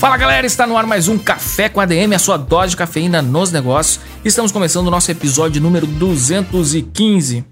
Fala 0.00 0.16
galera, 0.16 0.46
está 0.46 0.66
no 0.66 0.78
ar 0.78 0.86
mais 0.86 1.08
um 1.08 1.18
Café 1.18 1.68
com 1.68 1.78
ADM, 1.78 2.14
a 2.14 2.18
sua 2.18 2.38
dose 2.38 2.70
de 2.70 2.76
cafeína 2.78 3.20
nos 3.20 3.52
negócios. 3.52 4.00
Estamos 4.24 4.50
começando 4.50 4.86
o 4.86 4.90
nosso 4.90 5.10
episódio 5.10 5.60
número 5.60 5.86
215. 5.86 7.44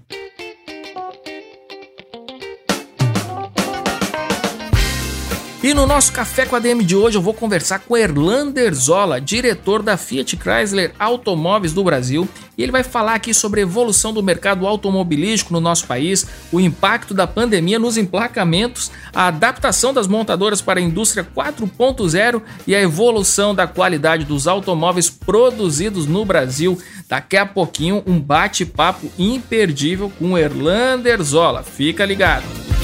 E 5.69 5.73
no 5.75 5.85
nosso 5.85 6.11
Café 6.11 6.47
com 6.47 6.55
a 6.55 6.59
DM 6.59 6.83
de 6.83 6.95
hoje 6.95 7.15
eu 7.15 7.21
vou 7.21 7.31
conversar 7.31 7.77
com 7.77 7.95
Erlander 7.95 8.73
Zola, 8.73 9.21
diretor 9.21 9.83
da 9.83 9.97
Fiat 9.97 10.35
Chrysler 10.35 10.95
Automóveis 10.97 11.73
do 11.73 11.83
Brasil, 11.83 12.27
e 12.57 12.63
ele 12.63 12.71
vai 12.71 12.81
falar 12.81 13.13
aqui 13.13 13.35
sobre 13.35 13.59
a 13.59 13.63
evolução 13.63 14.11
do 14.11 14.23
mercado 14.23 14.65
automobilístico 14.65 15.53
no 15.53 15.59
nosso 15.59 15.85
país, 15.85 16.25
o 16.51 16.59
impacto 16.59 17.13
da 17.13 17.27
pandemia 17.27 17.77
nos 17.77 17.97
emplacamentos, 17.97 18.91
a 19.13 19.27
adaptação 19.27 19.93
das 19.93 20.07
montadoras 20.07 20.59
para 20.59 20.79
a 20.79 20.83
indústria 20.83 21.23
4.0 21.23 22.41
e 22.65 22.73
a 22.73 22.81
evolução 22.81 23.53
da 23.53 23.67
qualidade 23.67 24.25
dos 24.25 24.47
automóveis 24.47 25.07
produzidos 25.07 26.07
no 26.07 26.25
Brasil. 26.25 26.81
Daqui 27.07 27.37
a 27.37 27.45
pouquinho 27.45 28.01
um 28.07 28.19
bate-papo 28.19 29.11
imperdível 29.19 30.11
com 30.17 30.35
Erlander 30.35 31.21
Zola. 31.21 31.61
Fica 31.61 32.03
ligado. 32.07 32.78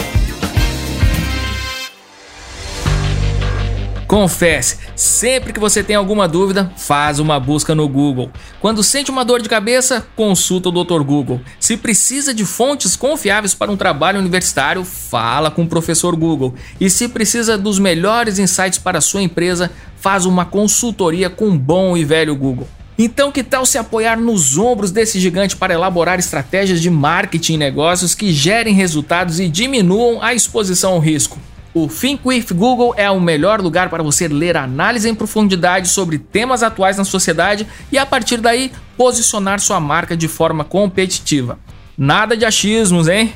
Confesse, 4.07 4.77
sempre 4.95 5.51
que 5.51 5.59
você 5.59 5.81
tem 5.81 5.95
alguma 5.95 6.27
dúvida, 6.27 6.71
faz 6.77 7.17
uma 7.17 7.39
busca 7.39 7.73
no 7.73 7.87
Google. 7.89 8.29
Quando 8.61 8.83
sente 8.83 9.09
uma 9.09 9.25
dor 9.25 9.41
de 9.41 9.49
cabeça, 9.49 10.05
consulta 10.15 10.69
o 10.69 10.83
Dr. 10.83 11.01
Google. 11.01 11.41
Se 11.59 11.75
precisa 11.75 12.31
de 12.31 12.45
fontes 12.45 12.95
confiáveis 12.95 13.55
para 13.55 13.71
um 13.71 13.77
trabalho 13.77 14.19
universitário, 14.19 14.85
fala 14.85 15.49
com 15.49 15.63
o 15.63 15.67
professor 15.67 16.15
Google. 16.15 16.53
E 16.79 16.87
se 16.87 17.07
precisa 17.07 17.57
dos 17.57 17.79
melhores 17.79 18.37
insights 18.37 18.77
para 18.77 18.99
a 18.99 19.01
sua 19.01 19.23
empresa, 19.23 19.71
faz 19.97 20.27
uma 20.27 20.45
consultoria 20.45 21.27
com 21.27 21.57
bom 21.57 21.97
e 21.97 22.05
velho 22.05 22.35
Google. 22.35 22.67
Então, 22.97 23.31
que 23.31 23.43
tal 23.43 23.65
se 23.65 23.79
apoiar 23.79 24.17
nos 24.17 24.55
ombros 24.55 24.91
desse 24.91 25.19
gigante 25.19 25.57
para 25.57 25.73
elaborar 25.73 26.19
estratégias 26.19 26.79
de 26.79 26.91
marketing 26.91 27.53
e 27.53 27.57
negócios 27.57 28.13
que 28.13 28.31
gerem 28.31 28.73
resultados 28.75 29.39
e 29.39 29.49
diminuam 29.49 30.21
a 30.21 30.33
exposição 30.35 30.93
ao 30.93 30.99
risco? 30.99 31.39
O 31.77 31.89
Think 31.89 32.21
with 32.23 32.45
Google 32.53 32.93
é 32.95 33.11
o 33.11 33.19
melhor 33.19 33.59
lugar 33.59 33.89
para 33.89 34.01
você 34.01 34.29
ler 34.29 34.55
análise 34.55 35.09
em 35.09 35.13
profundidade 35.13 35.89
sobre 35.89 36.17
temas 36.17 36.63
atuais 36.63 36.95
na 36.95 37.03
sociedade 37.03 37.67
e 37.91 37.97
a 37.97 38.05
partir 38.05 38.37
daí 38.37 38.71
posicionar 38.95 39.59
sua 39.59 39.77
marca 39.77 40.15
de 40.15 40.29
forma 40.29 40.63
competitiva. 40.63 41.59
Nada 41.97 42.37
de 42.37 42.45
achismos, 42.45 43.09
hein? 43.09 43.33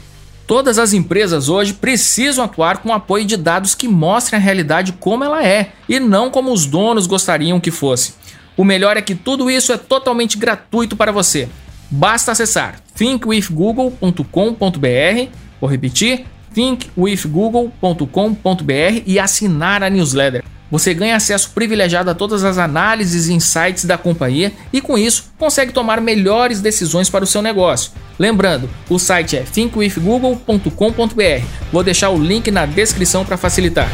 Todas 0.47 0.79
as 0.79 0.93
empresas 0.93 1.49
hoje 1.49 1.73
precisam 1.73 2.45
atuar 2.45 2.77
com 2.77 2.93
apoio 2.93 3.25
de 3.25 3.35
dados 3.35 3.75
que 3.75 3.89
mostrem 3.89 4.39
a 4.39 4.41
realidade 4.41 4.93
como 4.93 5.25
ela 5.25 5.45
é 5.45 5.73
e 5.89 5.99
não 5.99 6.31
como 6.31 6.53
os 6.53 6.65
donos 6.65 7.07
gostariam 7.07 7.59
que 7.59 7.71
fosse. 7.71 8.13
O 8.55 8.63
melhor 8.63 8.95
é 8.95 9.01
que 9.01 9.15
tudo 9.15 9.51
isso 9.51 9.73
é 9.73 9.77
totalmente 9.77 10.37
gratuito 10.37 10.95
para 10.95 11.11
você. 11.11 11.49
Basta 11.91 12.31
acessar 12.31 12.79
thinkwithgoogle.com.br, 12.95 15.29
vou 15.59 15.69
repetir, 15.69 16.25
thinkwithgoogle.com.br 16.59 19.03
e 19.05 19.17
assinar 19.17 19.81
a 19.81 19.89
newsletter. 19.89 20.43
Você 20.70 20.93
ganha 20.93 21.15
acesso 21.15 21.52
privilegiado 21.52 22.11
a 22.11 22.14
todas 22.14 22.43
as 22.43 22.58
análises 22.58 23.27
e 23.27 23.33
insights 23.33 23.86
da 23.86 23.97
companhia 23.97 24.52
e 24.71 24.81
com 24.81 24.97
isso 24.97 25.31
consegue 25.37 25.71
tomar 25.71 26.02
melhores 26.02 26.61
decisões 26.61 27.09
para 27.09 27.23
o 27.23 27.27
seu 27.27 27.42
negócio. 27.42 27.92
Lembrando, 28.20 28.70
o 28.89 28.99
site 28.99 29.37
é 29.37 29.43
thinkwithgoogle.com.br. 29.43 31.45
Vou 31.71 31.83
deixar 31.83 32.09
o 32.09 32.21
link 32.21 32.52
na 32.52 32.65
descrição 32.65 33.26
para 33.26 33.37
facilitar. 33.37 33.89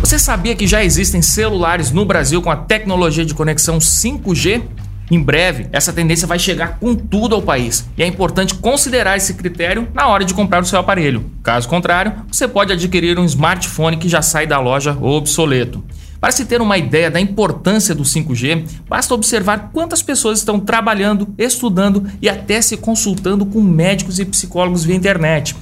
Você 0.00 0.18
sabia 0.18 0.54
que 0.54 0.66
já 0.66 0.84
existem 0.84 1.20
celulares 1.20 1.90
no 1.90 2.04
Brasil 2.04 2.40
com 2.40 2.50
a 2.50 2.56
tecnologia 2.56 3.24
de 3.24 3.34
conexão 3.34 3.78
5G? 3.78 4.62
Em 5.10 5.20
breve, 5.20 5.66
essa 5.70 5.92
tendência 5.92 6.26
vai 6.26 6.38
chegar 6.38 6.78
com 6.78 6.94
tudo 6.94 7.34
ao 7.34 7.42
país 7.42 7.86
e 7.96 8.02
é 8.02 8.06
importante 8.06 8.54
considerar 8.54 9.16
esse 9.16 9.34
critério 9.34 9.86
na 9.92 10.08
hora 10.08 10.24
de 10.24 10.32
comprar 10.32 10.62
o 10.62 10.66
seu 10.66 10.78
aparelho. 10.78 11.30
Caso 11.42 11.68
contrário, 11.68 12.14
você 12.30 12.48
pode 12.48 12.72
adquirir 12.72 13.18
um 13.18 13.24
smartphone 13.24 13.98
que 13.98 14.08
já 14.08 14.22
sai 14.22 14.46
da 14.46 14.58
loja 14.58 14.96
obsoleto. 14.98 15.84
Para 16.18 16.32
se 16.32 16.46
ter 16.46 16.62
uma 16.62 16.78
ideia 16.78 17.10
da 17.10 17.20
importância 17.20 17.94
do 17.94 18.02
5G, 18.02 18.64
basta 18.88 19.12
observar 19.12 19.70
quantas 19.74 20.00
pessoas 20.00 20.38
estão 20.38 20.58
trabalhando, 20.58 21.28
estudando 21.36 22.10
e 22.22 22.30
até 22.30 22.62
se 22.62 22.78
consultando 22.78 23.44
com 23.44 23.60
médicos 23.60 24.18
e 24.18 24.24
psicólogos 24.24 24.84
via 24.84 24.96
internet. 24.96 25.54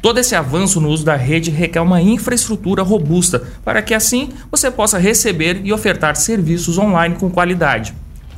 Todo 0.00 0.18
esse 0.18 0.34
avanço 0.34 0.80
no 0.80 0.88
uso 0.88 1.04
da 1.04 1.16
rede 1.16 1.50
requer 1.50 1.80
uma 1.80 2.00
infraestrutura 2.00 2.82
robusta 2.82 3.42
para 3.62 3.82
que 3.82 3.92
assim 3.92 4.30
você 4.50 4.70
possa 4.70 4.96
receber 4.96 5.60
e 5.64 5.70
ofertar 5.70 6.16
serviços 6.16 6.78
online 6.78 7.16
com 7.16 7.28
qualidade. 7.28 7.92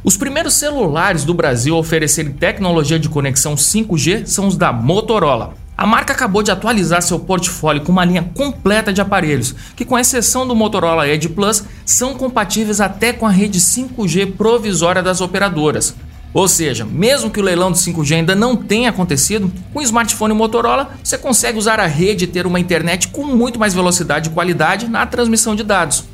Os 0.05 0.17
primeiros 0.17 0.55
celulares 0.55 1.25
do 1.25 1.35
Brasil 1.35 1.75
a 1.75 1.79
oferecerem 1.79 2.33
tecnologia 2.33 3.01
de 3.01 3.09
conexão 3.09 3.57
5G 3.57 4.27
são 4.27 4.47
os 4.47 4.57
da 4.57 4.73
Motorola. 4.73 5.55
A 5.77 5.87
marca 5.87 6.13
acabou 6.13 6.43
de 6.43 6.53
atualizar 6.53 7.03
seu 7.03 7.19
portfólio 7.19 7.83
com 7.83 7.91
uma 7.91 8.05
linha 8.05 8.31
completa 8.35 8.93
de 8.93 9.01
aparelhos, 9.01 9.55
que, 9.77 9.85
com 9.85 9.99
exceção 9.99 10.47
do 10.47 10.55
Motorola 10.55 11.09
Edge 11.09 11.29
Plus, 11.29 11.65
são 11.85 12.15
compatíveis 12.15 12.81
até 12.81 13.13
com 13.13 13.27
a 13.27 13.31
rede 13.31 13.61
5G 13.61 14.37
provisória 14.37 15.03
das 15.03 15.21
operadoras. 15.21 15.95
Ou 16.33 16.47
seja, 16.47 16.85
mesmo 16.85 17.31
que 17.31 17.41
o 17.41 17.43
leilão 17.43 17.73
do 17.73 17.77
5G 17.79 18.17
ainda 18.17 18.35
não 18.35 18.55
tenha 18.55 18.91
acontecido, 18.91 19.51
com 19.73 19.81
o 19.81 19.83
smartphone 19.83 20.35
Motorola 20.35 20.91
você 21.03 21.19
consegue 21.19 21.59
usar 21.59 21.81
a 21.81 21.87
rede 21.87 22.25
e 22.25 22.29
ter 22.29 22.47
uma 22.47 22.61
internet 22.61 23.09
com 23.09 23.25
muito 23.25 23.59
mais 23.59 23.75
velocidade 23.75 24.29
e 24.29 24.33
qualidade 24.33 24.87
na 24.87 25.07
transmissão 25.07 25.57
de 25.57 25.65
dados. 25.65 26.05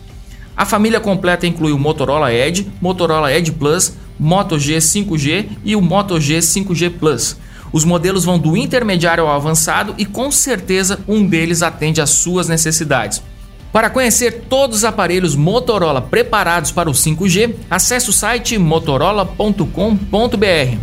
A 0.57 0.65
família 0.65 1.01
completa 1.01 1.47
inclui 1.47 1.73
o 1.73 1.79
Motorola 1.79 2.33
Edge, 2.33 2.71
Motorola 2.81 3.33
Edge 3.33 3.53
Plus, 3.53 3.95
Moto 4.19 4.59
G 4.59 4.79
5G 4.79 5.47
e 5.65 5.75
o 5.75 5.83
Moto 5.83 6.21
G 6.21 6.39
5G 6.39 6.93
Plus. 6.99 7.37
Os 7.73 7.85
modelos 7.85 8.25
vão 8.25 8.39
do 8.39 8.57
intermediário 8.57 9.25
ao 9.25 9.35
avançado 9.35 9.95
e 9.99 10.07
com 10.07 10.31
certeza 10.31 11.01
um 11.09 11.27
deles 11.27 11.61
atende 11.61 12.01
às 12.01 12.11
suas 12.11 12.49
necessidades. 12.49 13.21
Para 13.73 13.91
conhecer 13.91 14.45
todos 14.49 14.79
os 14.79 14.85
aparelhos 14.85 15.35
Motorola 15.35 16.01
preparados 16.01 16.71
para 16.71 16.89
o 16.89 16.93
5G, 16.93 17.57
acesse 17.69 18.09
o 18.09 18.13
site 18.13 18.57
motorola.com.br. 18.57 19.67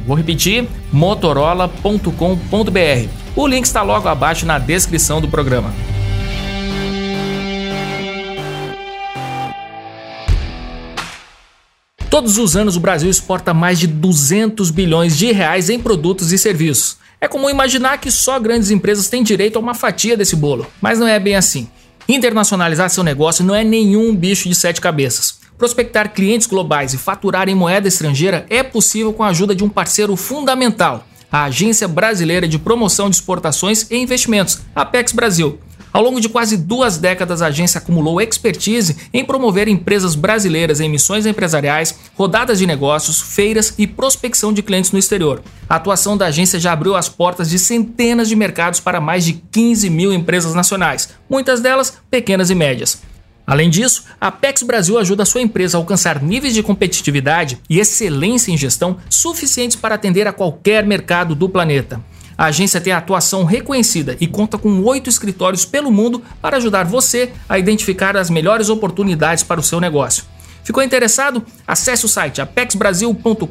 Vou 0.05 0.17
repetir: 0.17 0.67
motorola.com.br. 0.91 3.09
O 3.33 3.47
link 3.47 3.63
está 3.63 3.81
logo 3.81 4.09
abaixo 4.09 4.45
na 4.45 4.59
descrição 4.59 5.21
do 5.21 5.29
programa. 5.29 5.73
Todos 12.11 12.37
os 12.37 12.57
anos 12.57 12.75
o 12.75 12.81
Brasil 12.81 13.09
exporta 13.09 13.53
mais 13.53 13.79
de 13.79 13.87
200 13.87 14.69
bilhões 14.69 15.17
de 15.17 15.31
reais 15.31 15.69
em 15.69 15.79
produtos 15.79 16.33
e 16.33 16.37
serviços. 16.37 16.97
É 17.21 17.27
comum 17.27 17.49
imaginar 17.49 17.99
que 17.99 18.11
só 18.11 18.37
grandes 18.37 18.69
empresas 18.69 19.07
têm 19.07 19.23
direito 19.23 19.55
a 19.55 19.59
uma 19.61 19.73
fatia 19.73 20.17
desse 20.17 20.35
bolo, 20.35 20.67
mas 20.81 20.99
não 20.99 21.07
é 21.07 21.17
bem 21.17 21.37
assim. 21.37 21.69
Internacionalizar 22.09 22.89
seu 22.89 23.01
negócio 23.01 23.45
não 23.45 23.55
é 23.55 23.63
nenhum 23.63 24.13
bicho 24.13 24.49
de 24.49 24.55
sete 24.55 24.81
cabeças. 24.81 25.39
Prospectar 25.57 26.11
clientes 26.11 26.47
globais 26.47 26.93
e 26.93 26.97
faturar 26.97 27.47
em 27.47 27.55
moeda 27.55 27.87
estrangeira 27.87 28.45
é 28.49 28.61
possível 28.61 29.13
com 29.13 29.23
a 29.23 29.29
ajuda 29.29 29.55
de 29.55 29.63
um 29.63 29.69
parceiro 29.69 30.17
fundamental, 30.17 31.07
a 31.31 31.45
Agência 31.45 31.87
Brasileira 31.87 32.45
de 32.45 32.59
Promoção 32.59 33.09
de 33.09 33.15
Exportações 33.15 33.89
e 33.89 33.95
Investimentos, 33.95 34.59
Apex 34.75 35.13
Brasil. 35.13 35.57
Ao 35.93 36.01
longo 36.01 36.21
de 36.21 36.29
quase 36.29 36.55
duas 36.55 36.97
décadas, 36.97 37.41
a 37.41 37.47
agência 37.47 37.77
acumulou 37.77 38.21
expertise 38.21 38.95
em 39.13 39.25
promover 39.25 39.67
empresas 39.67 40.15
brasileiras 40.15 40.79
em 40.79 40.89
missões 40.89 41.25
empresariais, 41.25 41.93
rodadas 42.15 42.59
de 42.59 42.65
negócios, 42.65 43.21
feiras 43.21 43.73
e 43.77 43.85
prospecção 43.85 44.53
de 44.53 44.63
clientes 44.63 44.93
no 44.93 44.99
exterior. 44.99 45.41
A 45.67 45.75
atuação 45.75 46.15
da 46.15 46.27
agência 46.27 46.59
já 46.59 46.71
abriu 46.71 46.95
as 46.95 47.09
portas 47.09 47.49
de 47.49 47.59
centenas 47.59 48.29
de 48.29 48.37
mercados 48.37 48.79
para 48.79 49.01
mais 49.01 49.25
de 49.25 49.33
15 49.51 49.89
mil 49.89 50.13
empresas 50.13 50.53
nacionais, 50.53 51.09
muitas 51.29 51.59
delas 51.59 51.97
pequenas 52.09 52.49
e 52.49 52.55
médias. 52.55 53.01
Além 53.45 53.69
disso, 53.69 54.05
a 54.19 54.27
Apex 54.27 54.63
Brasil 54.63 54.97
ajuda 54.97 55.23
a 55.23 55.25
sua 55.25 55.41
empresa 55.41 55.77
a 55.77 55.79
alcançar 55.79 56.23
níveis 56.23 56.53
de 56.53 56.63
competitividade 56.63 57.59
e 57.69 57.79
excelência 57.79 58.49
em 58.49 58.57
gestão 58.57 58.97
suficientes 59.09 59.75
para 59.75 59.95
atender 59.95 60.25
a 60.25 60.31
qualquer 60.31 60.85
mercado 60.85 61.35
do 61.35 61.49
planeta. 61.49 61.99
A 62.41 62.45
agência 62.45 62.81
tem 62.81 62.91
atuação 62.91 63.43
reconhecida 63.43 64.17
e 64.19 64.25
conta 64.25 64.57
com 64.57 64.81
oito 64.81 65.07
escritórios 65.07 65.63
pelo 65.63 65.91
mundo 65.91 66.23
para 66.41 66.57
ajudar 66.57 66.85
você 66.85 67.29
a 67.47 67.59
identificar 67.59 68.17
as 68.17 68.31
melhores 68.31 68.67
oportunidades 68.67 69.43
para 69.43 69.59
o 69.59 69.63
seu 69.63 69.79
negócio. 69.79 70.23
Ficou 70.63 70.81
interessado? 70.81 71.45
Acesse 71.67 72.03
o 72.03 72.07
site 72.07 72.41
apexbrasil.com.br, 72.41 73.45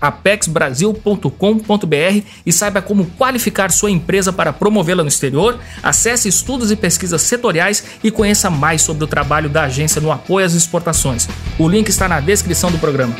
apexbrasil.com.br 0.00 2.26
e 2.46 2.52
saiba 2.52 2.80
como 2.80 3.06
qualificar 3.18 3.72
sua 3.72 3.90
empresa 3.90 4.32
para 4.32 4.52
promovê-la 4.52 5.02
no 5.02 5.08
exterior. 5.08 5.58
Acesse 5.82 6.28
estudos 6.28 6.70
e 6.70 6.76
pesquisas 6.76 7.22
setoriais 7.22 7.82
e 8.04 8.10
conheça 8.12 8.48
mais 8.48 8.82
sobre 8.82 9.02
o 9.02 9.08
trabalho 9.08 9.48
da 9.48 9.64
agência 9.64 10.00
no 10.00 10.12
apoio 10.12 10.46
às 10.46 10.54
exportações. 10.54 11.28
O 11.58 11.68
link 11.68 11.88
está 11.88 12.06
na 12.06 12.20
descrição 12.20 12.70
do 12.70 12.78
programa. 12.78 13.16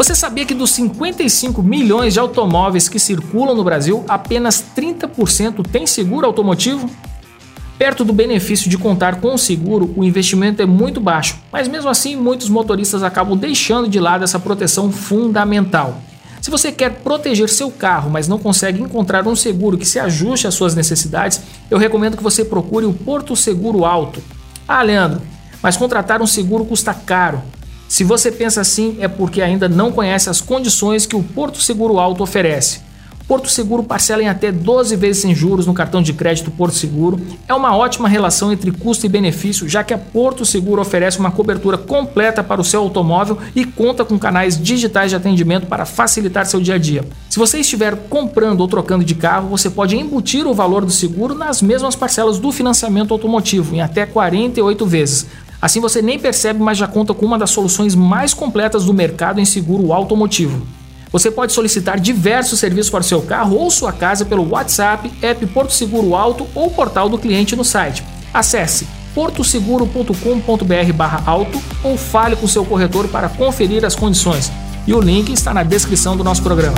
Você 0.00 0.14
sabia 0.14 0.46
que 0.46 0.54
dos 0.54 0.70
55 0.70 1.62
milhões 1.62 2.14
de 2.14 2.20
automóveis 2.20 2.88
que 2.88 2.98
circulam 2.98 3.54
no 3.54 3.62
Brasil, 3.62 4.02
apenas 4.08 4.64
30% 4.74 5.62
tem 5.70 5.86
seguro 5.86 6.26
automotivo? 6.26 6.88
Perto 7.76 8.02
do 8.02 8.10
benefício 8.10 8.70
de 8.70 8.78
contar 8.78 9.20
com 9.20 9.34
o 9.34 9.38
seguro, 9.38 9.92
o 9.94 10.02
investimento 10.02 10.62
é 10.62 10.64
muito 10.64 11.02
baixo, 11.02 11.38
mas 11.52 11.68
mesmo 11.68 11.90
assim 11.90 12.16
muitos 12.16 12.48
motoristas 12.48 13.02
acabam 13.02 13.36
deixando 13.36 13.90
de 13.90 14.00
lado 14.00 14.24
essa 14.24 14.40
proteção 14.40 14.90
fundamental. 14.90 16.00
Se 16.40 16.50
você 16.50 16.72
quer 16.72 17.02
proteger 17.02 17.50
seu 17.50 17.70
carro, 17.70 18.10
mas 18.10 18.26
não 18.26 18.38
consegue 18.38 18.80
encontrar 18.80 19.28
um 19.28 19.36
seguro 19.36 19.76
que 19.76 19.84
se 19.84 19.98
ajuste 19.98 20.46
às 20.46 20.54
suas 20.54 20.74
necessidades, 20.74 21.42
eu 21.70 21.76
recomendo 21.76 22.16
que 22.16 22.22
você 22.22 22.42
procure 22.42 22.86
o 22.86 22.94
Porto 22.94 23.36
Seguro 23.36 23.84
Alto. 23.84 24.22
Ah, 24.66 24.80
Leandro, 24.80 25.20
mas 25.62 25.76
contratar 25.76 26.22
um 26.22 26.26
seguro 26.26 26.64
custa 26.64 26.94
caro. 26.94 27.42
Se 27.90 28.04
você 28.04 28.30
pensa 28.30 28.60
assim, 28.60 28.98
é 29.00 29.08
porque 29.08 29.42
ainda 29.42 29.68
não 29.68 29.90
conhece 29.90 30.30
as 30.30 30.40
condições 30.40 31.06
que 31.06 31.16
o 31.16 31.24
Porto 31.24 31.60
Seguro 31.60 31.98
Alto 31.98 32.22
oferece. 32.22 32.82
Porto 33.26 33.50
Seguro 33.50 33.82
parcela 33.82 34.22
em 34.22 34.28
até 34.28 34.52
12 34.52 34.94
vezes 34.94 35.22
sem 35.22 35.34
juros 35.34 35.66
no 35.66 35.74
cartão 35.74 36.00
de 36.00 36.12
crédito 36.12 36.52
Porto 36.52 36.76
Seguro. 36.76 37.20
É 37.48 37.54
uma 37.54 37.76
ótima 37.76 38.08
relação 38.08 38.52
entre 38.52 38.70
custo 38.70 39.06
e 39.06 39.08
benefício, 39.08 39.68
já 39.68 39.82
que 39.82 39.92
a 39.92 39.98
Porto 39.98 40.44
Seguro 40.44 40.80
oferece 40.80 41.18
uma 41.18 41.32
cobertura 41.32 41.76
completa 41.76 42.44
para 42.44 42.60
o 42.60 42.64
seu 42.64 42.80
automóvel 42.80 43.38
e 43.56 43.64
conta 43.64 44.04
com 44.04 44.16
canais 44.16 44.56
digitais 44.56 45.10
de 45.10 45.16
atendimento 45.16 45.66
para 45.66 45.84
facilitar 45.84 46.46
seu 46.46 46.60
dia 46.60 46.76
a 46.76 46.78
dia. 46.78 47.04
Se 47.28 47.40
você 47.40 47.58
estiver 47.58 47.96
comprando 48.08 48.60
ou 48.60 48.68
trocando 48.68 49.04
de 49.04 49.16
carro, 49.16 49.48
você 49.48 49.68
pode 49.68 49.96
embutir 49.96 50.46
o 50.46 50.54
valor 50.54 50.84
do 50.84 50.92
seguro 50.92 51.34
nas 51.34 51.60
mesmas 51.60 51.96
parcelas 51.96 52.38
do 52.38 52.52
financiamento 52.52 53.12
automotivo, 53.12 53.74
em 53.74 53.80
até 53.80 54.06
48 54.06 54.86
vezes. 54.86 55.26
Assim 55.60 55.80
você 55.80 56.00
nem 56.00 56.18
percebe, 56.18 56.62
mas 56.62 56.78
já 56.78 56.86
conta 56.86 57.12
com 57.12 57.26
uma 57.26 57.38
das 57.38 57.50
soluções 57.50 57.94
mais 57.94 58.32
completas 58.32 58.84
do 58.84 58.94
mercado 58.94 59.40
em 59.40 59.44
seguro 59.44 59.92
automotivo. 59.92 60.66
Você 61.12 61.30
pode 61.30 61.52
solicitar 61.52 61.98
diversos 61.98 62.60
serviços 62.60 62.90
para 62.90 63.02
seu 63.02 63.20
carro 63.20 63.56
ou 63.56 63.70
sua 63.70 63.92
casa 63.92 64.24
pelo 64.24 64.48
WhatsApp, 64.48 65.10
app 65.20 65.46
Porto 65.48 65.72
Seguro 65.72 66.14
Auto 66.14 66.46
ou 66.54 66.70
portal 66.70 67.08
do 67.08 67.18
cliente 67.18 67.56
no 67.56 67.64
site. 67.64 68.04
Acesse 68.32 68.86
portoseguro.com.br/auto 69.14 71.60
ou 71.82 71.98
fale 71.98 72.36
com 72.36 72.46
seu 72.46 72.64
corretor 72.64 73.08
para 73.08 73.28
conferir 73.28 73.84
as 73.84 73.96
condições. 73.96 74.52
E 74.86 74.94
o 74.94 75.00
link 75.00 75.32
está 75.32 75.52
na 75.52 75.64
descrição 75.64 76.16
do 76.16 76.22
nosso 76.22 76.42
programa. 76.42 76.76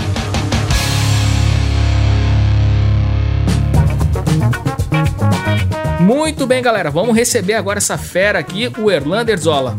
Muito 6.00 6.46
bem, 6.46 6.62
galera, 6.62 6.90
vamos 6.90 7.14
receber 7.14 7.54
agora 7.54 7.78
essa 7.78 7.96
fera 7.96 8.38
aqui, 8.38 8.70
o 8.78 8.90
Erlander 8.90 9.38
Zola. 9.38 9.76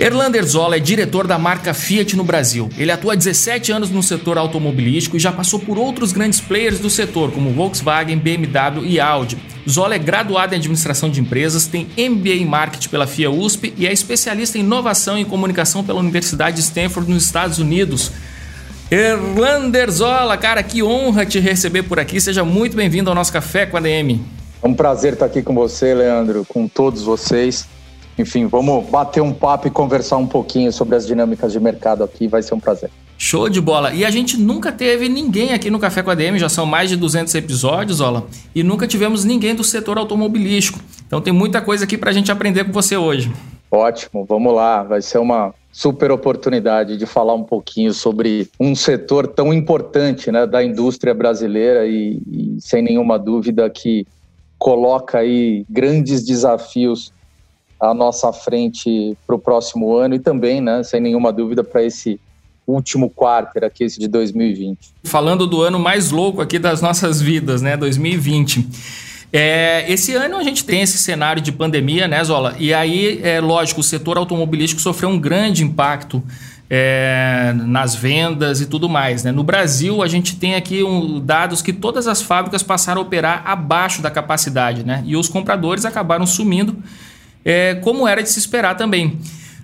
Erlander 0.00 0.46
Zola 0.46 0.76
é 0.76 0.78
diretor 0.78 1.26
da 1.26 1.38
marca 1.38 1.74
Fiat 1.74 2.16
no 2.16 2.24
Brasil. 2.24 2.70
Ele 2.78 2.90
atua 2.90 3.12
há 3.12 3.16
17 3.16 3.70
anos 3.70 3.90
no 3.90 4.02
setor 4.02 4.38
automobilístico 4.38 5.18
e 5.18 5.20
já 5.20 5.30
passou 5.30 5.60
por 5.60 5.76
outros 5.76 6.10
grandes 6.10 6.40
players 6.40 6.78
do 6.78 6.88
setor, 6.88 7.30
como 7.32 7.50
Volkswagen, 7.50 8.16
BMW 8.16 8.86
e 8.86 8.98
Audi. 8.98 9.36
Zola 9.68 9.96
é 9.96 9.98
graduado 9.98 10.54
em 10.54 10.56
administração 10.56 11.10
de 11.10 11.20
empresas, 11.20 11.66
tem 11.66 11.86
MBA 11.98 12.30
em 12.30 12.46
marketing 12.46 12.88
pela 12.88 13.06
FIA 13.06 13.30
USP 13.30 13.74
e 13.76 13.86
é 13.86 13.92
especialista 13.92 14.56
em 14.56 14.62
inovação 14.62 15.18
e 15.18 15.24
comunicação 15.26 15.84
pela 15.84 16.00
Universidade 16.00 16.56
de 16.56 16.62
Stanford 16.62 17.10
nos 17.10 17.22
Estados 17.22 17.58
Unidos. 17.58 18.10
Erlander 18.90 19.90
Zola, 19.90 20.34
cara, 20.38 20.62
que 20.62 20.82
honra 20.82 21.26
te 21.26 21.38
receber 21.38 21.82
por 21.82 22.00
aqui. 22.00 22.18
Seja 22.22 22.42
muito 22.42 22.74
bem-vindo 22.74 23.10
ao 23.10 23.14
nosso 23.14 23.34
Café 23.34 23.66
com 23.66 23.76
a 23.76 23.80
DM. 23.80 24.24
É 24.62 24.66
um 24.66 24.72
prazer 24.72 25.12
estar 25.12 25.26
aqui 25.26 25.42
com 25.42 25.54
você, 25.54 25.92
Leandro, 25.92 26.46
com 26.48 26.66
todos 26.66 27.02
vocês. 27.02 27.68
Enfim, 28.20 28.46
vamos 28.46 28.84
bater 28.90 29.22
um 29.22 29.32
papo 29.32 29.66
e 29.66 29.70
conversar 29.70 30.18
um 30.18 30.26
pouquinho 30.26 30.70
sobre 30.70 30.94
as 30.94 31.06
dinâmicas 31.06 31.52
de 31.52 31.58
mercado 31.58 32.04
aqui, 32.04 32.28
vai 32.28 32.42
ser 32.42 32.52
um 32.52 32.60
prazer. 32.60 32.90
Show 33.16 33.48
de 33.48 33.62
bola. 33.62 33.94
E 33.94 34.04
a 34.04 34.10
gente 34.10 34.38
nunca 34.38 34.70
teve 34.70 35.08
ninguém 35.08 35.54
aqui 35.54 35.70
no 35.70 35.78
Café 35.78 36.02
com 36.02 36.10
a 36.10 36.14
DM, 36.14 36.38
já 36.38 36.48
são 36.48 36.66
mais 36.66 36.90
de 36.90 36.96
200 36.96 37.34
episódios, 37.34 38.00
Ola, 38.00 38.26
e 38.54 38.62
nunca 38.62 38.86
tivemos 38.86 39.24
ninguém 39.24 39.54
do 39.54 39.64
setor 39.64 39.96
automobilístico. 39.96 40.78
Então 41.06 41.20
tem 41.20 41.32
muita 41.32 41.62
coisa 41.62 41.84
aqui 41.84 41.96
para 41.96 42.10
a 42.10 42.12
gente 42.12 42.30
aprender 42.30 42.64
com 42.64 42.72
você 42.72 42.94
hoje. 42.94 43.32
Ótimo, 43.70 44.26
vamos 44.26 44.54
lá. 44.54 44.82
Vai 44.82 45.00
ser 45.00 45.18
uma 45.18 45.54
super 45.72 46.10
oportunidade 46.10 46.98
de 46.98 47.06
falar 47.06 47.34
um 47.34 47.44
pouquinho 47.44 47.94
sobre 47.94 48.50
um 48.60 48.74
setor 48.74 49.28
tão 49.28 49.50
importante 49.50 50.30
né, 50.30 50.46
da 50.46 50.62
indústria 50.62 51.14
brasileira 51.14 51.86
e, 51.86 52.20
e 52.26 52.56
sem 52.60 52.82
nenhuma 52.82 53.18
dúvida 53.18 53.70
que 53.70 54.06
coloca 54.58 55.18
aí 55.18 55.64
grandes 55.70 56.22
desafios 56.22 57.12
à 57.80 57.94
nossa 57.94 58.32
frente 58.32 59.16
para 59.26 59.36
o 59.36 59.38
próximo 59.38 59.96
ano 59.96 60.14
e 60.14 60.18
também, 60.18 60.60
né, 60.60 60.82
sem 60.82 61.00
nenhuma 61.00 61.32
dúvida, 61.32 61.64
para 61.64 61.82
esse 61.82 62.20
último 62.66 63.08
quarto 63.10 63.64
aqui, 63.64 63.84
esse 63.84 63.98
de 63.98 64.06
2020. 64.06 64.78
Falando 65.04 65.46
do 65.46 65.62
ano 65.62 65.78
mais 65.78 66.10
louco 66.10 66.40
aqui 66.40 66.58
das 66.58 66.82
nossas 66.82 67.20
vidas, 67.20 67.62
né, 67.62 67.76
2020. 67.76 68.68
É, 69.32 69.90
esse 69.90 70.14
ano 70.14 70.36
a 70.36 70.42
gente 70.42 70.64
tem 70.64 70.82
esse 70.82 70.98
cenário 70.98 71.40
de 71.40 71.52
pandemia, 71.52 72.08
né, 72.08 72.22
Zola? 72.22 72.54
E 72.58 72.74
aí, 72.74 73.20
é 73.22 73.40
lógico, 73.40 73.80
o 73.80 73.84
setor 73.84 74.18
automobilístico 74.18 74.80
sofreu 74.80 75.08
um 75.08 75.18
grande 75.18 75.62
impacto 75.62 76.22
é, 76.68 77.52
nas 77.56 77.94
vendas 77.94 78.60
e 78.60 78.66
tudo 78.66 78.88
mais. 78.88 79.24
Né? 79.24 79.32
No 79.32 79.42
Brasil, 79.42 80.02
a 80.02 80.08
gente 80.08 80.36
tem 80.36 80.54
aqui 80.54 80.82
um, 80.82 81.18
dados 81.18 81.62
que 81.62 81.72
todas 81.72 82.06
as 82.06 82.22
fábricas 82.22 82.62
passaram 82.62 83.00
a 83.00 83.04
operar 83.04 83.42
abaixo 83.44 84.02
da 84.02 84.10
capacidade, 84.10 84.84
né? 84.84 85.02
E 85.04 85.16
os 85.16 85.28
compradores 85.28 85.84
acabaram 85.84 86.26
sumindo 86.26 86.76
é, 87.44 87.74
como 87.76 88.06
era 88.06 88.22
de 88.22 88.28
se 88.28 88.38
esperar 88.38 88.76
também. 88.76 89.18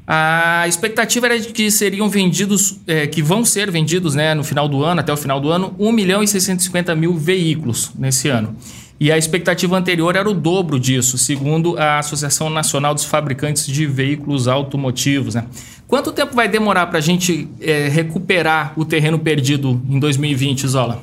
A 0.07 0.69
expectativa 0.69 1.27
era 1.27 1.41
de 1.41 1.49
que 1.49 1.69
seriam 1.69 2.09
vendidos, 2.09 2.79
é, 2.87 3.09
que 3.09 3.21
vão 3.21 3.45
ser 3.45 3.71
vendidos 3.73 4.15
né, 4.15 4.35
no 4.35 4.45
final 4.45 4.69
do 4.69 4.85
ano, 4.85 5.01
até 5.01 5.13
o 5.13 5.17
final 5.17 5.41
do 5.41 5.51
ano, 5.51 5.75
1 5.79 5.91
milhão 5.91 6.23
e 6.23 6.29
650 6.29 6.95
mil 6.95 7.15
veículos 7.15 7.91
nesse 7.99 8.29
ano. 8.29 8.55
E 9.01 9.11
a 9.11 9.19
expectativa 9.19 9.77
anterior 9.77 10.15
era 10.17 10.31
o 10.31 10.33
dobro 10.33 10.79
disso, 10.79 11.19
segundo 11.19 11.77
a 11.77 11.99
Associação 11.99 12.49
Nacional 12.49 12.95
dos 12.95 13.05
Fabricantes 13.05 13.67
de 13.67 13.85
Veículos 13.85 14.49
Automotivos. 14.49 15.35
Né? 15.35 15.45
Quanto 15.89 16.13
tempo 16.13 16.35
vai 16.35 16.49
demorar 16.49 16.87
para 16.87 16.99
a 16.99 17.03
gente 17.03 17.49
é, 17.61 17.89
recuperar 17.89 18.73
o 18.77 18.85
terreno 18.85 19.19
perdido 19.19 19.83
em 19.89 19.99
2020, 19.99 20.67
Zola? 20.69 21.03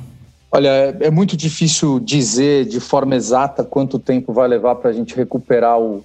Olha, 0.49 0.69
é, 0.69 0.95
é 1.01 1.11
muito 1.11 1.35
difícil 1.35 1.99
dizer 1.99 2.65
de 2.65 2.79
forma 2.79 3.15
exata 3.15 3.63
quanto 3.63 3.99
tempo 3.99 4.31
vai 4.31 4.47
levar 4.47 4.75
para 4.75 4.89
a 4.89 4.93
gente 4.93 5.15
recuperar 5.15 5.77
o, 5.79 6.03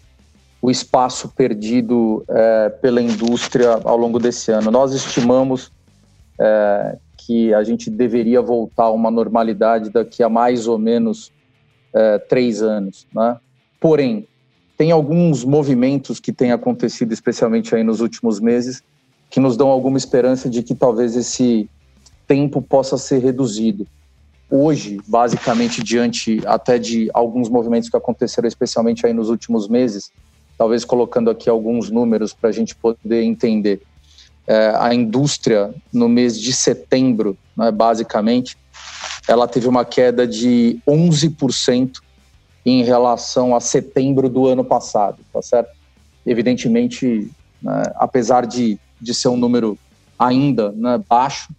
o 0.61 0.71
espaço 0.71 1.29
perdido 1.29 2.25
é, 2.29 2.69
pela 2.69 3.01
indústria 3.01 3.81
ao 3.85 3.97
longo 3.97 4.19
desse 4.19 4.51
ano. 4.51 4.71
Nós 4.71 4.93
estimamos 4.93 5.71
é, 6.41 6.99
que 7.17 7.55
a 7.55 7.63
gente 7.63 7.89
deveria 7.91 8.43
voltar 8.43 8.85
a 8.85 8.91
uma 8.91 9.11
normalidade 9.11 9.91
daqui 9.91 10.23
a 10.23 10.29
mais 10.29 10.67
ou 10.67 10.79
menos 10.79 11.33
é, 11.95 12.19
três 12.19 12.61
anos. 12.63 13.07
Né? 13.15 13.37
Porém, 13.81 14.27
tem 14.77 14.91
alguns 14.91 15.45
movimentos 15.45 16.21
que 16.21 16.33
têm 16.33 16.53
acontecido, 16.53 17.13
especialmente 17.13 17.75
aí 17.75 17.83
nos 17.83 18.01
últimos 18.01 18.41
meses, 18.41 18.83
que 19.31 19.41
nos 19.41 19.57
dão 19.57 19.69
alguma 19.69 19.99
esperança 19.99 20.49
de 20.49 20.63
que 20.63 20.75
talvez 20.75 21.17
esse 21.17 21.69
tempo 22.27 22.63
possa 22.63 22.97
ser 22.97 23.19
reduzido. 23.19 23.87
Hoje, 24.51 24.99
basicamente, 25.07 25.83
diante 25.83 26.41
até 26.47 26.79
de 26.79 27.11
alguns 27.13 27.49
movimentos 27.49 27.89
que 27.89 27.97
aconteceram, 27.97 28.49
especialmente 28.49 29.05
aí 29.05 29.13
nos 29.13 29.29
últimos 29.29 29.69
meses, 29.69 30.11
talvez 30.59 30.85
colocando 30.85 31.31
aqui 31.31 31.49
alguns 31.49 31.89
números 31.89 32.35
para 32.35 32.51
a 32.51 32.53
gente 32.53 32.75
poder 32.75 33.23
entender. 33.23 33.81
É, 34.45 34.75
a 34.77 34.93
indústria, 34.93 35.73
no 35.93 36.09
mês 36.09 36.39
de 36.39 36.53
setembro, 36.53 37.39
né, 37.57 37.71
basicamente, 37.71 38.59
ela 39.29 39.47
teve 39.47 39.69
uma 39.69 39.85
queda 39.85 40.27
de 40.27 40.81
11% 40.87 42.01
em 42.67 42.83
relação 42.83 43.55
a 43.55 43.61
setembro 43.61 44.29
do 44.29 44.49
ano 44.49 44.65
passado, 44.65 45.19
tá 45.33 45.41
certo? 45.41 45.71
Evidentemente, 46.27 47.31
né, 47.63 47.83
apesar 47.95 48.45
de, 48.47 48.79
de 49.01 49.15
ser 49.15 49.29
um 49.29 49.37
número 49.37 49.79
ainda 50.19 50.73
né, 50.73 51.01
baixo, 51.09 51.55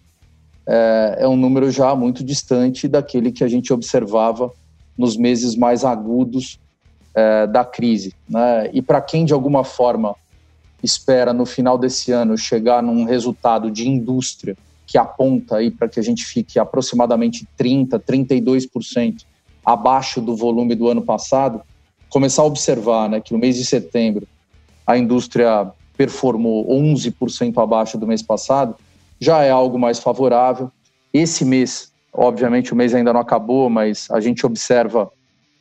é, 0.67 1.19
é 1.19 1.27
um 1.27 1.37
número 1.37 1.71
já 1.71 1.95
muito 1.95 2.23
distante 2.23 2.87
daquele 2.87 3.31
que 3.31 3.43
a 3.43 3.47
gente 3.47 3.71
observava 3.71 4.51
nos 4.97 5.15
meses 5.15 5.55
mais 5.55 5.85
agudos 5.85 6.59
é, 7.13 7.47
da 7.47 7.63
crise. 7.63 8.13
Né? 8.27 8.69
E 8.73 8.81
para 8.81 9.01
quem, 9.01 9.25
de 9.25 9.33
alguma 9.33 9.63
forma, 9.63 10.15
espera 10.83 11.33
no 11.33 11.45
final 11.45 11.77
desse 11.77 12.11
ano 12.11 12.37
chegar 12.37 12.81
num 12.81 13.03
resultado 13.03 13.69
de 13.69 13.87
indústria 13.87 14.55
que 14.85 14.97
aponta 14.97 15.57
aí 15.57 15.69
para 15.69 15.87
que 15.87 15.99
a 15.99 16.03
gente 16.03 16.25
fique 16.25 16.57
aproximadamente 16.57 17.47
30, 17.55 17.99
32% 17.99 19.23
abaixo 19.63 20.19
do 20.19 20.35
volume 20.35 20.73
do 20.73 20.87
ano 20.87 21.03
passado, 21.03 21.61
começar 22.09 22.41
a 22.41 22.45
observar 22.45 23.07
né, 23.07 23.21
que 23.21 23.31
no 23.31 23.37
mês 23.37 23.55
de 23.55 23.65
setembro 23.65 24.27
a 24.87 24.97
indústria 24.97 25.71
performou 25.95 26.65
11% 26.67 27.61
abaixo 27.61 27.97
do 27.99 28.07
mês 28.07 28.23
passado, 28.23 28.75
já 29.19 29.43
é 29.43 29.51
algo 29.51 29.77
mais 29.77 29.99
favorável. 29.99 30.71
Esse 31.13 31.45
mês, 31.45 31.91
obviamente 32.11 32.73
o 32.73 32.75
mês 32.75 32.95
ainda 32.95 33.13
não 33.13 33.19
acabou, 33.19 33.69
mas 33.69 34.07
a 34.09 34.19
gente 34.19 34.43
observa 34.43 35.11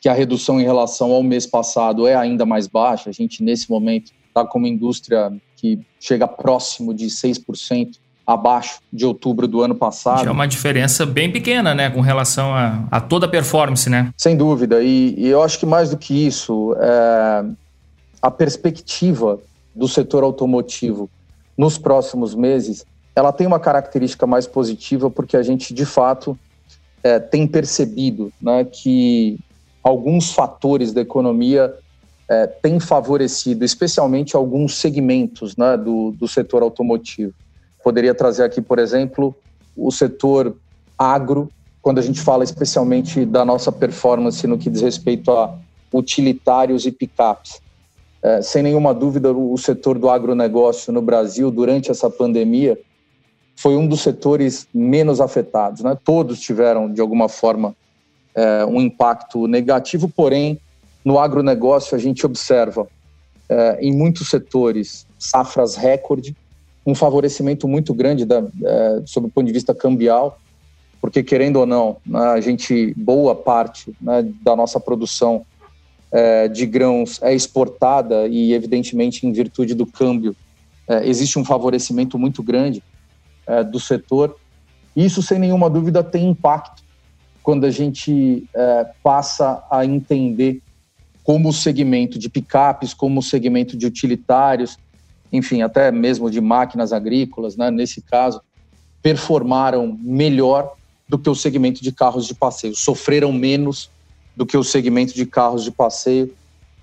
que 0.00 0.08
a 0.08 0.12
redução 0.12 0.60
em 0.60 0.64
relação 0.64 1.12
ao 1.12 1.22
mês 1.22 1.46
passado 1.46 2.06
é 2.06 2.14
ainda 2.14 2.46
mais 2.46 2.66
baixa. 2.66 3.10
A 3.10 3.12
gente, 3.12 3.42
nesse 3.42 3.70
momento, 3.70 4.12
está 4.26 4.44
com 4.44 4.58
uma 4.58 4.68
indústria 4.68 5.32
que 5.56 5.80
chega 6.00 6.28
próximo 6.28 6.94
de 6.94 7.06
6% 7.06 7.96
abaixo 8.24 8.80
de 8.92 9.06
outubro 9.06 9.48
do 9.48 9.62
ano 9.62 9.74
passado. 9.74 10.28
é 10.28 10.30
uma 10.30 10.46
diferença 10.46 11.06
bem 11.06 11.32
pequena, 11.32 11.74
né, 11.74 11.88
com 11.88 12.02
relação 12.02 12.52
a, 12.54 12.84
a 12.90 13.00
toda 13.00 13.24
a 13.24 13.28
performance, 13.28 13.88
né? 13.88 14.12
Sem 14.18 14.36
dúvida. 14.36 14.82
E, 14.82 15.14
e 15.16 15.26
eu 15.28 15.42
acho 15.42 15.58
que 15.58 15.64
mais 15.64 15.90
do 15.90 15.96
que 15.96 16.26
isso, 16.26 16.76
é, 16.78 17.44
a 18.20 18.30
perspectiva 18.30 19.40
do 19.74 19.88
setor 19.88 20.24
automotivo 20.24 21.08
nos 21.56 21.78
próximos 21.78 22.34
meses, 22.34 22.84
ela 23.16 23.32
tem 23.32 23.46
uma 23.46 23.58
característica 23.58 24.26
mais 24.26 24.46
positiva 24.46 25.10
porque 25.10 25.36
a 25.36 25.42
gente, 25.42 25.72
de 25.72 25.86
fato, 25.86 26.38
é, 27.02 27.18
tem 27.18 27.46
percebido 27.46 28.30
né, 28.40 28.62
que 28.64 29.38
alguns 29.82 30.32
fatores 30.32 30.92
da 30.92 31.00
economia 31.00 31.74
é, 32.28 32.46
têm 32.46 32.78
favorecido, 32.78 33.64
especialmente 33.64 34.36
alguns 34.36 34.76
segmentos 34.76 35.56
né, 35.56 35.76
do, 35.76 36.12
do 36.12 36.28
setor 36.28 36.62
automotivo. 36.62 37.32
Poderia 37.82 38.14
trazer 38.14 38.44
aqui, 38.44 38.60
por 38.60 38.78
exemplo, 38.78 39.34
o 39.76 39.90
setor 39.90 40.56
agro, 40.98 41.50
quando 41.80 41.98
a 41.98 42.02
gente 42.02 42.20
fala 42.20 42.44
especialmente 42.44 43.24
da 43.24 43.44
nossa 43.44 43.72
performance 43.72 44.46
no 44.46 44.58
que 44.58 44.68
diz 44.68 44.82
respeito 44.82 45.30
a 45.30 45.56
utilitários 45.92 46.84
e 46.84 46.92
picapes. 46.92 47.62
É, 48.22 48.42
sem 48.42 48.62
nenhuma 48.62 48.92
dúvida, 48.92 49.32
o 49.32 49.56
setor 49.56 49.98
do 49.98 50.10
agronegócio 50.10 50.92
no 50.92 51.00
Brasil, 51.00 51.50
durante 51.50 51.90
essa 51.90 52.10
pandemia, 52.10 52.78
foi 53.54 53.76
um 53.76 53.86
dos 53.86 54.02
setores 54.02 54.68
menos 54.74 55.20
afetados. 55.20 55.82
Né? 55.82 55.96
Todos 56.04 56.40
tiveram, 56.40 56.92
de 56.92 57.00
alguma 57.00 57.28
forma, 57.28 57.74
é, 58.38 58.64
um 58.64 58.80
impacto 58.80 59.48
negativo, 59.48 60.08
porém, 60.08 60.60
no 61.04 61.18
agronegócio 61.18 61.96
a 61.96 61.98
gente 61.98 62.24
observa 62.24 62.86
é, 63.48 63.78
em 63.80 63.92
muitos 63.92 64.30
setores 64.30 65.04
safras 65.18 65.74
recorde, 65.74 66.36
um 66.86 66.94
favorecimento 66.94 67.66
muito 67.66 67.92
grande 67.92 68.24
da, 68.24 68.38
é, 68.38 69.02
sob 69.06 69.26
o 69.26 69.30
ponto 69.30 69.46
de 69.46 69.52
vista 69.52 69.74
cambial, 69.74 70.38
porque 71.00 71.20
querendo 71.22 71.56
ou 71.56 71.66
não, 71.66 71.96
né, 72.06 72.20
a 72.20 72.40
gente 72.40 72.94
boa 72.96 73.34
parte 73.34 73.92
né, 74.00 74.24
da 74.40 74.54
nossa 74.54 74.78
produção 74.78 75.44
é, 76.12 76.46
de 76.46 76.64
grãos 76.64 77.20
é 77.20 77.34
exportada 77.34 78.28
e 78.28 78.52
evidentemente 78.52 79.26
em 79.26 79.32
virtude 79.32 79.74
do 79.74 79.84
câmbio 79.84 80.34
existe 81.02 81.38
um 81.38 81.44
favorecimento 81.44 82.18
muito 82.18 82.42
grande 82.42 82.82
do 83.70 83.78
setor. 83.78 84.34
Isso 84.96 85.20
sem 85.20 85.38
nenhuma 85.38 85.68
dúvida 85.68 86.02
tem 86.02 86.30
impacto 86.30 86.82
quando 87.48 87.64
a 87.64 87.70
gente 87.70 88.46
é, 88.54 88.86
passa 89.02 89.64
a 89.70 89.82
entender 89.82 90.60
como 91.24 91.48
o 91.48 91.52
segmento 91.52 92.18
de 92.18 92.28
picapes, 92.28 92.92
como 92.92 93.20
o 93.20 93.22
segmento 93.22 93.74
de 93.74 93.86
utilitários, 93.86 94.76
enfim, 95.32 95.62
até 95.62 95.90
mesmo 95.90 96.30
de 96.30 96.42
máquinas 96.42 96.92
agrícolas, 96.92 97.56
né, 97.56 97.70
nesse 97.70 98.02
caso, 98.02 98.42
performaram 99.00 99.98
melhor 99.98 100.74
do 101.08 101.18
que 101.18 101.30
o 101.30 101.34
segmento 101.34 101.82
de 101.82 101.90
carros 101.90 102.26
de 102.26 102.34
passeio, 102.34 102.76
sofreram 102.76 103.32
menos 103.32 103.90
do 104.36 104.44
que 104.44 104.58
o 104.58 104.62
segmento 104.62 105.14
de 105.14 105.24
carros 105.24 105.64
de 105.64 105.70
passeio. 105.70 106.30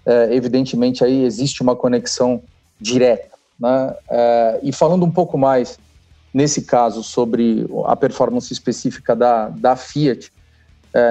É, 0.03 0.33
evidentemente, 0.33 1.03
aí 1.03 1.25
existe 1.25 1.61
uma 1.61 1.75
conexão 1.75 2.41
direta. 2.81 3.37
Né? 3.59 3.95
É, 4.09 4.59
e 4.63 4.71
falando 4.71 5.05
um 5.05 5.11
pouco 5.11 5.37
mais, 5.37 5.77
nesse 6.33 6.63
caso, 6.63 7.03
sobre 7.03 7.67
a 7.85 7.95
performance 7.95 8.51
específica 8.51 9.15
da, 9.15 9.49
da 9.49 9.75
Fiat, 9.75 10.33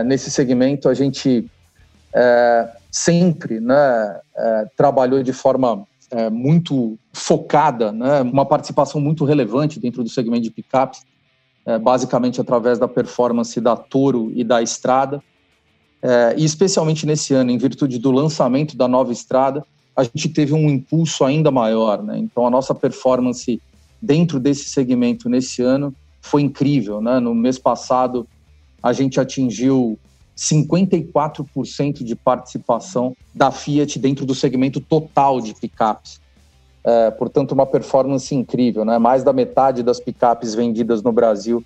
nesse 0.05 0.31
segmento, 0.31 0.89
a 0.89 0.95
gente 0.95 1.51
é, 2.15 2.69
sempre 2.91 3.59
né, 3.59 4.21
é, 4.37 4.67
trabalhou 4.77 5.23
de 5.23 5.33
forma 5.33 5.85
é, 6.11 6.31
muito 6.31 6.97
focada, 7.13 7.91
né, 7.91 8.23
uma 8.23 8.47
participação 8.47 9.01
muito 9.01 9.25
relevante 9.25 9.81
dentro 9.81 10.05
do 10.05 10.09
segmento 10.09 10.43
de 10.43 10.51
picapes, 10.51 11.03
é, 11.67 11.79
basicamente 11.79 12.41
através 12.41 12.79
da 12.79 12.87
performance 12.87 13.61
da 13.61 13.75
Toro 13.75 14.31
e 14.35 14.45
da 14.45 14.63
Estrada. 14.63 15.21
É, 16.01 16.35
e 16.37 16.45
especialmente 16.45 17.05
nesse 17.05 17.35
ano, 17.35 17.51
em 17.51 17.59
virtude 17.59 17.99
do 17.99 18.13
lançamento 18.13 18.77
da 18.77 18.87
nova 18.87 19.13
Estrada, 19.13 19.65
a 19.97 20.05
gente 20.05 20.29
teve 20.29 20.53
um 20.53 20.69
impulso 20.69 21.25
ainda 21.25 21.51
maior. 21.51 22.03
Né? 22.03 22.19
Então, 22.19 22.47
a 22.47 22.51
nossa 22.51 22.75
performance 22.75 23.61
dentro 24.01 24.39
desse 24.39 24.69
segmento 24.69 25.29
nesse 25.29 25.63
ano 25.63 25.95
foi 26.21 26.43
incrível. 26.43 27.01
Né? 27.01 27.19
No 27.19 27.35
mês 27.35 27.59
passado, 27.59 28.29
a 28.85 28.93
gente 28.93 29.19
atingiu 29.19 29.99
54% 30.37 32.05
de 32.05 32.15
participação 32.15 33.17
da 33.35 33.51
Fiat 33.51 33.99
dentro 33.99 34.27
do 34.27 34.35
segmento 34.35 34.79
total 34.79 35.41
de 35.41 35.55
picapes. 35.55 36.21
É, 36.85 37.11
portanto, 37.13 37.53
uma 37.53 37.65
performance 37.65 38.35
incrível. 38.35 38.85
Né? 38.85 38.99
Mais 38.99 39.25
da 39.25 39.33
metade 39.33 39.83
das 39.83 39.99
picapes 39.99 40.55
vendidas 40.55 41.03
no 41.03 41.13
Brasil 41.13 41.65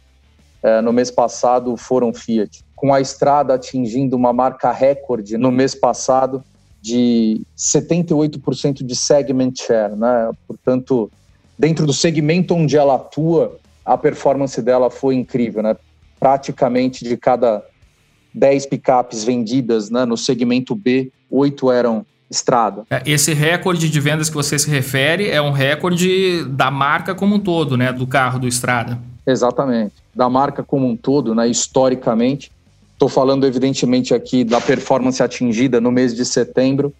é, 0.62 0.80
no 0.80 0.92
mês 0.92 1.10
passado 1.10 1.76
foram 1.76 2.14
Fiat. 2.14 2.64
Com 2.76 2.94
a 2.94 3.00
estrada 3.00 3.54
atingindo 3.54 4.14
uma 4.14 4.32
marca 4.32 4.70
recorde 4.70 5.36
no 5.36 5.50
mês 5.50 5.74
passado 5.74 6.44
de 6.80 7.42
78% 7.56 8.84
de 8.84 8.94
segment 8.94 9.54
share. 9.56 9.96
Né? 9.96 10.30
Portanto, 10.46 11.10
dentro 11.58 11.84
do 11.84 11.92
segmento 11.92 12.54
onde 12.54 12.76
ela 12.76 12.94
atua, 12.94 13.58
a 13.84 13.98
performance 13.98 14.62
dela 14.62 14.88
foi 14.88 15.16
incrível. 15.16 15.64
Né? 15.64 15.74
Praticamente 16.18 17.04
de 17.04 17.16
cada 17.16 17.62
10 18.34 18.66
picapes 18.66 19.24
vendidas 19.24 19.90
né, 19.90 20.04
no 20.04 20.16
segmento 20.16 20.74
B, 20.74 21.10
oito 21.30 21.70
eram 21.70 22.04
estrada. 22.30 22.84
É, 22.90 23.02
esse 23.06 23.32
recorde 23.32 23.88
de 23.88 24.00
vendas 24.00 24.28
que 24.28 24.34
você 24.34 24.58
se 24.58 24.68
refere 24.68 25.30
é 25.30 25.40
um 25.40 25.50
recorde 25.50 26.44
da 26.44 26.70
marca 26.70 27.14
como 27.14 27.36
um 27.36 27.40
todo, 27.40 27.76
né, 27.76 27.92
do 27.92 28.06
carro 28.06 28.38
do 28.38 28.46
estrada. 28.46 28.98
Exatamente, 29.26 29.94
da 30.14 30.28
marca 30.28 30.62
como 30.62 30.86
um 30.86 30.96
todo, 30.96 31.34
né, 31.34 31.48
historicamente. 31.48 32.52
Estou 32.92 33.08
falando 33.08 33.46
evidentemente 33.46 34.12
aqui 34.12 34.44
da 34.44 34.60
performance 34.60 35.22
atingida 35.22 35.80
no 35.80 35.90
mês 35.90 36.14
de 36.14 36.24
setembro, 36.24 36.92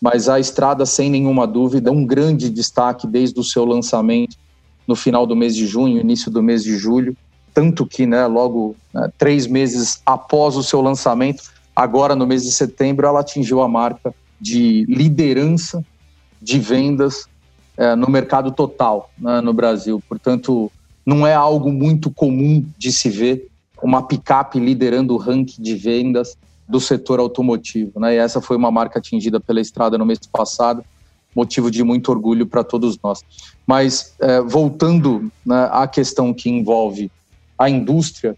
mas 0.00 0.28
a 0.28 0.38
estrada 0.38 0.86
sem 0.86 1.10
nenhuma 1.10 1.46
dúvida 1.46 1.90
um 1.90 2.04
grande 2.04 2.50
destaque 2.50 3.06
desde 3.06 3.40
o 3.40 3.44
seu 3.44 3.64
lançamento 3.64 4.36
no 4.86 4.94
final 4.94 5.26
do 5.26 5.34
mês 5.34 5.56
de 5.56 5.66
junho, 5.66 6.00
início 6.00 6.30
do 6.30 6.42
mês 6.42 6.62
de 6.62 6.76
julho 6.76 7.16
tanto 7.58 7.84
que, 7.84 8.06
né, 8.06 8.24
logo 8.28 8.76
né, 8.94 9.10
três 9.18 9.48
meses 9.48 10.00
após 10.06 10.54
o 10.54 10.62
seu 10.62 10.80
lançamento, 10.80 11.42
agora 11.74 12.14
no 12.14 12.24
mês 12.24 12.44
de 12.44 12.52
setembro, 12.52 13.04
ela 13.04 13.18
atingiu 13.18 13.60
a 13.60 13.66
marca 13.66 14.14
de 14.40 14.86
liderança 14.88 15.84
de 16.40 16.60
vendas 16.60 17.26
é, 17.76 17.96
no 17.96 18.08
mercado 18.08 18.52
total 18.52 19.10
né, 19.18 19.40
no 19.40 19.52
Brasil. 19.52 20.00
Portanto, 20.08 20.70
não 21.04 21.26
é 21.26 21.34
algo 21.34 21.72
muito 21.72 22.12
comum 22.12 22.64
de 22.78 22.92
se 22.92 23.10
ver 23.10 23.48
uma 23.82 24.02
picape 24.06 24.60
liderando 24.60 25.14
o 25.14 25.16
ranking 25.16 25.60
de 25.60 25.74
vendas 25.74 26.36
do 26.68 26.78
setor 26.78 27.18
automotivo. 27.18 27.98
Né? 27.98 28.14
E 28.14 28.18
essa 28.18 28.40
foi 28.40 28.56
uma 28.56 28.70
marca 28.70 29.00
atingida 29.00 29.40
pela 29.40 29.60
estrada 29.60 29.98
no 29.98 30.06
mês 30.06 30.20
passado, 30.30 30.84
motivo 31.34 31.72
de 31.72 31.82
muito 31.82 32.08
orgulho 32.12 32.46
para 32.46 32.62
todos 32.62 32.96
nós. 33.02 33.24
Mas, 33.66 34.14
é, 34.20 34.40
voltando 34.42 35.28
né, 35.44 35.68
à 35.72 35.88
questão 35.88 36.32
que 36.32 36.48
envolve 36.48 37.10
a 37.58 37.68
indústria, 37.68 38.36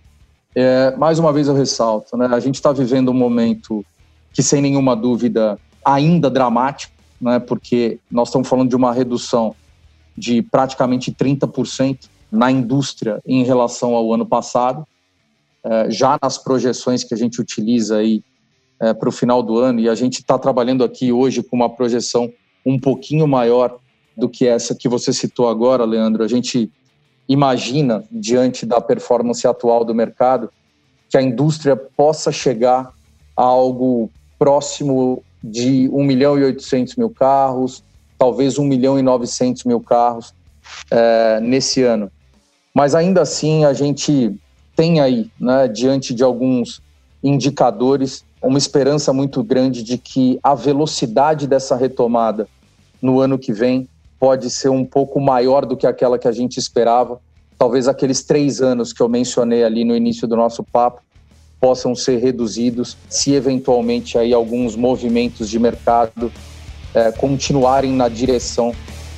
é, 0.54 0.96
mais 0.96 1.18
uma 1.18 1.32
vez 1.32 1.46
eu 1.46 1.54
ressalto, 1.54 2.16
né, 2.16 2.26
a 2.26 2.40
gente 2.40 2.56
está 2.56 2.72
vivendo 2.72 3.10
um 3.10 3.14
momento 3.14 3.84
que, 4.32 4.42
sem 4.42 4.62
nenhuma 4.62 4.96
dúvida, 4.96 5.58
ainda 5.84 6.30
dramático, 6.30 6.92
né, 7.20 7.38
porque 7.38 7.98
nós 8.10 8.28
estamos 8.28 8.48
falando 8.48 8.70
de 8.70 8.76
uma 8.76 8.92
redução 8.92 9.54
de 10.16 10.42
praticamente 10.42 11.12
30% 11.12 12.08
na 12.32 12.50
indústria 12.50 13.20
em 13.26 13.44
relação 13.44 13.94
ao 13.94 14.12
ano 14.12 14.24
passado, 14.24 14.86
é, 15.62 15.90
já 15.90 16.18
nas 16.22 16.38
projeções 16.38 17.04
que 17.04 17.12
a 17.12 17.16
gente 17.16 17.40
utiliza 17.40 17.98
aí 17.98 18.22
é, 18.80 18.94
para 18.94 19.08
o 19.08 19.12
final 19.12 19.42
do 19.42 19.58
ano, 19.58 19.80
e 19.80 19.88
a 19.88 19.94
gente 19.94 20.20
está 20.20 20.38
trabalhando 20.38 20.82
aqui 20.82 21.12
hoje 21.12 21.42
com 21.42 21.54
uma 21.54 21.68
projeção 21.68 22.32
um 22.64 22.78
pouquinho 22.78 23.26
maior 23.28 23.78
do 24.16 24.28
que 24.28 24.46
essa 24.46 24.74
que 24.74 24.88
você 24.88 25.12
citou 25.12 25.48
agora, 25.48 25.84
Leandro. 25.84 26.22
A 26.22 26.28
gente 26.28 26.70
imagina, 27.30 28.02
diante 28.10 28.66
da 28.66 28.80
performance 28.80 29.46
atual 29.46 29.84
do 29.84 29.94
mercado, 29.94 30.50
que 31.08 31.16
a 31.16 31.22
indústria 31.22 31.76
possa 31.76 32.32
chegar 32.32 32.92
a 33.36 33.42
algo 33.42 34.10
próximo 34.36 35.22
de 35.42 35.88
1 35.92 36.02
milhão 36.02 36.36
e 36.36 36.42
800 36.42 36.96
mil 36.96 37.08
carros, 37.08 37.84
talvez 38.18 38.58
1 38.58 38.64
milhão 38.64 38.98
e 38.98 39.02
900 39.02 39.62
mil 39.62 39.80
carros 39.80 40.34
é, 40.90 41.38
nesse 41.40 41.84
ano. 41.84 42.10
Mas 42.74 42.96
ainda 42.96 43.22
assim, 43.22 43.64
a 43.64 43.72
gente 43.72 44.36
tem 44.74 45.00
aí, 45.00 45.30
né, 45.38 45.68
diante 45.68 46.12
de 46.12 46.24
alguns 46.24 46.82
indicadores, 47.22 48.24
uma 48.42 48.58
esperança 48.58 49.12
muito 49.12 49.44
grande 49.44 49.84
de 49.84 49.98
que 49.98 50.40
a 50.42 50.56
velocidade 50.56 51.46
dessa 51.46 51.76
retomada 51.76 52.48
no 53.00 53.20
ano 53.20 53.38
que 53.38 53.52
vem 53.52 53.88
pode 54.20 54.50
ser 54.50 54.68
um 54.68 54.84
pouco 54.84 55.18
maior 55.18 55.64
do 55.64 55.76
que 55.76 55.86
aquela 55.86 56.18
que 56.18 56.28
a 56.28 56.32
gente 56.32 56.58
esperava. 56.58 57.18
Talvez 57.58 57.88
aqueles 57.88 58.22
três 58.22 58.60
anos 58.60 58.92
que 58.92 59.00
eu 59.00 59.08
mencionei 59.08 59.64
ali 59.64 59.82
no 59.82 59.96
início 59.96 60.28
do 60.28 60.36
nosso 60.36 60.62
papo 60.62 61.00
possam 61.58 61.94
ser 61.94 62.18
reduzidos 62.18 62.96
se 63.08 63.32
eventualmente 63.32 64.16
aí 64.16 64.32
alguns 64.32 64.76
movimentos 64.76 65.48
de 65.48 65.58
mercado 65.58 66.30
é, 66.94 67.10
continuarem 67.12 67.92
na 67.92 68.08
direção 68.08 68.74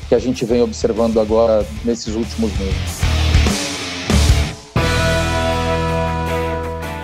que 0.09 0.15
a 0.15 0.19
gente 0.19 0.45
vem 0.45 0.63
observando 0.63 1.21
agora 1.21 1.67
nesses 1.85 2.15
últimos 2.15 2.51
meses. 2.59 3.12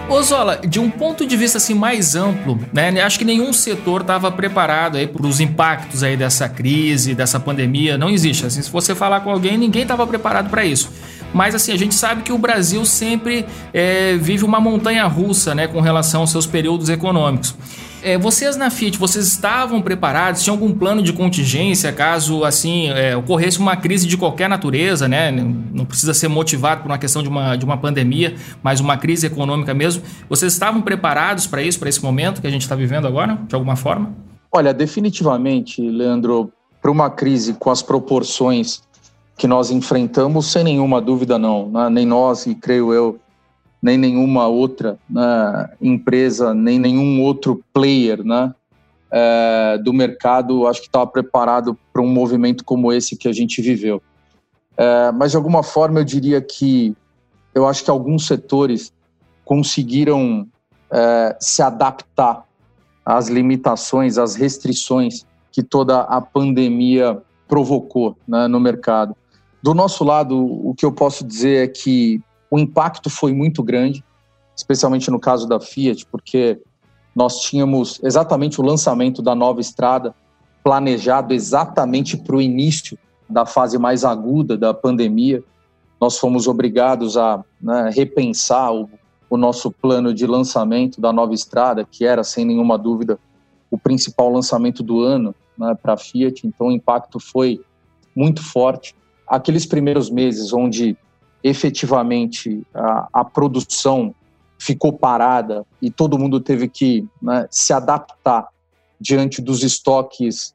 Ozola, 0.08 0.56
de 0.66 0.80
um 0.80 0.90
ponto 0.90 1.26
de 1.26 1.36
vista 1.36 1.58
assim 1.58 1.74
mais 1.74 2.16
amplo, 2.16 2.58
né? 2.72 3.00
Acho 3.02 3.18
que 3.18 3.24
nenhum 3.24 3.52
setor 3.52 4.00
estava 4.00 4.32
preparado 4.32 4.96
aí 4.96 5.06
para 5.06 5.26
os 5.26 5.38
impactos 5.38 6.02
aí 6.02 6.16
dessa 6.16 6.48
crise, 6.48 7.14
dessa 7.14 7.38
pandemia. 7.38 7.98
Não 7.98 8.08
existe. 8.08 8.46
Assim, 8.46 8.62
se 8.62 8.70
você 8.70 8.94
falar 8.94 9.20
com 9.20 9.30
alguém, 9.30 9.58
ninguém 9.58 9.82
estava 9.82 10.06
preparado 10.06 10.48
para 10.48 10.64
isso. 10.64 10.90
Mas 11.32 11.54
assim, 11.54 11.72
a 11.72 11.76
gente 11.76 11.94
sabe 11.94 12.22
que 12.22 12.32
o 12.32 12.38
Brasil 12.38 12.84
sempre 12.86 13.44
é, 13.72 14.16
vive 14.16 14.44
uma 14.44 14.58
montanha 14.58 15.06
russa, 15.06 15.54
né, 15.54 15.66
com 15.66 15.80
relação 15.80 16.22
aos 16.22 16.30
seus 16.30 16.46
períodos 16.46 16.88
econômicos. 16.88 17.54
É, 18.02 18.16
vocês 18.16 18.56
na 18.56 18.70
Fiat, 18.70 18.96
vocês 18.96 19.26
estavam 19.26 19.82
preparados? 19.82 20.42
Tinha 20.42 20.54
algum 20.54 20.72
plano 20.72 21.02
de 21.02 21.12
contingência 21.12 21.92
caso 21.92 22.44
assim 22.44 22.88
é, 22.90 23.16
ocorresse 23.16 23.58
uma 23.58 23.76
crise 23.76 24.06
de 24.06 24.16
qualquer 24.16 24.48
natureza, 24.48 25.08
né? 25.08 25.30
Não 25.30 25.84
precisa 25.84 26.14
ser 26.14 26.28
motivado 26.28 26.82
por 26.82 26.90
uma 26.90 26.98
questão 26.98 27.22
de 27.22 27.28
uma, 27.28 27.56
de 27.56 27.64
uma 27.64 27.76
pandemia, 27.76 28.36
mas 28.62 28.80
uma 28.80 28.96
crise 28.96 29.26
econômica 29.26 29.74
mesmo. 29.74 30.02
Vocês 30.28 30.52
estavam 30.52 30.80
preparados 30.80 31.46
para 31.46 31.62
isso, 31.62 31.78
para 31.78 31.88
esse 31.88 32.02
momento 32.02 32.40
que 32.40 32.46
a 32.46 32.50
gente 32.50 32.62
está 32.62 32.76
vivendo 32.76 33.06
agora, 33.06 33.38
de 33.48 33.54
alguma 33.54 33.74
forma? 33.74 34.14
Olha, 34.52 34.72
definitivamente, 34.72 35.82
Leandro, 35.82 36.52
para 36.80 36.90
uma 36.90 37.10
crise 37.10 37.54
com 37.54 37.70
as 37.70 37.82
proporções 37.82 38.80
que 39.36 39.46
nós 39.46 39.70
enfrentamos, 39.70 40.46
sem 40.46 40.64
nenhuma 40.64 41.00
dúvida, 41.00 41.38
não. 41.38 41.68
Né? 41.68 41.88
Nem 41.90 42.06
nós, 42.06 42.46
e 42.46 42.54
creio 42.54 42.92
eu, 42.92 43.18
nem 43.82 43.96
nenhuma 43.96 44.46
outra 44.46 44.98
né, 45.08 45.70
empresa, 45.80 46.52
nem 46.52 46.78
nenhum 46.78 47.22
outro 47.22 47.62
player 47.72 48.24
né, 48.24 48.52
é, 49.10 49.78
do 49.82 49.92
mercado, 49.92 50.66
acho 50.66 50.80
que 50.80 50.88
estava 50.88 51.06
preparado 51.06 51.78
para 51.92 52.02
um 52.02 52.08
movimento 52.08 52.64
como 52.64 52.92
esse 52.92 53.16
que 53.16 53.28
a 53.28 53.32
gente 53.32 53.62
viveu. 53.62 54.02
É, 54.76 55.12
mas, 55.12 55.30
de 55.30 55.36
alguma 55.36 55.62
forma, 55.62 56.00
eu 56.00 56.04
diria 56.04 56.40
que 56.40 56.94
eu 57.54 57.66
acho 57.66 57.82
que 57.84 57.90
alguns 57.90 58.26
setores 58.26 58.92
conseguiram 59.44 60.46
é, 60.90 61.36
se 61.40 61.62
adaptar 61.62 62.44
às 63.04 63.28
limitações, 63.28 64.18
às 64.18 64.34
restrições 64.34 65.26
que 65.50 65.62
toda 65.62 66.00
a 66.02 66.20
pandemia 66.20 67.20
provocou 67.48 68.16
né, 68.26 68.46
no 68.46 68.60
mercado. 68.60 69.16
Do 69.62 69.74
nosso 69.74 70.04
lado, 70.04 70.38
o 70.38 70.74
que 70.74 70.84
eu 70.84 70.92
posso 70.92 71.24
dizer 71.24 71.64
é 71.64 71.66
que 71.66 72.20
o 72.50 72.58
impacto 72.58 73.10
foi 73.10 73.32
muito 73.32 73.62
grande, 73.62 74.04
especialmente 74.56 75.10
no 75.10 75.20
caso 75.20 75.46
da 75.46 75.60
Fiat, 75.60 76.06
porque 76.06 76.60
nós 77.14 77.40
tínhamos 77.42 78.00
exatamente 78.02 78.60
o 78.60 78.64
lançamento 78.64 79.20
da 79.20 79.34
nova 79.34 79.60
estrada 79.60 80.14
planejado 80.62 81.32
exatamente 81.34 82.16
para 82.16 82.36
o 82.36 82.42
início 82.42 82.98
da 83.28 83.44
fase 83.44 83.78
mais 83.78 84.04
aguda 84.04 84.56
da 84.56 84.72
pandemia. 84.72 85.42
Nós 86.00 86.18
fomos 86.18 86.46
obrigados 86.46 87.16
a 87.16 87.42
né, 87.60 87.90
repensar 87.94 88.72
o, 88.72 88.88
o 89.28 89.36
nosso 89.36 89.70
plano 89.70 90.14
de 90.14 90.26
lançamento 90.26 91.00
da 91.00 91.12
nova 91.12 91.34
estrada, 91.34 91.84
que 91.84 92.04
era, 92.04 92.22
sem 92.22 92.44
nenhuma 92.44 92.78
dúvida, 92.78 93.18
o 93.70 93.76
principal 93.76 94.30
lançamento 94.30 94.82
do 94.82 95.00
ano 95.00 95.34
né, 95.56 95.76
para 95.80 95.94
a 95.94 95.96
Fiat. 95.96 96.46
Então, 96.46 96.68
o 96.68 96.72
impacto 96.72 97.18
foi 97.18 97.60
muito 98.14 98.42
forte. 98.42 98.94
Aqueles 99.26 99.66
primeiros 99.66 100.08
meses 100.08 100.52
onde 100.52 100.96
efetivamente 101.42 102.66
a, 102.74 103.08
a 103.12 103.24
produção 103.24 104.14
ficou 104.58 104.92
parada 104.92 105.64
e 105.80 105.90
todo 105.90 106.18
mundo 106.18 106.40
teve 106.40 106.68
que 106.68 107.06
né, 107.22 107.46
se 107.50 107.72
adaptar 107.72 108.48
diante 109.00 109.40
dos 109.40 109.62
estoques 109.62 110.54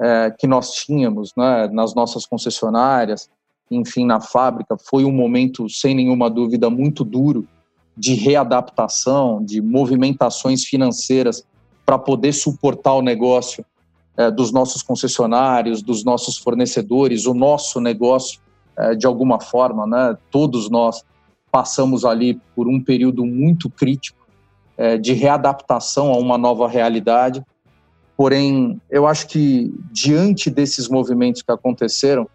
é, 0.00 0.34
que 0.36 0.46
nós 0.46 0.72
tínhamos 0.72 1.32
né, 1.36 1.68
nas 1.68 1.94
nossas 1.94 2.24
concessionárias, 2.24 3.30
enfim, 3.70 4.04
na 4.06 4.20
fábrica, 4.20 4.76
foi 4.76 5.04
um 5.04 5.12
momento, 5.12 5.68
sem 5.68 5.94
nenhuma 5.94 6.28
dúvida, 6.28 6.68
muito 6.68 7.04
duro 7.04 7.46
de 7.96 8.14
readaptação, 8.14 9.44
de 9.44 9.60
movimentações 9.60 10.64
financeiras 10.64 11.44
para 11.84 11.98
poder 11.98 12.32
suportar 12.32 12.94
o 12.94 13.02
negócio 13.02 13.64
é, 14.16 14.30
dos 14.30 14.50
nossos 14.50 14.82
concessionários, 14.82 15.82
dos 15.82 16.04
nossos 16.04 16.38
fornecedores, 16.38 17.26
o 17.26 17.34
nosso 17.34 17.80
negócio 17.80 18.40
de 18.98 19.06
alguma 19.06 19.40
forma, 19.40 19.86
né? 19.86 20.16
Todos 20.30 20.70
nós 20.70 21.04
passamos 21.52 22.04
ali 22.06 22.40
por 22.56 22.66
um 22.66 22.82
período 22.82 23.26
muito 23.26 23.68
crítico 23.68 24.18
é, 24.76 24.96
de 24.96 25.12
readaptação 25.12 26.10
a 26.10 26.16
uma 26.16 26.38
nova 26.38 26.66
realidade. 26.66 27.44
Porém, 28.16 28.80
eu 28.90 29.06
acho 29.06 29.28
que 29.28 29.72
diante 29.92 30.48
desses 30.48 30.88
movimentos 30.88 31.42
que 31.42 31.52
aconteceram, 31.52 32.26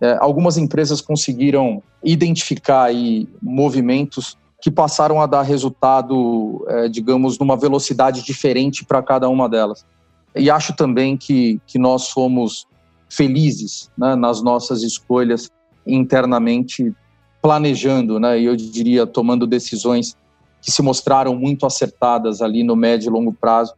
é, 0.00 0.16
algumas 0.20 0.56
empresas 0.58 1.00
conseguiram 1.00 1.82
identificar 2.02 2.84
aí 2.84 3.28
movimentos 3.40 4.36
que 4.60 4.70
passaram 4.70 5.20
a 5.20 5.26
dar 5.26 5.42
resultado, 5.42 6.64
é, 6.68 6.88
digamos, 6.88 7.38
numa 7.38 7.56
velocidade 7.56 8.24
diferente 8.24 8.84
para 8.84 9.00
cada 9.02 9.28
uma 9.28 9.48
delas. 9.48 9.86
E 10.34 10.50
acho 10.50 10.74
também 10.74 11.16
que, 11.16 11.60
que 11.66 11.78
nós 11.78 12.10
fomos 12.10 12.66
felizes 13.08 13.90
né, 13.96 14.16
nas 14.16 14.42
nossas 14.42 14.82
escolhas 14.82 15.48
internamente 15.88 16.94
planejando, 17.40 18.18
né, 18.18 18.38
e 18.38 18.44
eu 18.44 18.56
diria 18.56 19.06
tomando 19.06 19.46
decisões 19.46 20.16
que 20.60 20.72
se 20.72 20.82
mostraram 20.82 21.34
muito 21.36 21.64
acertadas 21.64 22.42
ali 22.42 22.64
no 22.64 22.74
médio 22.74 23.08
e 23.08 23.12
longo 23.12 23.32
prazo 23.32 23.74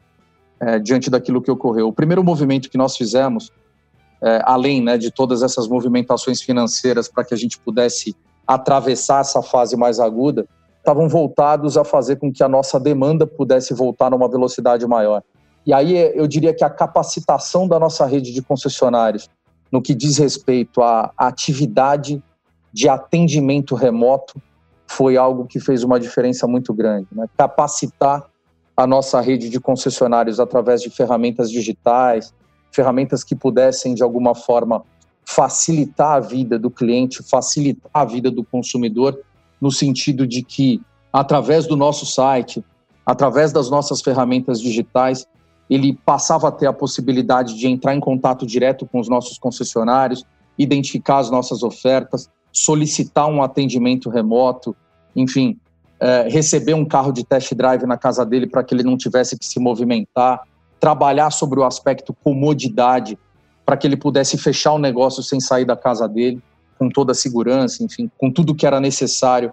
é, 0.58 0.78
diante 0.78 1.10
daquilo 1.10 1.42
que 1.42 1.50
ocorreu. 1.50 1.88
O 1.88 1.92
primeiro 1.92 2.24
movimento 2.24 2.70
que 2.70 2.78
nós 2.78 2.96
fizemos, 2.96 3.50
é, 4.22 4.42
além 4.44 4.82
né, 4.82 4.96
de 4.96 5.10
todas 5.10 5.42
essas 5.42 5.68
movimentações 5.68 6.40
financeiras 6.40 7.08
para 7.08 7.24
que 7.24 7.34
a 7.34 7.36
gente 7.36 7.58
pudesse 7.58 8.14
atravessar 8.46 9.20
essa 9.20 9.42
fase 9.42 9.76
mais 9.76 10.00
aguda, 10.00 10.46
estavam 10.78 11.08
voltados 11.08 11.76
a 11.76 11.84
fazer 11.84 12.16
com 12.16 12.32
que 12.32 12.42
a 12.42 12.48
nossa 12.48 12.80
demanda 12.80 13.26
pudesse 13.26 13.74
voltar 13.74 14.10
numa 14.10 14.28
velocidade 14.28 14.86
maior. 14.86 15.22
E 15.66 15.72
aí 15.72 15.94
eu 16.14 16.26
diria 16.26 16.54
que 16.54 16.64
a 16.64 16.70
capacitação 16.70 17.68
da 17.68 17.78
nossa 17.78 18.06
rede 18.06 18.32
de 18.32 18.42
concessionários 18.42 19.28
no 19.70 19.80
que 19.80 19.94
diz 19.94 20.18
respeito 20.18 20.83
à 20.83 21.12
atividade 21.16 22.22
de 22.72 22.88
atendimento 22.88 23.74
remoto 23.74 24.40
foi 24.87 25.16
algo 25.16 25.46
que 25.46 25.61
fez 25.61 25.85
uma 25.85 26.00
diferença 26.00 26.46
muito 26.46 26.74
grande. 26.74 27.06
Né? 27.12 27.26
Capacitar 27.37 28.28
a 28.76 28.87
nossa 28.87 29.20
rede 29.20 29.48
de 29.48 29.61
concessionários 29.61 30.40
através 30.40 30.83
de 30.83 30.90
ferramentas 30.90 31.50
digitais, 31.50 32.35
ferramentas 32.72 33.22
que 33.22 33.37
pudessem, 33.37 33.94
de 33.94 34.02
alguma 34.02 34.35
forma, 34.35 34.83
facilitar 35.24 36.16
a 36.16 36.20
vida 36.20 36.59
do 36.59 36.70
cliente, 36.70 37.22
facilitar 37.22 37.90
a 37.92 38.04
vida 38.04 38.30
do 38.30 38.42
consumidor, 38.42 39.20
no 39.61 39.70
sentido 39.70 40.26
de 40.26 40.42
que, 40.42 40.80
através 41.12 41.66
do 41.66 41.76
nosso 41.76 42.06
site, 42.06 42.64
através 43.04 43.52
das 43.52 43.70
nossas 43.70 44.00
ferramentas 44.00 44.61
digitais, 44.61 45.26
ele 45.70 45.96
passava 46.04 46.48
a 46.48 46.52
ter 46.52 46.66
a 46.66 46.72
possibilidade 46.72 47.56
de 47.56 47.68
entrar 47.68 47.94
em 47.94 48.00
contato 48.00 48.44
direto 48.44 48.85
com 48.85 48.98
os 48.98 49.09
nossos 49.09 49.38
concessionários, 49.38 50.26
identificar 50.59 51.18
as 51.18 51.30
nossas 51.30 51.62
ofertas, 51.62 52.28
solicitar 52.52 53.28
um 53.28 53.40
atendimento 53.40 54.11
remoto, 54.11 54.74
enfim, 55.14 55.56
é, 56.00 56.28
receber 56.28 56.74
um 56.74 56.85
carro 56.85 57.12
de 57.12 57.24
test 57.24 57.54
drive 57.54 57.87
na 57.87 57.96
casa 57.96 58.26
dele 58.26 58.48
para 58.48 58.64
que 58.64 58.74
ele 58.74 58.83
não 58.83 58.96
tivesse 58.96 59.38
que 59.38 59.46
se 59.46 59.61
movimentar, 59.61 60.42
trabalhar 60.80 61.30
sobre 61.30 61.61
o 61.61 61.64
aspecto 61.64 62.12
comodidade 62.12 63.16
para 63.64 63.76
que 63.76 63.87
ele 63.87 63.96
pudesse 63.96 64.37
fechar 64.37 64.72
o 64.72 64.78
negócio 64.78 65.22
sem 65.22 65.38
sair 65.38 65.64
da 65.64 65.76
casa 65.76 66.09
dele, 66.09 66.42
com 66.76 66.88
toda 66.88 67.12
a 67.12 67.14
segurança, 67.14 67.85
enfim, 67.85 68.11
com 68.18 68.30
tudo 68.30 68.54
que 68.54 68.66
era 68.66 68.80
necessário 68.80 69.52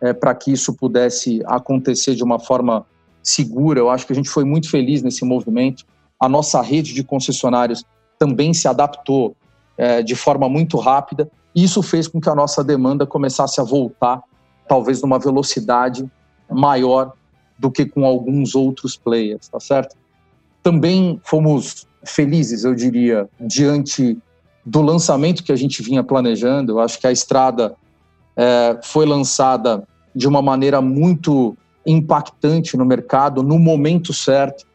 é, 0.00 0.14
para 0.14 0.34
que 0.34 0.52
isso 0.52 0.74
pudesse 0.74 1.42
acontecer 1.44 2.14
de 2.14 2.22
uma 2.22 2.38
forma 2.38 2.86
segura. 3.22 3.80
Eu 3.80 3.90
acho 3.90 4.06
que 4.06 4.12
a 4.12 4.16
gente 4.16 4.28
foi 4.28 4.44
muito 4.44 4.70
feliz 4.70 5.02
nesse 5.02 5.24
movimento. 5.24 5.84
A 6.20 6.28
nossa 6.28 6.60
rede 6.60 6.92
de 6.94 7.04
concessionários 7.04 7.84
também 8.18 8.52
se 8.52 8.66
adaptou 8.66 9.36
é, 9.76 10.02
de 10.02 10.14
forma 10.14 10.48
muito 10.48 10.76
rápida. 10.78 11.30
E 11.54 11.64
isso 11.64 11.82
fez 11.82 12.08
com 12.08 12.20
que 12.20 12.28
a 12.28 12.34
nossa 12.34 12.62
demanda 12.62 13.06
começasse 13.06 13.60
a 13.60 13.64
voltar, 13.64 14.22
talvez 14.68 15.00
numa 15.02 15.18
velocidade 15.18 16.10
maior 16.50 17.12
do 17.58 17.70
que 17.70 17.84
com 17.84 18.04
alguns 18.04 18.54
outros 18.54 18.96
players, 18.96 19.48
tá 19.48 19.58
certo? 19.58 19.96
Também 20.62 21.20
fomos 21.24 21.86
felizes, 22.04 22.64
eu 22.64 22.74
diria, 22.74 23.28
diante 23.40 24.16
do 24.64 24.82
lançamento 24.82 25.42
que 25.42 25.52
a 25.52 25.56
gente 25.56 25.82
vinha 25.82 26.02
planejando. 26.02 26.72
Eu 26.72 26.80
acho 26.80 26.98
que 26.98 27.06
a 27.06 27.12
estrada 27.12 27.74
é, 28.36 28.78
foi 28.82 29.06
lançada 29.06 29.82
de 30.14 30.28
uma 30.28 30.42
maneira 30.42 30.80
muito 30.80 31.56
impactante 31.90 32.76
no 32.76 32.84
mercado, 32.84 33.42
no 33.42 33.58
momento 33.58 34.12
certo. 34.12 34.66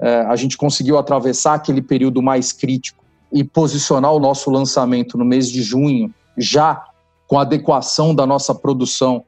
É, 0.00 0.20
a 0.22 0.36
gente 0.36 0.56
conseguiu 0.56 0.98
atravessar 0.98 1.54
aquele 1.54 1.82
período 1.82 2.22
mais 2.22 2.52
crítico 2.52 3.04
e 3.32 3.44
posicionar 3.44 4.12
o 4.12 4.20
nosso 4.20 4.50
lançamento 4.50 5.18
no 5.18 5.24
mês 5.24 5.50
de 5.50 5.62
junho, 5.62 6.12
já 6.36 6.84
com 7.26 7.38
adequação 7.38 8.14
da 8.14 8.26
nossa 8.26 8.54
produção 8.54 9.24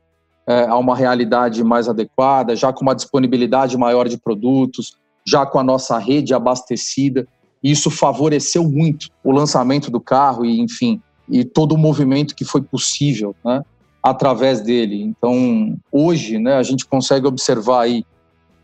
é, 0.47 0.65
a 0.67 0.77
uma 0.77 0.97
realidade 0.97 1.63
mais 1.63 1.89
adequada, 1.89 2.57
já 2.57 2.73
com 2.73 2.83
uma 2.83 2.95
disponibilidade 2.95 3.77
maior 3.77 4.09
de 4.09 4.17
produtos, 4.17 4.97
já 5.27 5.45
com 5.45 5.59
a 5.59 5.65
nossa 5.65 5.99
rede 5.99 6.33
abastecida. 6.33 7.29
Isso 7.63 7.91
favoreceu 7.91 8.65
muito 8.65 9.09
o 9.23 9.33
lançamento 9.33 9.91
do 9.91 10.01
carro 10.01 10.45
e, 10.45 10.61
enfim, 10.61 11.01
e 11.29 11.45
todo 11.45 11.73
o 11.73 11.79
movimento 11.79 12.35
que 12.35 12.45
foi 12.45 12.63
possível, 12.63 13.37
né, 13.45 13.63
através 14.03 14.61
dele. 14.61 15.03
Então, 15.03 15.77
hoje, 15.91 16.39
né, 16.39 16.55
a 16.55 16.63
gente 16.63 16.87
consegue 16.87 17.27
observar 17.27 17.83
aí 17.83 18.05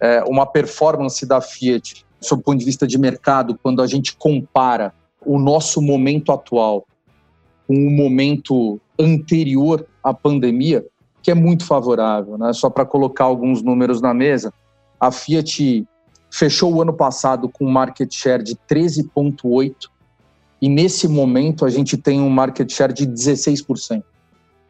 é, 0.01 0.23
uma 0.25 0.47
performance 0.47 1.25
da 1.27 1.41
Fiat, 1.41 2.05
sob 2.21 2.41
o 2.41 2.45
ponto 2.45 2.59
de 2.59 2.65
vista 2.65 2.87
de 2.87 2.99
mercado, 2.99 3.59
quando 3.63 3.83
a 3.83 3.87
gente 3.87 4.17
compara 4.17 4.95
o 5.25 5.39
nosso 5.39 5.83
momento 5.83 6.33
atual 6.33 6.87
com 7.67 7.75
o 7.75 7.91
momento 7.91 8.81
anterior 8.99 9.87
à 10.03 10.15
pandemia, 10.15 10.87
que 11.23 11.31
é 11.31 11.35
muito 11.35 11.65
favorável. 11.65 12.39
Né? 12.39 12.53
Só 12.53 12.71
para 12.71 12.87
colocar 12.87 13.25
alguns 13.25 13.63
números 13.63 14.01
na 14.01 14.15
mesa, 14.15 14.53
a 15.01 15.11
Fiat 15.11 15.87
fechou 16.31 16.73
o 16.75 16.83
ano 16.83 16.93
passado 16.93 17.49
com 17.49 17.67
um 17.67 17.71
market 17.71 18.13
share 18.15 18.43
de 18.43 18.55
13,8% 18.71 19.89
e 20.61 20.69
nesse 20.69 21.07
momento 21.07 21.65
a 21.65 21.71
gente 21.71 21.97
tem 21.97 22.21
um 22.21 22.31
market 22.31 22.71
share 22.73 22.93
de 22.93 23.07
16% 23.07 24.03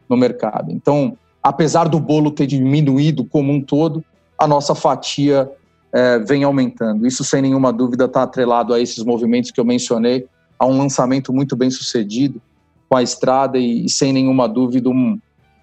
no 0.09 0.17
mercado. 0.17 0.71
Então, 0.71 1.17
apesar 1.41 1.87
do 1.87 1.99
bolo 1.99 2.31
ter 2.31 2.47
diminuído 2.47 3.25
como 3.25 3.51
um 3.51 3.61
todo, 3.61 4.03
a 4.37 4.47
nossa 4.47 4.75
fatia 4.75 5.49
é, 5.93 6.19
vem 6.19 6.43
aumentando. 6.43 7.07
Isso, 7.07 7.23
sem 7.23 7.41
nenhuma 7.41 7.71
dúvida, 7.71 8.05
está 8.05 8.23
atrelado 8.23 8.73
a 8.73 8.79
esses 8.79 9.03
movimentos 9.03 9.51
que 9.51 9.59
eu 9.59 9.65
mencionei, 9.65 10.27
a 10.59 10.65
um 10.65 10.77
lançamento 10.77 11.31
muito 11.33 11.55
bem 11.55 11.69
sucedido 11.69 12.41
com 12.89 12.97
a 12.97 13.03
estrada 13.03 13.57
e, 13.57 13.85
e 13.85 13.89
sem 13.89 14.13
nenhuma 14.13 14.47
dúvida, 14.47 14.89
um, 14.89 15.19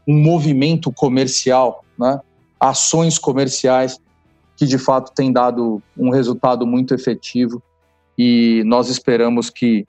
um 0.07 0.23
movimento 0.23 0.93
comercial, 0.93 1.85
né? 1.99 2.21
ações 2.61 3.19
comerciais 3.19 3.99
que 4.57 4.67
de 4.67 4.79
fato 4.79 5.13
tem 5.15 5.33
dado 5.33 5.83
um 5.97 6.11
resultado 6.11 6.67
muito 6.67 6.95
efetivo 6.95 7.63
e 8.17 8.63
nós 8.65 8.89
esperamos 8.89 9.51
que 9.51 9.87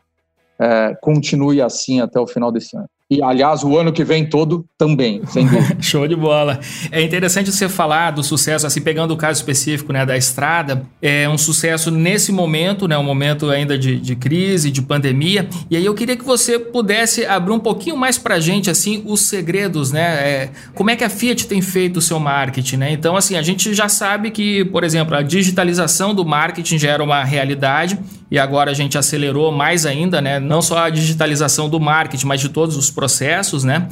é, 0.59 0.95
continue 1.01 1.61
assim 1.61 2.01
até 2.01 2.19
o 2.19 2.25
final 2.25 2.51
desse 2.51 2.75
ano. 2.75 2.89
E, 3.07 3.21
aliás, 3.21 3.63
o 3.63 3.77
ano 3.77 3.93
que 3.93 4.03
vem 4.03 4.25
todo 4.25 4.65
também, 4.75 5.21
sem 5.27 5.45
dúvida. 5.45 5.77
Show 5.79 6.07
de 6.07 6.15
bola. 6.15 6.59
É 6.91 7.03
interessante 7.03 7.51
você 7.51 7.69
falar 7.69 8.09
do 8.09 8.23
sucesso, 8.23 8.65
assim, 8.65 8.81
pegando 8.81 9.13
o 9.13 9.17
caso 9.17 9.39
específico 9.39 9.93
né, 9.93 10.03
da 10.03 10.17
estrada, 10.17 10.87
é 10.99 11.29
um 11.29 11.37
sucesso 11.37 11.91
nesse 11.91 12.31
momento, 12.31 12.87
né, 12.87 12.97
um 12.97 13.03
momento 13.03 13.51
ainda 13.51 13.77
de, 13.77 13.99
de 13.99 14.15
crise, 14.15 14.71
de 14.71 14.81
pandemia. 14.81 15.47
E 15.69 15.77
aí 15.77 15.85
eu 15.85 15.93
queria 15.93 16.17
que 16.17 16.25
você 16.25 16.57
pudesse 16.57 17.23
abrir 17.27 17.53
um 17.53 17.59
pouquinho 17.59 17.95
mais 17.95 18.17
para 18.17 18.35
a 18.35 18.39
gente, 18.39 18.71
assim, 18.71 19.03
os 19.05 19.21
segredos, 19.21 19.91
né? 19.91 20.01
É, 20.01 20.49
como 20.73 20.89
é 20.89 20.95
que 20.95 21.03
a 21.03 21.09
Fiat 21.09 21.45
tem 21.45 21.61
feito 21.61 21.97
o 21.97 22.01
seu 22.01 22.19
marketing, 22.19 22.77
né? 22.77 22.91
Então, 22.91 23.15
assim, 23.15 23.35
a 23.35 23.41
gente 23.43 23.71
já 23.75 23.87
sabe 23.87 24.31
que, 24.31 24.65
por 24.65 24.83
exemplo, 24.83 25.15
a 25.15 25.21
digitalização 25.21 26.15
do 26.15 26.25
marketing 26.25 26.79
já 26.79 26.89
era 26.89 27.03
uma 27.03 27.23
realidade 27.23 27.99
e 28.29 28.39
agora 28.39 28.71
a 28.71 28.73
gente 28.73 28.97
acelerou 28.97 29.51
mais 29.51 29.85
ainda, 29.85 30.19
né? 30.21 30.39
Não 30.39 30.61
só 30.61 30.79
a 30.79 30.89
digitalização 30.89 31.69
do 31.69 31.79
marketing, 31.79 32.25
mas 32.25 32.41
de 32.41 32.49
todos 32.49 32.75
os 32.75 32.89
processos, 32.89 33.63
né? 33.63 33.87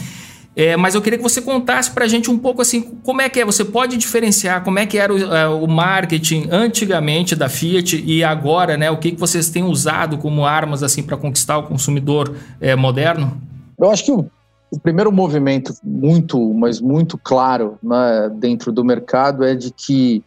É, 0.55 0.77
mas 0.77 0.93
eu 0.93 1.01
queria 1.01 1.17
que 1.17 1.23
você 1.23 1.41
contasse 1.41 1.89
para 1.89 2.05
a 2.05 2.07
gente 2.07 2.29
um 2.29 2.37
pouco 2.37 2.61
assim, 2.61 2.81
como 3.03 3.21
é 3.21 3.29
que 3.29 3.39
é, 3.39 3.45
você 3.45 3.65
pode 3.65 3.97
diferenciar 3.97 4.63
como 4.63 4.77
é 4.77 4.85
que 4.85 4.99
era 4.99 5.11
o, 5.11 5.17
é, 5.17 5.47
o 5.47 5.67
marketing 5.67 6.47
antigamente 6.51 7.35
da 7.35 7.49
Fiat 7.49 8.03
e 8.05 8.23
agora, 8.23 8.77
né? 8.77 8.91
O 8.91 8.97
que, 8.97 9.11
que 9.11 9.19
vocês 9.19 9.49
têm 9.49 9.63
usado 9.63 10.17
como 10.17 10.45
armas 10.45 10.83
assim 10.83 11.01
para 11.01 11.17
conquistar 11.17 11.57
o 11.57 11.63
consumidor 11.63 12.35
é, 12.61 12.75
moderno? 12.75 13.41
Eu 13.79 13.89
acho 13.89 14.05
que 14.05 14.11
o, 14.11 14.29
o, 14.69 14.79
primeiro 14.79 15.11
movimento 15.11 15.73
muito, 15.83 16.53
mas 16.53 16.79
muito 16.79 17.17
claro 17.17 17.79
né, 17.81 18.31
dentro 18.35 18.71
do 18.71 18.83
mercado 18.83 19.43
é 19.43 19.55
de 19.55 19.71
que 19.71 20.23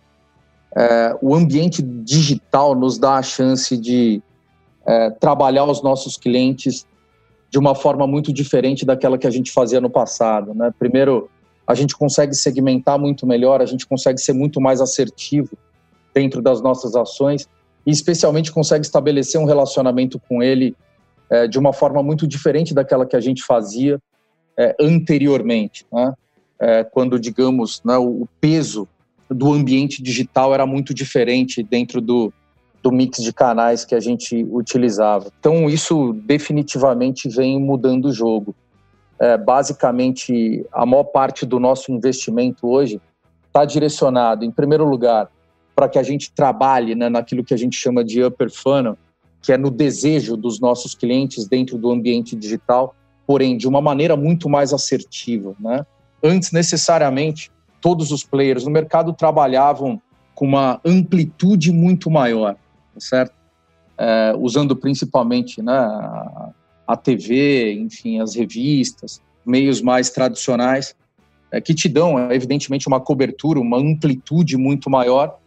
é, 0.76 1.16
o 1.22 1.34
ambiente 1.34 1.80
digital 1.80 2.74
nos 2.74 2.98
dá 2.98 3.16
a 3.16 3.22
chance 3.22 3.76
de 3.76 4.22
é, 4.86 5.10
trabalhar 5.10 5.64
os 5.64 5.82
nossos 5.82 6.16
clientes 6.18 6.86
de 7.50 7.58
uma 7.58 7.74
forma 7.74 8.06
muito 8.06 8.32
diferente 8.32 8.84
daquela 8.84 9.16
que 9.16 9.26
a 9.26 9.30
gente 9.30 9.50
fazia 9.50 9.80
no 9.80 9.88
passado. 9.88 10.52
Né? 10.52 10.70
Primeiro, 10.78 11.30
a 11.66 11.74
gente 11.74 11.96
consegue 11.96 12.34
segmentar 12.34 12.98
muito 12.98 13.26
melhor, 13.26 13.62
a 13.62 13.66
gente 13.66 13.86
consegue 13.86 14.20
ser 14.20 14.34
muito 14.34 14.60
mais 14.60 14.80
assertivo 14.80 15.56
dentro 16.14 16.42
das 16.42 16.60
nossas 16.60 16.94
ações 16.94 17.48
e, 17.86 17.90
especialmente, 17.90 18.52
consegue 18.52 18.84
estabelecer 18.84 19.40
um 19.40 19.46
relacionamento 19.46 20.20
com 20.28 20.42
ele 20.42 20.76
é, 21.30 21.48
de 21.48 21.58
uma 21.58 21.72
forma 21.72 22.02
muito 22.02 22.26
diferente 22.26 22.74
daquela 22.74 23.06
que 23.06 23.16
a 23.16 23.20
gente 23.20 23.42
fazia 23.42 23.98
é, 24.58 24.76
anteriormente, 24.78 25.86
né? 25.90 26.12
é, 26.60 26.84
quando, 26.84 27.18
digamos, 27.18 27.82
né, 27.84 27.96
o 27.96 28.28
peso 28.40 28.88
do 29.28 29.52
ambiente 29.52 30.02
digital 30.02 30.54
era 30.54 30.66
muito 30.66 30.94
diferente 30.94 31.62
dentro 31.62 32.00
do, 32.00 32.32
do 32.82 32.92
mix 32.92 33.22
de 33.22 33.32
canais 33.32 33.84
que 33.84 33.94
a 33.94 34.00
gente 34.00 34.46
utilizava. 34.50 35.30
Então, 35.40 35.68
isso 35.68 36.12
definitivamente 36.24 37.28
vem 37.28 37.60
mudando 37.60 38.06
o 38.06 38.12
jogo. 38.12 38.54
É, 39.18 39.36
basicamente, 39.36 40.64
a 40.72 40.84
maior 40.86 41.04
parte 41.04 41.44
do 41.44 41.58
nosso 41.58 41.90
investimento 41.90 42.68
hoje 42.68 43.00
está 43.46 43.64
direcionado, 43.64 44.44
em 44.44 44.50
primeiro 44.50 44.84
lugar, 44.84 45.28
para 45.74 45.88
que 45.88 45.98
a 45.98 46.02
gente 46.02 46.30
trabalhe 46.32 46.94
né, 46.94 47.08
naquilo 47.08 47.42
que 47.42 47.54
a 47.54 47.56
gente 47.56 47.76
chama 47.76 48.04
de 48.04 48.22
upper 48.22 48.50
funnel, 48.50 48.96
que 49.42 49.52
é 49.52 49.58
no 49.58 49.70
desejo 49.70 50.36
dos 50.36 50.60
nossos 50.60 50.94
clientes 50.94 51.46
dentro 51.48 51.78
do 51.78 51.90
ambiente 51.90 52.36
digital, 52.36 52.94
porém 53.26 53.56
de 53.56 53.66
uma 53.66 53.80
maneira 53.80 54.16
muito 54.16 54.48
mais 54.48 54.72
assertiva. 54.72 55.54
Né? 55.58 55.84
Antes, 56.22 56.52
necessariamente, 56.52 57.50
todos 57.86 58.10
os 58.10 58.24
players 58.24 58.64
no 58.64 58.70
mercado 58.72 59.12
trabalhavam 59.12 60.02
com 60.34 60.44
uma 60.44 60.80
amplitude 60.84 61.70
muito 61.70 62.10
maior, 62.10 62.56
certo? 62.98 63.32
É, 63.96 64.34
usando 64.36 64.74
principalmente 64.74 65.62
né, 65.62 65.72
a 66.84 66.96
TV, 66.96 67.74
enfim, 67.74 68.18
as 68.18 68.34
revistas, 68.34 69.22
meios 69.46 69.80
mais 69.80 70.10
tradicionais, 70.10 70.96
é, 71.52 71.60
que 71.60 71.72
te 71.72 71.88
dão, 71.88 72.28
evidentemente, 72.32 72.88
uma 72.88 72.98
cobertura, 72.98 73.60
uma 73.60 73.78
amplitude 73.78 74.56
muito 74.56 74.90
maior, 74.90 75.38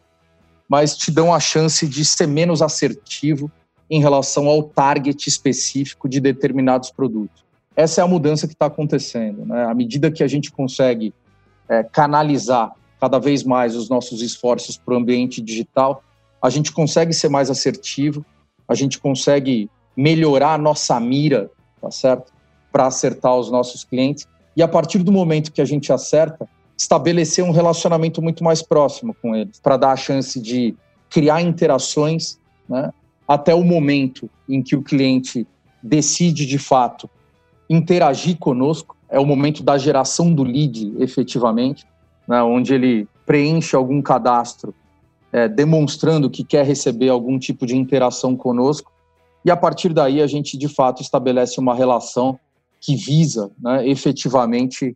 mas 0.65 0.95
te 0.95 1.11
dão 1.11 1.33
a 1.33 1.41
chance 1.41 1.85
de 1.85 2.05
ser 2.05 2.25
menos 2.25 2.61
assertivo 2.61 3.51
em 3.89 3.99
relação 3.99 4.47
ao 4.47 4.63
target 4.63 5.27
específico 5.27 6.07
de 6.07 6.21
determinados 6.21 6.89
produtos. 6.89 7.43
Essa 7.75 7.99
é 7.99 8.03
a 8.05 8.07
mudança 8.07 8.47
que 8.47 8.53
está 8.53 8.67
acontecendo. 8.67 9.45
Né? 9.45 9.65
À 9.65 9.73
medida 9.73 10.09
que 10.09 10.23
a 10.23 10.27
gente 10.27 10.49
consegue 10.53 11.13
é, 11.69 11.83
canalizar 11.83 12.73
cada 12.99 13.19
vez 13.19 13.43
mais 13.43 13.75
os 13.75 13.89
nossos 13.89 14.21
esforços 14.21 14.77
para 14.77 14.93
o 14.93 14.97
ambiente 14.97 15.41
digital, 15.41 16.03
a 16.41 16.49
gente 16.49 16.71
consegue 16.71 17.13
ser 17.13 17.29
mais 17.29 17.49
assertivo, 17.49 18.25
a 18.67 18.73
gente 18.73 18.99
consegue 18.99 19.69
melhorar 19.95 20.53
a 20.53 20.57
nossa 20.57 20.99
mira, 20.99 21.49
tá 21.81 21.91
certo? 21.91 22.31
Para 22.71 22.87
acertar 22.87 23.35
os 23.35 23.49
nossos 23.49 23.83
clientes. 23.83 24.27
E 24.55 24.61
a 24.61 24.67
partir 24.67 24.99
do 24.99 25.11
momento 25.11 25.51
que 25.51 25.61
a 25.61 25.65
gente 25.65 25.91
acerta, 25.93 26.47
estabelecer 26.77 27.43
um 27.43 27.51
relacionamento 27.51 28.21
muito 28.21 28.43
mais 28.43 28.61
próximo 28.61 29.15
com 29.21 29.35
eles, 29.35 29.59
para 29.59 29.77
dar 29.77 29.91
a 29.91 29.97
chance 29.97 30.39
de 30.39 30.75
criar 31.09 31.41
interações, 31.41 32.39
né? 32.67 32.91
Até 33.27 33.53
o 33.53 33.63
momento 33.63 34.29
em 34.47 34.61
que 34.61 34.75
o 34.75 34.81
cliente 34.81 35.45
decide 35.83 36.45
de 36.45 36.57
fato 36.57 37.09
interagir 37.69 38.37
conosco, 38.37 38.95
é 39.09 39.19
o 39.19 39.25
momento 39.25 39.63
da 39.63 39.77
geração 39.77 40.33
do 40.33 40.43
lead, 40.43 40.93
efetivamente, 40.99 41.85
né? 42.27 42.41
onde 42.43 42.73
ele 42.73 43.07
preenche 43.25 43.75
algum 43.75 44.01
cadastro 44.01 44.73
é, 45.31 45.47
demonstrando 45.47 46.29
que 46.29 46.43
quer 46.43 46.65
receber 46.65 47.09
algum 47.09 47.37
tipo 47.37 47.65
de 47.65 47.75
interação 47.75 48.35
conosco. 48.35 48.91
E 49.43 49.51
a 49.51 49.57
partir 49.57 49.93
daí 49.93 50.21
a 50.21 50.27
gente 50.27 50.57
de 50.57 50.67
fato 50.67 51.01
estabelece 51.01 51.59
uma 51.59 51.75
relação 51.75 52.39
que 52.79 52.95
visa 52.95 53.51
né, 53.59 53.87
efetivamente 53.87 54.95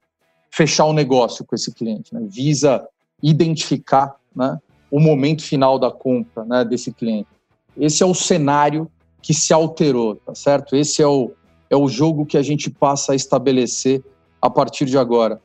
fechar 0.50 0.86
o 0.86 0.94
negócio 0.94 1.46
com 1.46 1.56
esse 1.56 1.74
cliente, 1.74 2.14
né, 2.14 2.22
visa 2.30 2.88
identificar 3.22 4.16
né, 4.36 4.58
o 4.92 5.00
momento 5.00 5.44
final 5.44 5.80
da 5.80 5.92
compra 5.92 6.46
né, 6.46 6.64
desse 6.64 6.92
cliente. 6.92 7.30
Esse 7.78 8.04
é 8.04 8.06
o 8.06 8.14
cenário 8.14 8.90
que 9.22 9.34
se 9.34 9.54
alterou, 9.54 10.16
tá 10.18 10.36
certo? 10.36 10.76
Esse 10.76 11.02
é 11.02 11.08
o, 11.08 11.32
é 11.70 11.76
o 11.76 11.88
jogo 11.88 12.26
que 12.26 12.38
a 12.38 12.42
gente 12.42 12.70
passa 12.70 13.14
a 13.14 13.16
estabelecer 13.16 14.04
a 14.42 14.50
partir 14.50 14.86
de 14.86 14.98
agora. 14.98 15.42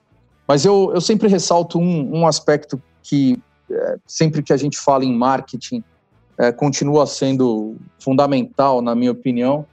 Mas 0.46 0.64
eu, 0.64 0.90
eu 0.94 1.00
sempre 1.00 1.28
ressalto 1.28 1.78
um, 1.78 2.20
um 2.20 2.26
aspecto 2.26 2.80
que 3.02 3.38
é, 3.70 3.96
sempre 4.06 4.42
que 4.42 4.52
a 4.52 4.56
gente 4.56 4.78
fala 4.78 5.04
em 5.04 5.14
marketing, 5.14 5.84
é, 6.38 6.52
continua 6.52 7.06
sendo 7.06 7.76
fundamental, 7.98 8.80
na 8.80 8.94
minha 8.94 9.12
opinião, 9.12 9.66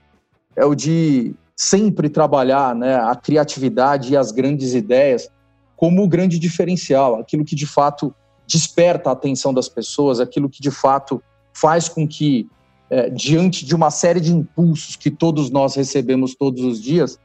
é 0.55 0.65
o 0.65 0.75
de 0.75 1.33
sempre 1.55 2.09
trabalhar 2.09 2.75
né, 2.75 2.95
a 2.95 3.15
criatividade 3.15 4.13
e 4.13 4.17
as 4.17 4.31
grandes 4.31 4.73
ideias 4.73 5.29
como 5.77 6.03
o 6.03 6.07
grande 6.07 6.39
diferencial, 6.39 7.19
aquilo 7.19 7.43
que 7.43 7.55
de 7.55 7.65
fato 7.65 8.13
desperta 8.47 9.09
a 9.09 9.13
atenção 9.13 9.53
das 9.53 9.67
pessoas, 9.67 10.19
aquilo 10.19 10.49
que 10.49 10.61
de 10.61 10.71
fato 10.71 11.21
faz 11.53 11.89
com 11.89 12.07
que, 12.07 12.47
é, 12.89 13.09
diante 13.09 13.65
de 13.65 13.75
uma 13.75 13.89
série 13.89 14.19
de 14.19 14.31
impulsos 14.31 14.95
que 14.95 15.09
todos 15.09 15.49
nós 15.49 15.75
recebemos 15.75 16.35
todos 16.35 16.63
os 16.63 16.81
dias, 16.81 17.19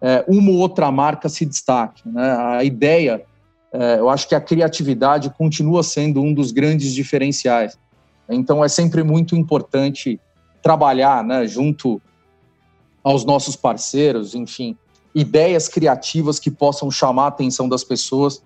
é, 0.00 0.24
uma 0.28 0.50
ou 0.50 0.58
outra 0.58 0.90
marca 0.90 1.28
se 1.28 1.44
destaque. 1.46 2.02
Né? 2.08 2.30
A 2.30 2.64
ideia 2.64 3.24
é, 3.74 3.98
eu 3.98 4.08
acho 4.08 4.28
que 4.28 4.36
a 4.36 4.40
criatividade 4.40 5.28
continua 5.30 5.82
sendo 5.82 6.20
um 6.20 6.32
dos 6.32 6.52
grandes 6.52 6.94
diferenciais. 6.94 7.76
Então, 8.28 8.64
é 8.64 8.68
sempre 8.68 9.02
muito 9.02 9.34
importante 9.34 10.20
trabalhar 10.62 11.24
né, 11.24 11.44
junto 11.44 12.00
aos 13.02 13.24
nossos 13.24 13.56
parceiros, 13.56 14.32
enfim, 14.32 14.76
ideias 15.12 15.68
criativas 15.68 16.38
que 16.38 16.52
possam 16.52 16.88
chamar 16.88 17.24
a 17.24 17.28
atenção 17.28 17.68
das 17.68 17.82
pessoas 17.82 18.42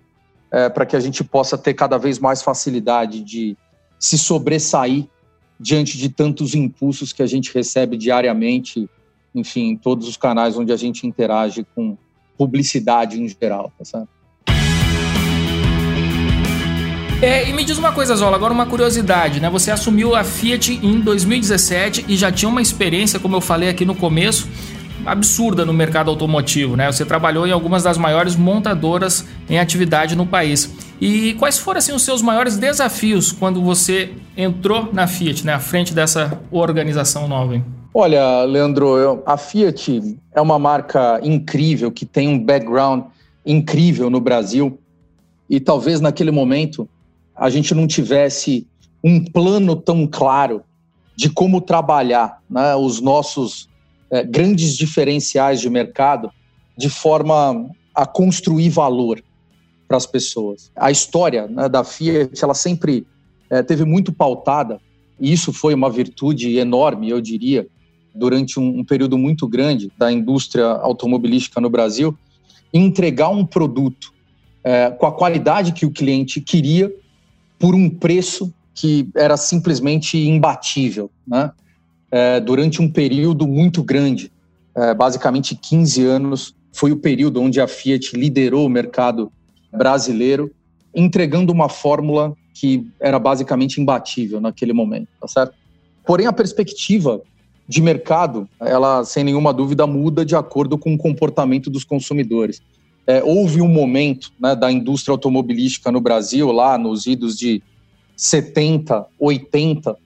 é, 0.51 0.67
para 0.67 0.83
que 0.83 0.95
a 0.95 0.99
gente 0.99 1.23
possa 1.23 1.55
ter 1.59 1.75
cada 1.75 1.99
vez 1.99 2.17
mais 2.17 2.41
facilidade 2.41 3.23
de 3.23 3.55
se 3.99 4.17
sobressair 4.17 5.07
diante 5.59 5.97
de 5.97 6.09
tantos 6.09 6.55
impulsos 6.55 7.11
que 7.11 7.21
a 7.21 7.27
gente 7.27 7.53
recebe 7.53 7.97
diariamente, 7.97 8.89
enfim, 9.35 9.71
em 9.71 9.75
todos 9.75 10.07
os 10.07 10.15
canais 10.15 10.57
onde 10.57 10.71
a 10.71 10.77
gente 10.77 11.05
interage 11.05 11.65
com 11.75 11.97
publicidade 12.37 13.21
em 13.21 13.27
geral, 13.27 13.71
tá 13.77 13.83
certo? 13.83 14.19
É, 17.21 17.49
e 17.49 17.51
me 17.51 17.65
diz 17.65 17.77
uma 17.77 17.91
coisa, 17.91 18.15
Zola, 18.15 18.37
agora 18.37 18.53
uma 18.53 18.65
curiosidade, 18.65 19.41
né? 19.41 19.49
Você 19.49 19.71
assumiu 19.71 20.15
a 20.15 20.23
Fiat 20.23 20.71
em 20.71 21.01
2017 21.01 22.05
e 22.07 22.15
já 22.15 22.31
tinha 22.31 22.47
uma 22.47 22.61
experiência, 22.61 23.19
como 23.19 23.35
eu 23.35 23.41
falei 23.41 23.67
aqui 23.67 23.83
no 23.83 23.93
começo, 23.93 24.47
absurda 25.05 25.65
no 25.65 25.73
mercado 25.73 26.09
automotivo, 26.09 26.75
né? 26.75 26.91
Você 26.91 27.05
trabalhou 27.05 27.47
em 27.47 27.51
algumas 27.51 27.83
das 27.83 27.97
maiores 27.97 28.35
montadoras 28.35 29.25
em 29.49 29.59
atividade 29.59 30.15
no 30.15 30.25
país. 30.25 30.73
E 30.99 31.33
quais 31.35 31.57
foram 31.57 31.77
assim 31.77 31.93
os 31.93 32.03
seus 32.03 32.21
maiores 32.21 32.57
desafios 32.57 33.31
quando 33.31 33.61
você 33.61 34.13
entrou 34.35 34.89
na 34.91 35.07
Fiat, 35.07 35.45
né, 35.45 35.53
à 35.53 35.59
frente 35.59 35.93
dessa 35.93 36.41
organização 36.51 37.27
nova? 37.27 37.55
Hein? 37.55 37.65
Olha, 37.93 38.43
Leandro, 38.43 38.97
eu, 38.97 39.23
a 39.25 39.37
Fiat 39.37 40.17
é 40.33 40.41
uma 40.41 40.59
marca 40.59 41.19
incrível 41.23 41.91
que 41.91 42.05
tem 42.05 42.27
um 42.27 42.43
background 42.43 43.05
incrível 43.45 44.09
no 44.09 44.19
Brasil 44.19 44.79
e 45.49 45.59
talvez 45.59 45.99
naquele 46.01 46.31
momento 46.31 46.87
a 47.35 47.49
gente 47.49 47.73
não 47.73 47.87
tivesse 47.87 48.67
um 49.03 49.23
plano 49.23 49.75
tão 49.75 50.05
claro 50.05 50.61
de 51.15 51.29
como 51.29 51.61
trabalhar 51.61 52.39
né, 52.49 52.75
os 52.75 53.01
nossos 53.01 53.68
é, 54.11 54.23
grandes 54.23 54.75
diferenciais 54.75 55.59
de 55.61 55.69
mercado 55.69 56.31
de 56.77 56.89
forma 56.89 57.69
a 57.93 58.05
construir 58.05 58.69
valor 58.69 59.21
para 59.87 59.97
as 59.97 60.05
pessoas. 60.05 60.71
A 60.75 60.91
história 60.91 61.47
né, 61.47 61.67
da 61.67 61.83
Fiat 61.83 62.43
ela 62.43 62.53
sempre 62.53 63.05
é, 63.49 63.61
teve 63.63 63.83
muito 63.83 64.13
pautada 64.13 64.79
e 65.19 65.31
isso 65.33 65.51
foi 65.51 65.73
uma 65.73 65.89
virtude 65.89 66.57
enorme, 66.57 67.09
eu 67.09 67.19
diria, 67.19 67.67
durante 68.15 68.59
um, 68.59 68.79
um 68.79 68.85
período 68.85 69.17
muito 69.17 69.47
grande 69.47 69.91
da 69.97 70.11
indústria 70.11 70.65
automobilística 70.65 71.59
no 71.59 71.69
Brasil, 71.69 72.17
entregar 72.73 73.29
um 73.29 73.45
produto 73.45 74.13
é, 74.63 74.91
com 74.91 75.05
a 75.05 75.11
qualidade 75.11 75.73
que 75.73 75.85
o 75.85 75.91
cliente 75.91 76.39
queria 76.39 76.93
por 77.57 77.75
um 77.75 77.89
preço 77.89 78.53
que 78.73 79.09
era 79.15 79.35
simplesmente 79.35 80.17
imbatível, 80.17 81.11
né? 81.27 81.51
É, 82.11 82.39
durante 82.39 82.81
um 82.81 82.89
período 82.89 83.47
muito 83.47 83.83
grande, 83.83 84.31
é, 84.75 84.93
basicamente 84.93 85.55
15 85.55 86.05
anos, 86.05 86.55
foi 86.71 86.91
o 86.91 86.97
período 86.97 87.41
onde 87.41 87.59
a 87.59 87.67
Fiat 87.67 88.15
liderou 88.15 88.65
o 88.65 88.69
mercado 88.69 89.31
brasileiro, 89.71 90.51
entregando 90.93 91.51
uma 91.51 91.69
fórmula 91.69 92.35
que 92.53 92.87
era 92.99 93.19
basicamente 93.19 93.79
imbatível 93.79 94.41
naquele 94.41 94.73
momento, 94.73 95.07
tá 95.19 95.27
certo? 95.27 95.53
Porém, 96.05 96.25
a 96.25 96.33
perspectiva 96.33 97.21
de 97.67 97.81
mercado, 97.81 98.49
ela 98.59 99.05
sem 99.05 99.23
nenhuma 99.23 99.53
dúvida 99.53 99.85
muda 99.85 100.25
de 100.25 100.35
acordo 100.35 100.77
com 100.77 100.93
o 100.93 100.97
comportamento 100.97 101.69
dos 101.69 101.83
consumidores 101.83 102.61
é, 103.09 103.23
houve 103.23 103.59
um 103.59 103.67
momento 103.67 104.31
né, 104.39 104.55
da 104.55 104.71
indústria 104.71 105.11
automobilística 105.11 105.91
no 105.91 105.99
Brasil, 105.99 106.51
lá 106.51 106.77
nos 106.77 107.07
idos 107.07 107.35
de 107.35 107.59
70, 108.15 109.03
80, 109.17 109.97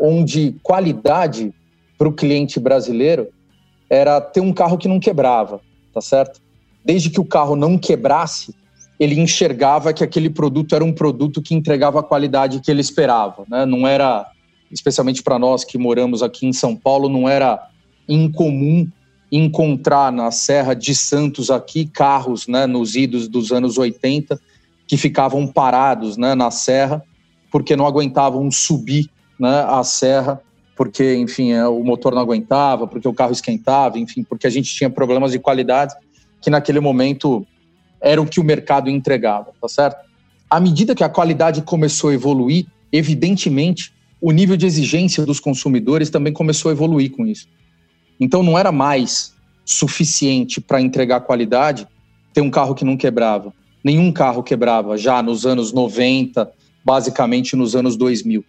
onde 0.00 0.54
qualidade 0.62 1.52
para 1.96 2.08
o 2.08 2.12
cliente 2.12 2.60
brasileiro 2.60 3.28
era 3.90 4.20
ter 4.20 4.40
um 4.40 4.52
carro 4.52 4.78
que 4.78 4.88
não 4.88 5.00
quebrava, 5.00 5.60
tá 5.92 6.00
certo? 6.00 6.40
Desde 6.84 7.10
que 7.10 7.20
o 7.20 7.24
carro 7.24 7.56
não 7.56 7.76
quebrasse, 7.76 8.54
ele 8.98 9.18
enxergava 9.18 9.92
que 9.92 10.04
aquele 10.04 10.28
produto 10.28 10.74
era 10.74 10.84
um 10.84 10.92
produto 10.92 11.40
que 11.40 11.54
entregava 11.54 12.00
a 12.00 12.02
qualidade 12.02 12.60
que 12.60 12.70
ele 12.70 12.80
esperava, 12.80 13.44
né? 13.48 13.64
Não 13.64 13.86
era, 13.86 14.26
especialmente 14.70 15.22
para 15.22 15.38
nós 15.38 15.64
que 15.64 15.78
moramos 15.78 16.22
aqui 16.22 16.46
em 16.46 16.52
São 16.52 16.76
Paulo, 16.76 17.08
não 17.08 17.28
era 17.28 17.68
incomum 18.08 18.88
encontrar 19.30 20.10
na 20.10 20.30
Serra 20.30 20.74
de 20.74 20.94
Santos 20.94 21.50
aqui 21.50 21.86
carros, 21.86 22.48
né, 22.48 22.66
nos 22.66 22.96
idos 22.96 23.28
dos 23.28 23.52
anos 23.52 23.76
80, 23.76 24.40
que 24.86 24.96
ficavam 24.96 25.46
parados, 25.46 26.16
né, 26.16 26.34
na 26.34 26.50
serra, 26.50 27.04
porque 27.52 27.76
não 27.76 27.86
aguentavam 27.86 28.50
subir, 28.50 29.10
né, 29.38 29.64
a 29.68 29.82
serra, 29.84 30.40
porque, 30.76 31.16
enfim, 31.16 31.52
é, 31.52 31.66
o 31.66 31.82
motor 31.82 32.14
não 32.14 32.22
aguentava, 32.22 32.86
porque 32.86 33.08
o 33.08 33.12
carro 33.12 33.32
esquentava, 33.32 33.98
enfim, 33.98 34.22
porque 34.22 34.46
a 34.46 34.50
gente 34.50 34.72
tinha 34.74 34.88
problemas 34.88 35.32
de 35.32 35.38
qualidade 35.38 35.94
que 36.40 36.50
naquele 36.50 36.80
momento 36.80 37.46
era 38.00 38.22
o 38.22 38.26
que 38.26 38.38
o 38.38 38.44
mercado 38.44 38.88
entregava, 38.88 39.52
tá 39.60 39.68
certo? 39.68 39.96
À 40.48 40.60
medida 40.60 40.94
que 40.94 41.04
a 41.04 41.08
qualidade 41.08 41.62
começou 41.62 42.10
a 42.10 42.14
evoluir, 42.14 42.66
evidentemente, 42.92 43.92
o 44.20 44.30
nível 44.30 44.56
de 44.56 44.66
exigência 44.66 45.26
dos 45.26 45.40
consumidores 45.40 46.10
também 46.10 46.32
começou 46.32 46.70
a 46.70 46.72
evoluir 46.72 47.10
com 47.10 47.26
isso. 47.26 47.48
Então 48.18 48.42
não 48.42 48.58
era 48.58 48.72
mais 48.72 49.34
suficiente 49.64 50.60
para 50.60 50.80
entregar 50.80 51.20
qualidade 51.20 51.86
ter 52.32 52.40
um 52.40 52.50
carro 52.50 52.74
que 52.74 52.84
não 52.84 52.96
quebrava. 52.96 53.52
Nenhum 53.82 54.12
carro 54.12 54.42
quebrava 54.42 54.96
já 54.96 55.22
nos 55.22 55.44
anos 55.44 55.72
90, 55.72 56.50
basicamente 56.84 57.54
nos 57.54 57.76
anos 57.76 57.96
2000. 57.96 58.44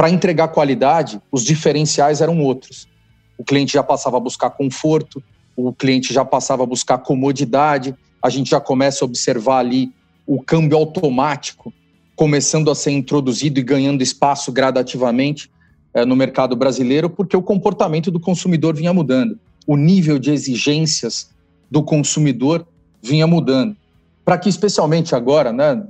Para 0.00 0.08
entregar 0.08 0.48
qualidade, 0.48 1.20
os 1.30 1.44
diferenciais 1.44 2.22
eram 2.22 2.40
outros. 2.40 2.88
O 3.36 3.44
cliente 3.44 3.74
já 3.74 3.82
passava 3.82 4.16
a 4.16 4.20
buscar 4.20 4.48
conforto, 4.48 5.22
o 5.54 5.74
cliente 5.74 6.14
já 6.14 6.24
passava 6.24 6.62
a 6.62 6.66
buscar 6.66 6.96
comodidade, 6.96 7.94
a 8.22 8.30
gente 8.30 8.48
já 8.48 8.58
começa 8.58 9.04
a 9.04 9.06
observar 9.06 9.58
ali 9.58 9.92
o 10.26 10.42
câmbio 10.42 10.78
automático 10.78 11.70
começando 12.16 12.70
a 12.70 12.74
ser 12.74 12.92
introduzido 12.92 13.60
e 13.60 13.62
ganhando 13.62 14.02
espaço 14.02 14.50
gradativamente 14.50 15.50
é, 15.92 16.02
no 16.06 16.16
mercado 16.16 16.56
brasileiro, 16.56 17.10
porque 17.10 17.36
o 17.36 17.42
comportamento 17.42 18.10
do 18.10 18.18
consumidor 18.18 18.74
vinha 18.74 18.94
mudando, 18.94 19.38
o 19.66 19.76
nível 19.76 20.18
de 20.18 20.30
exigências 20.30 21.28
do 21.70 21.82
consumidor 21.82 22.66
vinha 23.02 23.26
mudando. 23.26 23.76
para 24.24 24.38
que, 24.38 24.48
especialmente 24.48 25.14
agora, 25.14 25.52
né, 25.52 25.82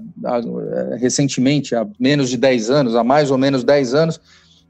recentemente, 0.99 1.75
há 1.75 1.87
menos 1.99 2.31
de 2.31 2.37
10 2.37 2.71
anos, 2.71 2.95
há 2.95 3.03
mais 3.05 3.31
ou 3.31 3.39
menos 3.39 3.65
10 3.65 3.95
anos, 3.95 4.21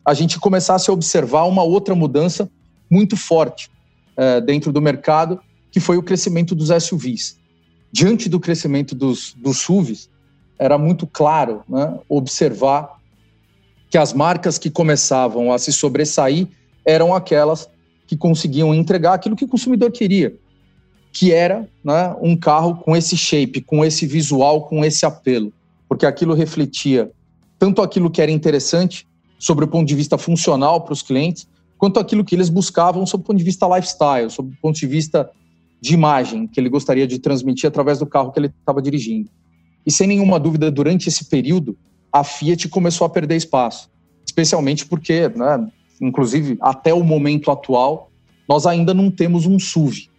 a 0.04 0.14
gente 0.14 0.38
começasse 0.38 0.90
a 0.90 0.92
observar 0.92 1.44
uma 1.44 1.62
outra 1.62 1.94
mudança 1.94 2.50
muito 2.90 3.16
forte 3.16 3.70
é, 4.16 4.40
dentro 4.40 4.72
do 4.72 4.80
mercado, 4.80 5.40
que 5.70 5.80
foi 5.80 5.96
o 5.96 6.02
crescimento 6.02 6.54
dos 6.54 6.68
SUVs. 6.82 7.38
Diante 7.92 8.28
do 8.28 8.40
crescimento 8.40 8.94
dos, 8.94 9.34
dos 9.34 9.58
SUVs, 9.58 10.08
era 10.58 10.76
muito 10.76 11.06
claro 11.06 11.62
né, 11.68 11.98
observar 12.08 12.98
que 13.88 13.98
as 13.98 14.12
marcas 14.12 14.58
que 14.58 14.70
começavam 14.70 15.52
a 15.52 15.58
se 15.58 15.72
sobressair 15.72 16.46
eram 16.84 17.14
aquelas 17.14 17.68
que 18.06 18.16
conseguiam 18.16 18.74
entregar 18.74 19.14
aquilo 19.14 19.36
que 19.36 19.44
o 19.44 19.48
consumidor 19.48 19.90
queria, 19.90 20.34
que 21.12 21.32
era 21.32 21.68
né, 21.84 22.14
um 22.20 22.36
carro 22.36 22.76
com 22.76 22.96
esse 22.96 23.16
shape, 23.16 23.60
com 23.60 23.84
esse 23.84 24.06
visual, 24.06 24.62
com 24.62 24.84
esse 24.84 25.04
apelo, 25.04 25.52
porque 25.88 26.06
aquilo 26.06 26.34
refletia 26.34 27.10
tanto 27.58 27.82
aquilo 27.82 28.10
que 28.10 28.22
era 28.22 28.30
interessante 28.30 29.06
sobre 29.38 29.64
o 29.64 29.68
ponto 29.68 29.86
de 29.86 29.94
vista 29.94 30.16
funcional 30.16 30.80
para 30.82 30.92
os 30.92 31.02
clientes, 31.02 31.46
quanto 31.76 31.98
aquilo 31.98 32.24
que 32.24 32.34
eles 32.34 32.48
buscavam 32.48 33.04
sob 33.06 33.22
o 33.22 33.26
ponto 33.26 33.38
de 33.38 33.44
vista 33.44 33.66
lifestyle, 33.66 34.30
sob 34.30 34.52
o 34.52 34.56
ponto 34.60 34.78
de 34.78 34.86
vista 34.86 35.30
de 35.80 35.94
imagem 35.94 36.46
que 36.46 36.60
ele 36.60 36.68
gostaria 36.68 37.06
de 37.06 37.18
transmitir 37.18 37.66
através 37.66 37.98
do 37.98 38.06
carro 38.06 38.32
que 38.32 38.38
ele 38.38 38.48
estava 38.48 38.82
dirigindo. 38.82 39.30
E 39.86 39.90
sem 39.90 40.06
nenhuma 40.06 40.38
dúvida, 40.38 40.70
durante 40.70 41.08
esse 41.08 41.24
período, 41.24 41.76
a 42.12 42.22
Fiat 42.22 42.68
começou 42.68 43.06
a 43.06 43.10
perder 43.10 43.36
espaço, 43.36 43.90
especialmente 44.26 44.84
porque, 44.84 45.28
né, 45.28 45.66
inclusive 46.00 46.58
até 46.60 46.92
o 46.92 47.02
momento 47.02 47.50
atual, 47.50 48.10
nós 48.48 48.66
ainda 48.66 48.92
não 48.92 49.10
temos 49.10 49.46
um 49.46 49.58
SUV. 49.58 50.09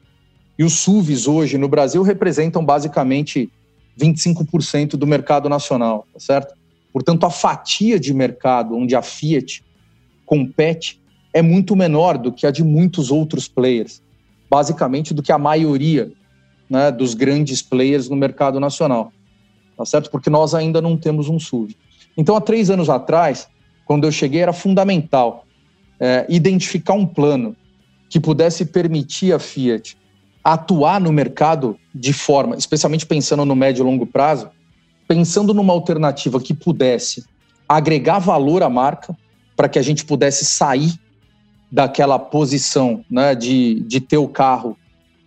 E 0.57 0.63
os 0.63 0.73
SUVs 0.73 1.27
hoje 1.27 1.57
no 1.57 1.67
Brasil 1.67 2.01
representam 2.03 2.63
basicamente 2.63 3.51
25% 3.99 4.91
do 4.91 5.07
mercado 5.07 5.49
nacional, 5.49 6.05
tá 6.13 6.19
certo? 6.19 6.53
Portanto, 6.93 7.25
a 7.25 7.29
fatia 7.29 7.99
de 7.99 8.13
mercado 8.13 8.75
onde 8.75 8.95
a 8.95 9.01
Fiat 9.01 9.63
compete 10.25 11.01
é 11.33 11.41
muito 11.41 11.75
menor 11.75 12.17
do 12.17 12.31
que 12.31 12.45
a 12.45 12.51
de 12.51 12.63
muitos 12.63 13.11
outros 13.11 13.47
players, 13.47 14.01
basicamente 14.49 15.13
do 15.13 15.23
que 15.23 15.31
a 15.31 15.37
maioria 15.37 16.11
né, 16.69 16.91
dos 16.91 17.13
grandes 17.13 17.61
players 17.61 18.09
no 18.09 18.15
mercado 18.15 18.59
nacional 18.59 19.11
tá 19.81 19.85
certo? 19.85 20.11
Porque 20.11 20.29
nós 20.29 20.53
ainda 20.53 20.81
não 20.81 20.95
temos 20.95 21.27
um 21.27 21.39
SUV. 21.39 21.75
Então, 22.15 22.35
há 22.35 22.41
três 22.41 22.69
anos 22.69 22.89
atrás, 22.89 23.47
quando 23.85 24.05
eu 24.05 24.11
cheguei, 24.11 24.41
era 24.41 24.53
fundamental 24.53 25.45
é, 25.99 26.25
identificar 26.29 26.93
um 26.93 27.05
plano 27.05 27.55
que 28.09 28.19
pudesse 28.19 28.65
permitir 28.65 29.33
a 29.33 29.39
Fiat 29.39 29.97
atuar 30.43 30.99
no 30.99 31.11
mercado 31.11 31.77
de 31.93 32.13
forma, 32.13 32.55
especialmente 32.55 33.05
pensando 33.05 33.45
no 33.45 33.55
médio 33.55 33.83
e 33.83 33.85
longo 33.85 34.05
prazo, 34.05 34.49
pensando 35.07 35.53
numa 35.53 35.73
alternativa 35.73 36.39
que 36.39 36.53
pudesse 36.53 37.25
agregar 37.67 38.19
valor 38.19 38.63
à 38.63 38.69
marca 38.69 39.15
para 39.55 39.69
que 39.69 39.77
a 39.77 39.81
gente 39.81 40.05
pudesse 40.05 40.45
sair 40.45 40.93
daquela 41.71 42.19
posição 42.19 43.05
né, 43.09 43.33
de, 43.33 43.81
de 43.81 44.01
ter 44.01 44.17
o 44.17 44.27
carro 44.27 44.77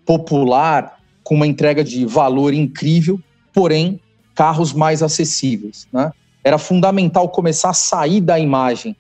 popular 0.05 1.01
com 1.23 1.35
uma 1.35 1.47
entrega 1.47 1.83
de 1.83 2.05
valor 2.05 2.53
incrível, 2.53 3.19
porém 3.53 3.99
carros 4.35 4.73
mais 4.73 5.03
acessíveis. 5.03 5.89
Né? 5.93 6.13
Era 6.43 6.59
fundamental 6.59 7.29
começar 7.29 7.71
a 7.71 7.75
sair 7.75 8.21
da 8.21 8.39
imagem 8.39 8.95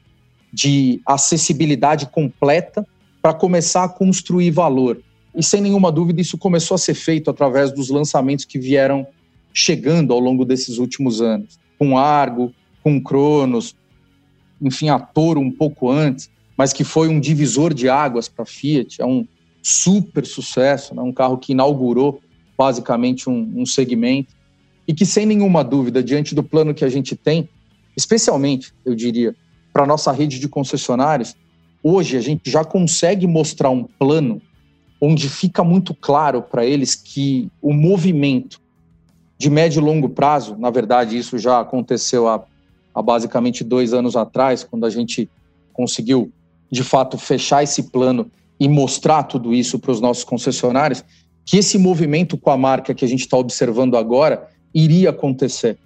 de 0.53 1.03
acessibilidade 1.05 2.07
completa 2.07 2.87
para 3.21 3.35
começar 3.35 3.85
a 3.85 3.89
construir 3.89 4.51
valor. 4.51 5.01
E 5.35 5.43
sem 5.43 5.61
nenhuma 5.61 5.91
dúvida, 5.91 6.21
isso 6.21 6.39
começou 6.39 6.77
a 6.77 6.79
ser 6.79 6.95
feito 6.95 7.31
através 7.31 7.73
dos 7.73 7.89
lançamentos 7.89 8.45
que 8.45 8.59
vieram 8.59 9.07
chegando 9.53 10.13
ao 10.13 10.19
longo 10.19 10.45
desses 10.45 10.79
últimos 10.79 11.21
anos, 11.21 11.59
com 11.79 11.99
Argo, 11.99 12.53
com 12.83 13.03
Cronos, 13.03 13.75
enfim, 14.61 14.89
a 14.89 14.99
Toro 14.99 15.41
um 15.41 15.51
pouco 15.51 15.91
antes, 15.91 16.31
mas 16.57 16.73
que 16.73 16.85
foi 16.85 17.09
um 17.09 17.19
divisor 17.19 17.75
de 17.75 17.89
águas 17.89 18.29
para 18.29 18.43
a 18.43 18.47
Fiat, 18.47 19.01
é 19.01 19.07
um 19.07 19.27
super 19.63 20.27
sucesso, 20.27 20.95
né? 20.95 21.03
um 21.03 21.13
carro 21.13 21.39
que 21.39 21.53
inaugurou 21.53 22.21
basicamente 22.57 23.29
um, 23.29 23.53
um 23.57 23.67
segmento 23.67 24.35
e 24.87 24.93
que, 24.93 25.07
sem 25.07 25.25
nenhuma 25.25 25.65
dúvida, 25.65 26.03
diante 26.03 26.35
do 26.35 26.43
plano 26.43 26.75
que 26.75 26.85
a 26.85 26.89
gente 26.89 27.17
tem, 27.17 27.49
especialmente, 27.97 28.73
eu 28.85 28.95
diria, 28.95 29.35
para 29.73 29.85
a 29.85 29.87
nossa 29.87 30.13
rede 30.13 30.39
de 30.39 30.49
concessionários, 30.49 31.35
hoje 31.83 32.17
a 32.17 32.21
gente 32.21 32.51
já 32.51 32.65
consegue 32.65 33.27
mostrar 33.27 33.71
um 33.71 33.85
plano 33.85 34.41
onde 35.01 35.29
fica 35.29 35.63
muito 35.63 35.95
claro 35.95 36.43
para 36.43 36.65
eles 36.65 36.95
que 36.95 37.51
o 37.61 37.73
movimento 37.73 38.61
de 39.37 39.51
médio 39.51 39.81
e 39.81 39.85
longo 39.85 40.09
prazo, 40.09 40.57
na 40.57 40.71
verdade, 40.71 41.19
isso 41.19 41.39
já 41.39 41.61
aconteceu 41.61 42.29
há, 42.29 42.43
há 42.95 43.03
basicamente 43.03 43.65
dois 43.65 43.93
anos 43.93 44.17
atrás, 44.17 44.65
quando 44.65 44.87
a 44.87 44.91
gente 44.91 45.29
conseguiu, 45.73 46.33
de 46.71 46.83
fato, 46.83 47.19
fechar 47.19 47.63
esse 47.63 47.85
plano 47.85 48.31
e 48.59 48.69
mostrar 48.69 49.25
tudo 49.25 49.53
isso 49.53 49.79
para 49.79 49.91
os 49.91 50.01
nossos 50.01 50.25
concessionários, 50.25 51.05
que 51.45 51.59
esse 51.59 51.77
movimento 51.77 52.39
com 52.39 52.51
a 52.51 52.57
marca 52.57 52.95
que 52.95 53.05
a 53.05 53.09
gente 53.09 53.21
está 53.21 53.37
observando 53.37 53.97
agora, 53.97 54.49
iria 54.75 55.11
acontecer, 55.11 55.77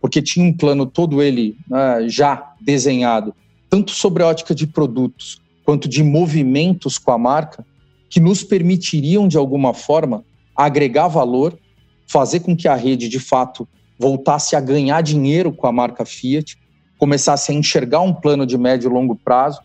porque 0.00 0.22
tinha 0.22 0.46
um 0.46 0.52
plano 0.52 0.86
todo 0.86 1.22
ele 1.22 1.56
né, 1.68 2.08
já 2.08 2.52
desenhado, 2.60 3.34
tanto 3.68 3.90
sobre 3.90 4.22
a 4.22 4.28
ótica 4.28 4.54
de 4.54 4.66
produtos 4.66 5.40
quanto 5.64 5.88
de 5.88 6.02
movimentos 6.02 6.96
com 6.96 7.10
a 7.10 7.18
marca, 7.18 7.66
que 8.08 8.20
nos 8.20 8.42
permitiriam, 8.42 9.28
de 9.28 9.36
alguma 9.36 9.74
forma, 9.74 10.24
agregar 10.56 11.08
valor, 11.08 11.58
fazer 12.06 12.40
com 12.40 12.56
que 12.56 12.66
a 12.66 12.74
rede, 12.74 13.08
de 13.08 13.20
fato, 13.20 13.68
voltasse 13.98 14.56
a 14.56 14.60
ganhar 14.60 15.02
dinheiro 15.02 15.52
com 15.52 15.66
a 15.66 15.72
marca 15.72 16.04
Fiat, 16.04 16.56
começasse 16.96 17.52
a 17.52 17.54
enxergar 17.54 18.00
um 18.00 18.14
plano 18.14 18.46
de 18.46 18.56
médio 18.56 18.90
e 18.90 18.92
longo 18.92 19.14
prazo 19.14 19.60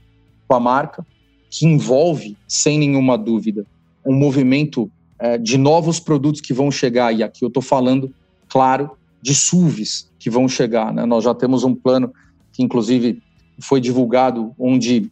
com 0.47 0.55
a 0.55 0.59
marca, 0.59 1.05
que 1.49 1.65
envolve, 1.65 2.37
sem 2.47 2.77
nenhuma 2.79 3.17
dúvida, 3.17 3.65
um 4.05 4.13
movimento 4.13 4.91
é, 5.19 5.37
de 5.37 5.57
novos 5.57 5.99
produtos 5.99 6.41
que 6.41 6.53
vão 6.53 6.69
chegar, 6.69 7.13
e 7.13 7.23
aqui 7.23 7.45
eu 7.45 7.47
estou 7.47 7.63
falando 7.63 8.13
claro, 8.49 8.91
de 9.19 9.33
SUVs 9.33 10.11
que 10.19 10.29
vão 10.29 10.47
chegar. 10.47 10.93
Né? 10.93 11.05
Nós 11.05 11.23
já 11.23 11.33
temos 11.33 11.63
um 11.63 11.73
plano 11.73 12.13
que, 12.51 12.61
inclusive, 12.61 13.19
foi 13.59 13.81
divulgado, 13.81 14.53
onde 14.59 15.11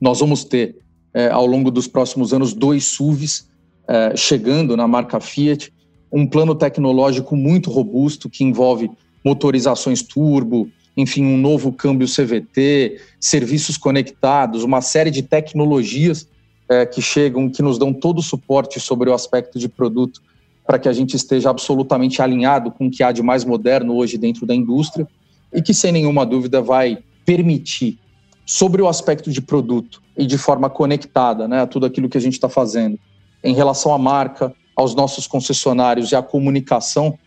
nós 0.00 0.20
vamos 0.20 0.44
ter, 0.44 0.81
é, 1.14 1.28
ao 1.28 1.46
longo 1.46 1.70
dos 1.70 1.86
próximos 1.86 2.32
anos, 2.32 2.52
dois 2.52 2.84
SUVs 2.84 3.48
é, 3.88 4.16
chegando 4.16 4.76
na 4.76 4.86
marca 4.86 5.20
Fiat, 5.20 5.72
um 6.10 6.26
plano 6.26 6.54
tecnológico 6.54 7.36
muito 7.36 7.70
robusto 7.70 8.28
que 8.28 8.44
envolve 8.44 8.90
motorizações 9.24 10.02
turbo, 10.02 10.68
enfim, 10.96 11.24
um 11.24 11.38
novo 11.38 11.72
câmbio 11.72 12.06
CVT, 12.06 13.00
serviços 13.18 13.78
conectados, 13.78 14.62
uma 14.62 14.80
série 14.80 15.10
de 15.10 15.22
tecnologias 15.22 16.28
é, 16.68 16.84
que 16.84 17.00
chegam, 17.00 17.50
que 17.50 17.62
nos 17.62 17.78
dão 17.78 17.92
todo 17.92 18.18
o 18.18 18.22
suporte 18.22 18.78
sobre 18.78 19.08
o 19.08 19.14
aspecto 19.14 19.58
de 19.58 19.68
produto 19.68 20.20
para 20.66 20.78
que 20.78 20.88
a 20.88 20.92
gente 20.92 21.16
esteja 21.16 21.50
absolutamente 21.50 22.22
alinhado 22.22 22.70
com 22.70 22.86
o 22.86 22.90
que 22.90 23.02
há 23.02 23.10
de 23.10 23.22
mais 23.22 23.44
moderno 23.44 23.94
hoje 23.94 24.16
dentro 24.16 24.46
da 24.46 24.54
indústria 24.54 25.06
e 25.52 25.60
que, 25.60 25.74
sem 25.74 25.92
nenhuma 25.92 26.24
dúvida, 26.24 26.62
vai 26.62 26.98
permitir, 27.24 27.98
sobre 28.44 28.82
o 28.82 28.88
aspecto 28.88 29.30
de 29.30 29.40
produto 29.40 30.02
e 30.16 30.26
de 30.26 30.36
forma 30.36 30.68
conectada 30.68 31.46
né, 31.46 31.60
a 31.62 31.66
tudo 31.66 31.86
aquilo 31.86 32.08
que 32.08 32.18
a 32.18 32.20
gente 32.20 32.34
está 32.34 32.48
fazendo, 32.48 32.98
em 33.42 33.54
relação 33.54 33.92
à 33.92 33.98
marca, 33.98 34.54
aos 34.76 34.94
nossos 34.94 35.26
concessionários 35.26 36.12
e 36.12 36.16
à 36.16 36.22
comunicação, 36.22 37.18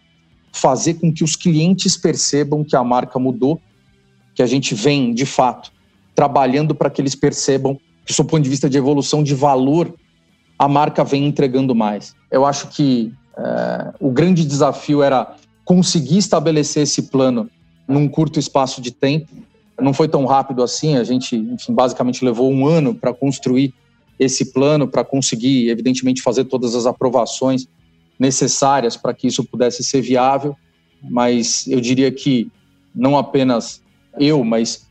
fazer 0.52 0.96
com 0.96 1.14
que 1.14 1.24
os 1.24 1.36
clientes 1.36 1.98
percebam 1.98 2.64
que 2.64 2.76
a 2.76 2.84
marca 2.84 3.20
mudou, 3.20 3.60
que 4.34 4.42
a 4.42 4.46
gente 4.46 4.74
vem, 4.74 5.14
de 5.14 5.26
fato, 5.26 5.72
trabalhando 6.14 6.74
para 6.74 6.90
que 6.90 7.02
eles 7.02 7.16
percebam 7.16 7.80
que, 8.06 8.14
do 8.14 8.26
ponto 8.26 8.44
de 8.44 8.50
vista 8.50 8.70
de 8.70 8.78
evolução 8.78 9.24
de 9.24 9.36
valor, 9.36 9.94
a 10.58 10.68
marca 10.68 11.04
vem 11.04 11.26
entregando 11.26 11.76
mais. 11.76 12.16
Eu 12.32 12.46
acho 12.46 12.70
que 12.70 13.12
é, 13.38 13.94
o 14.00 14.10
grande 14.12 14.46
desafio 14.46 15.04
era 15.04 15.36
conseguir 15.66 16.18
estabelecer 16.18 16.84
esse 16.84 17.04
plano 17.04 17.50
num 17.88 18.08
curto 18.08 18.40
espaço 18.40 18.82
de 18.82 18.92
tempo. 18.92 19.28
Não 19.80 19.94
foi 19.94 20.08
tão 20.08 20.26
rápido 20.26 20.64
assim, 20.64 20.96
a 20.96 21.04
gente, 21.04 21.36
enfim, 21.36 21.74
basicamente 21.74 22.24
levou 22.24 22.52
um 22.52 22.66
ano 22.66 22.96
para 22.96 23.14
construir 23.14 23.74
esse 24.18 24.54
plano, 24.54 24.88
para 24.88 25.04
conseguir, 25.04 25.70
evidentemente, 25.70 26.22
fazer 26.22 26.46
todas 26.46 26.76
as 26.76 26.86
aprovações 26.86 27.68
necessárias 28.18 28.96
para 28.96 29.14
que 29.14 29.28
isso 29.28 29.44
pudesse 29.44 29.84
ser 29.84 30.02
viável. 30.02 30.56
Mas 31.02 31.68
eu 31.68 31.82
diria 31.82 32.12
que 32.12 32.50
não 32.96 33.18
apenas 33.18 33.82
eu, 34.18 34.44
mas 34.44 34.88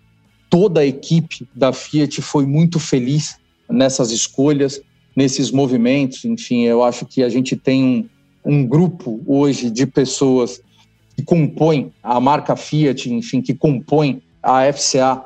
toda 0.51 0.81
a 0.81 0.87
equipe 0.87 1.49
da 1.55 1.73
Fiat 1.73 2.21
foi 2.21 2.47
muito 2.47 2.79
feliz 2.79 3.39
nessas 3.69 4.11
escolhas, 4.11 4.81
nesses 5.17 5.51
movimentos. 5.51 6.25
Enfim, 6.25 6.63
eu 6.63 6.85
acho 6.85 7.07
que 7.07 7.23
a 7.23 7.29
gente 7.29 7.57
tem 7.57 8.09
um, 8.45 8.53
um 8.53 8.67
grupo 8.67 9.23
hoje 9.27 9.71
de 9.71 9.87
pessoas 9.87 10.61
que 11.17 11.23
compõem 11.23 11.93
a 12.03 12.21
marca 12.21 12.55
Fiat, 12.55 13.11
enfim, 13.11 13.41
que 13.41 13.55
compõem 13.55 14.23
a 14.45 14.73
FCA, 14.73 15.25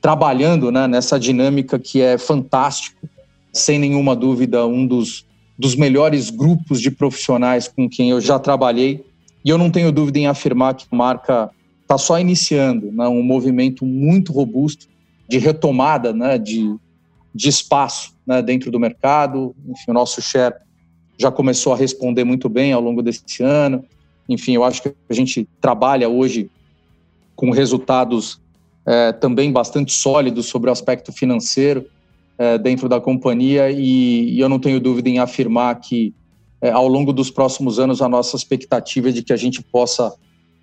trabalhando 0.00 0.70
né, 0.70 0.86
nessa 0.86 1.18
dinâmica 1.18 1.78
que 1.78 2.00
é 2.00 2.16
fantástico, 2.16 3.08
sem 3.52 3.78
nenhuma 3.78 4.14
dúvida, 4.14 4.66
um 4.66 4.86
dos 4.86 5.26
dos 5.60 5.76
melhores 5.76 6.30
grupos 6.30 6.80
de 6.80 6.90
profissionais 6.90 7.68
com 7.68 7.86
quem 7.86 8.08
eu 8.08 8.18
já 8.18 8.38
trabalhei. 8.38 9.04
E 9.44 9.50
eu 9.50 9.58
não 9.58 9.70
tenho 9.70 9.92
dúvida 9.92 10.18
em 10.18 10.26
afirmar 10.26 10.72
que 10.72 10.86
a 10.90 10.96
marca 10.96 11.50
está 11.82 11.98
só 11.98 12.18
iniciando 12.18 12.90
né, 12.90 13.06
um 13.06 13.22
movimento 13.22 13.84
muito 13.84 14.32
robusto 14.32 14.86
de 15.28 15.36
retomada 15.36 16.14
né, 16.14 16.38
de, 16.38 16.74
de 17.34 17.50
espaço 17.50 18.14
né, 18.26 18.40
dentro 18.40 18.70
do 18.70 18.80
mercado. 18.80 19.54
Enfim, 19.68 19.90
o 19.90 19.92
nosso 19.92 20.22
share 20.22 20.54
já 21.18 21.30
começou 21.30 21.74
a 21.74 21.76
responder 21.76 22.24
muito 22.24 22.48
bem 22.48 22.72
ao 22.72 22.80
longo 22.80 23.02
desse 23.02 23.42
ano. 23.42 23.84
Enfim, 24.30 24.54
eu 24.54 24.64
acho 24.64 24.80
que 24.80 24.94
a 25.10 25.12
gente 25.12 25.46
trabalha 25.60 26.08
hoje 26.08 26.50
com 27.36 27.50
resultados 27.50 28.40
é, 28.90 29.12
também 29.12 29.52
bastante 29.52 29.92
sólidos 29.92 30.46
sobre 30.46 30.68
o 30.68 30.72
aspecto 30.72 31.12
financeiro 31.12 31.86
é, 32.36 32.58
dentro 32.58 32.88
da 32.88 33.00
companhia 33.00 33.70
e, 33.70 34.34
e, 34.34 34.40
eu 34.40 34.48
não 34.48 34.58
tenho 34.58 34.80
dúvida 34.80 35.08
em 35.08 35.20
afirmar 35.20 35.76
que 35.76 36.12
é, 36.60 36.72
ao 36.72 36.88
longo 36.88 37.12
dos 37.12 37.30
próximos 37.30 37.78
anos 37.78 38.02
a 38.02 38.08
nossa 38.08 38.34
expectativa 38.34 39.10
é 39.10 39.12
de 39.12 39.22
que 39.22 39.32
a 39.32 39.36
gente 39.36 39.62
possa 39.62 40.12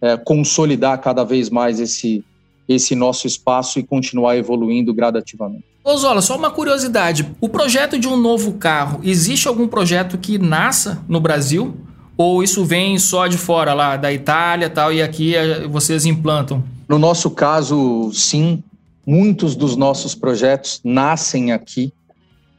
é, 0.02 0.18
consolidar 0.18 1.00
cada 1.00 1.24
vez 1.24 1.50
mais 1.50 1.80
esse, 1.80 2.22
esse 2.68 2.96
nosso 2.96 3.28
espaço 3.28 3.80
e 3.80 3.84
continuar 3.84 4.36
evoluindo 4.36 4.94
gradativamente. 4.94 5.64
Ozola, 5.82 6.22
só 6.22 6.36
uma 6.36 6.52
curiosidade: 6.52 7.26
o 7.40 7.48
projeto 7.48 7.98
de 7.98 8.10
um 8.10 8.18
novo 8.18 8.54
carro, 8.56 9.00
existe 9.04 9.48
algum 9.48 9.70
projeto 9.70 10.18
que 10.18 10.38
nasça 10.38 11.02
no 11.08 11.22
Brasil? 11.22 11.78
Ou 12.18 12.44
isso 12.44 12.66
vem 12.66 13.00
só 13.00 13.28
de 13.28 13.38
fora, 13.38 13.74
lá 13.74 13.96
da 13.96 14.12
Itália 14.12 14.70
tal, 14.70 14.92
e 14.92 15.02
aqui 15.02 15.36
eh, 15.36 15.68
vocês 15.68 16.06
implantam? 16.06 16.64
No 16.88 16.98
nosso 16.98 17.32
caso, 17.32 18.12
sim. 18.14 18.64
Muitos 19.06 19.56
dos 19.56 19.76
nossos 19.78 20.14
projetos 20.14 20.82
nascem 20.84 21.52
aqui. 21.52 21.94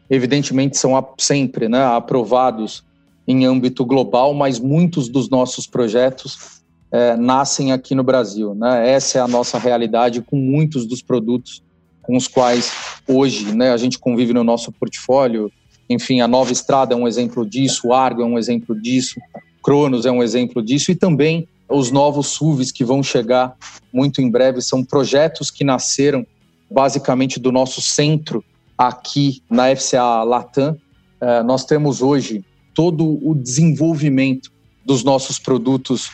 Evidentemente, 0.08 0.78
são 0.78 1.06
sempre 1.18 1.68
né, 1.68 1.84
aprovados 1.84 2.82
em 3.26 3.44
âmbito 3.44 3.84
global, 3.84 4.32
mas 4.32 4.58
muitos 4.58 5.08
dos 5.08 5.28
nossos 5.28 5.66
projetos 5.66 6.62
é, 6.90 7.14
nascem 7.16 7.72
aqui 7.72 7.94
no 7.94 8.02
Brasil. 8.02 8.54
Né? 8.54 8.90
Essa 8.90 9.18
é 9.18 9.20
a 9.20 9.28
nossa 9.28 9.58
realidade 9.58 10.22
com 10.22 10.36
muitos 10.36 10.86
dos 10.86 11.02
produtos 11.02 11.62
com 12.02 12.16
os 12.16 12.26
quais 12.26 12.72
hoje 13.06 13.54
né, 13.54 13.70
a 13.70 13.76
gente 13.76 13.98
convive 13.98 14.32
no 14.32 14.42
nosso 14.42 14.72
portfólio. 14.72 15.52
Enfim, 15.90 16.22
a 16.22 16.26
Nova 16.26 16.50
Estrada 16.50 16.94
é 16.94 16.96
um 16.96 17.06
exemplo 17.06 17.44
disso, 17.44 17.88
o 17.88 17.92
Argo 17.92 18.22
é 18.22 18.24
um 18.24 18.38
exemplo 18.38 18.74
disso, 18.74 19.20
Cronos 19.62 20.06
é 20.06 20.10
um 20.10 20.22
exemplo 20.22 20.62
disso, 20.62 20.90
e 20.90 20.94
também 20.94 21.46
os 21.68 21.90
novos 21.90 22.28
SUVs 22.28 22.72
que 22.72 22.84
vão 22.84 23.02
chegar 23.02 23.54
muito 23.92 24.20
em 24.20 24.30
breve 24.30 24.60
são 24.60 24.84
projetos 24.84 25.50
que 25.50 25.64
nasceram 25.64 26.26
basicamente 26.70 27.38
do 27.38 27.52
nosso 27.52 27.80
centro 27.80 28.44
aqui 28.76 29.42
na 29.50 29.74
FCA 29.74 30.22
Latam. 30.22 30.76
É, 31.20 31.42
nós 31.42 31.64
temos 31.64 32.00
hoje 32.00 32.44
todo 32.74 33.18
o 33.26 33.34
desenvolvimento 33.34 34.52
dos 34.84 35.02
nossos 35.02 35.38
produtos 35.38 36.12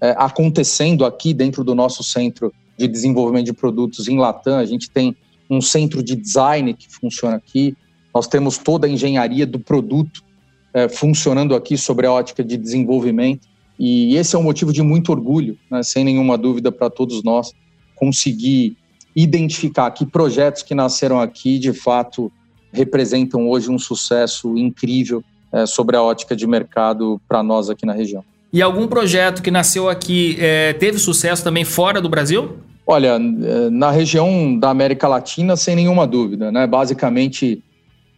é, 0.00 0.14
acontecendo 0.16 1.04
aqui 1.04 1.34
dentro 1.34 1.64
do 1.64 1.74
nosso 1.74 2.02
centro 2.02 2.52
de 2.78 2.86
desenvolvimento 2.86 3.46
de 3.46 3.52
produtos 3.52 4.08
em 4.08 4.18
Latam. 4.18 4.58
A 4.58 4.64
gente 4.64 4.90
tem 4.90 5.16
um 5.50 5.60
centro 5.60 6.02
de 6.02 6.16
design 6.16 6.72
que 6.74 6.88
funciona 6.88 7.36
aqui, 7.36 7.76
nós 8.14 8.26
temos 8.26 8.56
toda 8.56 8.86
a 8.86 8.90
engenharia 8.90 9.46
do 9.46 9.58
produto 9.58 10.22
é, 10.72 10.88
funcionando 10.88 11.54
aqui 11.54 11.76
sobre 11.76 12.06
a 12.06 12.12
ótica 12.12 12.44
de 12.44 12.56
desenvolvimento. 12.56 13.46
E 13.78 14.16
esse 14.16 14.36
é 14.36 14.38
um 14.38 14.42
motivo 14.42 14.72
de 14.72 14.82
muito 14.82 15.10
orgulho, 15.10 15.58
né, 15.70 15.82
sem 15.82 16.04
nenhuma 16.04 16.38
dúvida 16.38 16.70
para 16.70 16.88
todos 16.88 17.22
nós, 17.22 17.52
conseguir 17.94 18.76
identificar 19.14 19.90
que 19.90 20.04
projetos 20.04 20.62
que 20.62 20.74
nasceram 20.74 21.20
aqui, 21.20 21.58
de 21.58 21.72
fato, 21.72 22.30
representam 22.72 23.48
hoje 23.48 23.70
um 23.70 23.78
sucesso 23.78 24.56
incrível 24.58 25.22
é, 25.52 25.66
sobre 25.66 25.96
a 25.96 26.02
ótica 26.02 26.34
de 26.34 26.46
mercado 26.46 27.20
para 27.28 27.42
nós 27.42 27.70
aqui 27.70 27.86
na 27.86 27.92
região. 27.92 28.24
E 28.52 28.60
algum 28.60 28.86
projeto 28.86 29.42
que 29.42 29.50
nasceu 29.50 29.88
aqui 29.88 30.36
é, 30.38 30.72
teve 30.74 30.98
sucesso 30.98 31.42
também 31.42 31.64
fora 31.64 32.00
do 32.00 32.08
Brasil? 32.08 32.56
Olha, 32.86 33.16
é, 33.16 33.70
na 33.70 33.90
região 33.90 34.58
da 34.58 34.70
América 34.70 35.08
Latina, 35.08 35.56
sem 35.56 35.74
nenhuma 35.74 36.06
dúvida, 36.06 36.52
né? 36.52 36.66
Basicamente, 36.66 37.62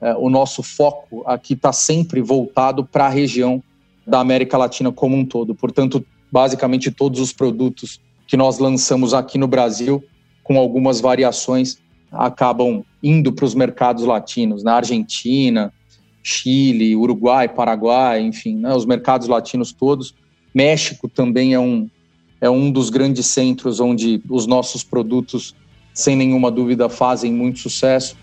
é, 0.01 0.15
o 0.15 0.29
nosso 0.29 0.63
foco 0.63 1.23
aqui 1.27 1.55
está 1.55 1.73
sempre 1.73 2.21
voltado 2.21 2.85
para 2.85 3.07
a 3.07 3.09
região 3.09 3.63
da 4.07 4.21
América 4.21 4.57
Latina 4.57 4.93
como 4.93 5.17
um 5.17 5.25
todo. 5.25 5.55
Portanto, 5.55 6.05
basicamente 6.31 6.91
todos 6.91 7.21
os 7.21 7.33
produtos 7.33 8.01
que 8.27 8.37
nós 8.37 8.59
lançamos 8.59 9.13
aqui 9.15 9.39
no 9.39 9.49
Brasil, 9.49 10.03
com 10.43 10.59
algumas 10.59 11.01
variações, 11.01 11.79
acabam 12.11 12.85
indo 13.03 13.33
para 13.33 13.45
os 13.45 13.55
mercados 13.55 14.05
latinos, 14.05 14.63
na 14.63 14.75
Argentina, 14.75 15.73
Chile, 16.23 16.97
Uruguai, 16.97 17.49
Paraguai, 17.49 18.21
enfim, 18.21 18.57
né, 18.57 18.75
os 18.75 18.85
mercados 18.85 19.29
latinos 19.29 19.73
todos. 19.73 20.15
México 20.55 21.09
também 21.09 21.55
é 21.55 21.61
um, 21.61 21.89
é 22.41 22.51
um 22.51 22.71
dos 22.71 22.91
grandes 22.91 23.27
centros 23.27 23.81
onde 23.81 24.23
os 24.29 24.47
nossos 24.47 24.83
produtos, 24.83 25.55
sem 25.93 26.17
nenhuma 26.17 26.51
dúvida, 26.51 26.89
fazem 26.89 27.33
muito 27.33 27.59
sucesso. 27.61 28.17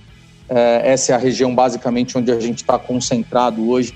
É, 0.49 0.91
essa 0.91 1.13
é 1.13 1.15
a 1.15 1.17
região 1.17 1.53
basicamente 1.55 2.17
onde 2.17 2.31
a 2.31 2.39
gente 2.39 2.57
está 2.57 2.77
concentrado 2.77 3.69
hoje 3.69 3.93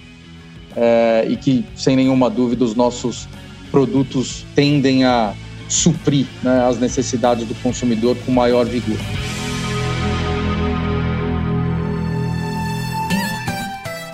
é, 0.77 1.25
e 1.27 1.35
que, 1.35 1.65
sem 1.75 1.95
nenhuma 1.95 2.29
dúvida, 2.29 2.63
os 2.63 2.75
nossos 2.75 3.27
produtos 3.71 4.45
tendem 4.53 5.03
a 5.03 5.33
suprir 5.67 6.27
né, 6.43 6.65
as 6.65 6.79
necessidades 6.79 7.45
do 7.45 7.55
consumidor 7.55 8.15
com 8.25 8.31
maior 8.31 8.65
vigor. 8.65 8.97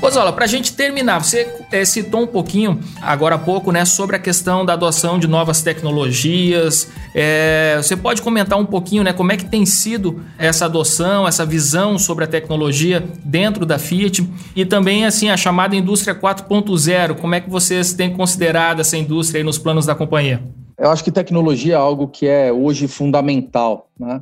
Pozola, 0.03 0.33
para 0.33 0.43
a 0.43 0.47
gente 0.49 0.73
terminar, 0.73 1.23
você 1.23 1.49
é, 1.71 1.85
citou 1.85 2.23
um 2.23 2.27
pouquinho 2.27 2.77
agora 3.01 3.35
há 3.35 3.37
pouco 3.37 3.71
né, 3.71 3.85
sobre 3.85 4.17
a 4.17 4.19
questão 4.19 4.65
da 4.65 4.73
adoção 4.73 5.17
de 5.17 5.29
novas 5.29 5.61
tecnologias. 5.61 6.89
É, 7.15 7.77
você 7.77 7.95
pode 7.95 8.21
comentar 8.21 8.59
um 8.59 8.65
pouquinho 8.65 9.01
né, 9.01 9.13
como 9.13 9.31
é 9.31 9.37
que 9.37 9.45
tem 9.45 9.65
sido 9.65 10.21
essa 10.37 10.65
adoção, 10.65 11.25
essa 11.25 11.45
visão 11.45 11.97
sobre 11.97 12.25
a 12.25 12.27
tecnologia 12.27 13.01
dentro 13.23 13.65
da 13.65 13.79
Fiat 13.79 14.29
e 14.53 14.65
também 14.65 15.05
assim 15.05 15.29
a 15.29 15.37
chamada 15.37 15.73
indústria 15.73 16.13
4.0. 16.13 17.15
Como 17.21 17.33
é 17.33 17.39
que 17.39 17.49
vocês 17.49 17.93
têm 17.93 18.11
considerado 18.11 18.81
essa 18.81 18.97
indústria 18.97 19.41
nos 19.41 19.57
planos 19.57 19.85
da 19.85 19.95
companhia? 19.95 20.43
Eu 20.77 20.91
acho 20.91 21.01
que 21.01 21.11
tecnologia 21.13 21.75
é 21.75 21.77
algo 21.77 22.09
que 22.09 22.27
é 22.27 22.51
hoje 22.51 22.89
fundamental. 22.89 23.87
Né? 23.97 24.19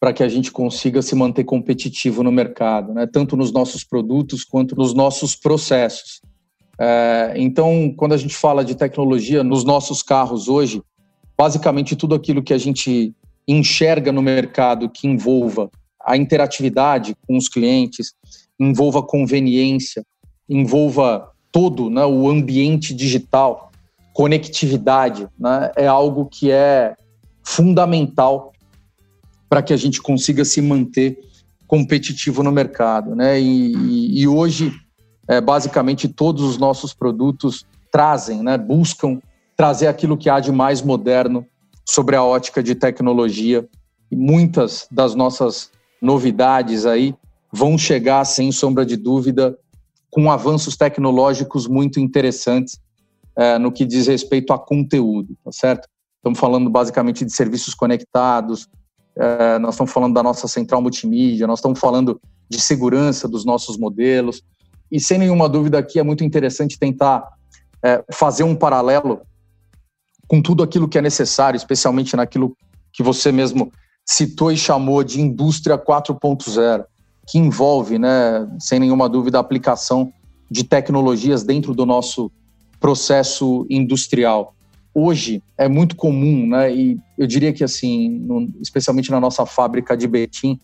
Para 0.00 0.14
que 0.14 0.22
a 0.22 0.28
gente 0.28 0.50
consiga 0.50 1.02
se 1.02 1.14
manter 1.14 1.44
competitivo 1.44 2.22
no 2.22 2.32
mercado, 2.32 2.94
né? 2.94 3.06
tanto 3.06 3.36
nos 3.36 3.52
nossos 3.52 3.84
produtos 3.84 4.42
quanto 4.42 4.74
nos 4.74 4.94
nossos 4.94 5.36
processos. 5.36 6.22
É, 6.78 7.34
então, 7.36 7.92
quando 7.94 8.14
a 8.14 8.16
gente 8.16 8.34
fala 8.34 8.64
de 8.64 8.74
tecnologia 8.74 9.44
nos 9.44 9.62
nossos 9.62 10.02
carros 10.02 10.48
hoje, 10.48 10.82
basicamente 11.36 11.94
tudo 11.94 12.14
aquilo 12.14 12.42
que 12.42 12.54
a 12.54 12.58
gente 12.58 13.14
enxerga 13.46 14.10
no 14.10 14.22
mercado 14.22 14.88
que 14.88 15.06
envolva 15.06 15.70
a 16.02 16.16
interatividade 16.16 17.14
com 17.26 17.36
os 17.36 17.46
clientes, 17.48 18.14
envolva 18.58 19.02
conveniência, 19.02 20.02
envolva 20.48 21.30
todo 21.52 21.90
né, 21.90 22.06
o 22.06 22.30
ambiente 22.30 22.94
digital, 22.94 23.70
conectividade, 24.14 25.28
né, 25.38 25.70
é 25.76 25.86
algo 25.86 26.24
que 26.24 26.50
é 26.50 26.94
fundamental 27.42 28.52
para 29.50 29.62
que 29.62 29.72
a 29.72 29.76
gente 29.76 30.00
consiga 30.00 30.44
se 30.44 30.62
manter 30.62 31.18
competitivo 31.66 32.40
no 32.44 32.52
mercado. 32.52 33.16
Né? 33.16 33.40
E, 33.40 34.22
e, 34.22 34.28
hoje, 34.28 34.72
é, 35.26 35.40
basicamente, 35.40 36.06
todos 36.06 36.44
os 36.44 36.56
nossos 36.56 36.94
produtos 36.94 37.66
trazem, 37.90 38.44
né, 38.44 38.56
buscam 38.56 39.20
trazer 39.56 39.88
aquilo 39.88 40.16
que 40.16 40.30
há 40.30 40.38
de 40.38 40.52
mais 40.52 40.80
moderno 40.80 41.44
sobre 41.84 42.14
a 42.14 42.22
ótica 42.22 42.62
de 42.62 42.76
tecnologia. 42.76 43.68
E 44.08 44.14
muitas 44.14 44.86
das 44.88 45.16
nossas 45.16 45.72
novidades 46.00 46.86
aí 46.86 47.12
vão 47.52 47.76
chegar, 47.76 48.24
sem 48.24 48.52
sombra 48.52 48.86
de 48.86 48.96
dúvida, 48.96 49.58
com 50.10 50.30
avanços 50.30 50.76
tecnológicos 50.76 51.66
muito 51.66 51.98
interessantes 51.98 52.80
é, 53.36 53.58
no 53.58 53.72
que 53.72 53.84
diz 53.84 54.06
respeito 54.06 54.52
a 54.52 54.58
conteúdo, 54.58 55.36
tá 55.44 55.50
certo? 55.50 55.88
Estamos 56.16 56.38
falando 56.38 56.70
basicamente 56.70 57.24
de 57.24 57.32
serviços 57.32 57.74
conectados, 57.74 58.68
é, 59.16 59.58
nós 59.58 59.74
estamos 59.74 59.92
falando 59.92 60.14
da 60.14 60.22
nossa 60.22 60.46
central 60.48 60.80
multimídia, 60.80 61.46
nós 61.46 61.58
estamos 61.58 61.78
falando 61.78 62.20
de 62.48 62.60
segurança 62.60 63.28
dos 63.28 63.44
nossos 63.44 63.76
modelos. 63.76 64.42
E 64.90 64.98
sem 64.98 65.18
nenhuma 65.18 65.48
dúvida 65.48 65.78
aqui 65.78 65.98
é 65.98 66.02
muito 66.02 66.24
interessante 66.24 66.78
tentar 66.78 67.26
é, 67.82 68.04
fazer 68.12 68.42
um 68.42 68.56
paralelo 68.56 69.20
com 70.26 70.40
tudo 70.40 70.62
aquilo 70.62 70.88
que 70.88 70.98
é 70.98 71.02
necessário, 71.02 71.56
especialmente 71.56 72.16
naquilo 72.16 72.56
que 72.92 73.02
você 73.02 73.30
mesmo 73.32 73.72
citou 74.06 74.50
e 74.50 74.56
chamou 74.56 75.04
de 75.04 75.20
indústria 75.20 75.78
4.0, 75.78 76.84
que 77.28 77.38
envolve, 77.38 77.98
né, 77.98 78.48
sem 78.58 78.80
nenhuma 78.80 79.08
dúvida, 79.08 79.38
a 79.38 79.40
aplicação 79.40 80.12
de 80.50 80.64
tecnologias 80.64 81.44
dentro 81.44 81.74
do 81.74 81.86
nosso 81.86 82.30
processo 82.80 83.66
industrial 83.70 84.54
hoje 84.94 85.42
é 85.56 85.68
muito 85.68 85.96
comum, 85.96 86.46
né? 86.46 86.74
E 86.74 86.98
eu 87.16 87.26
diria 87.26 87.52
que 87.52 87.64
assim, 87.64 88.08
no, 88.08 88.48
especialmente 88.60 89.10
na 89.10 89.20
nossa 89.20 89.46
fábrica 89.46 89.96
de 89.96 90.06
Betim, 90.06 90.58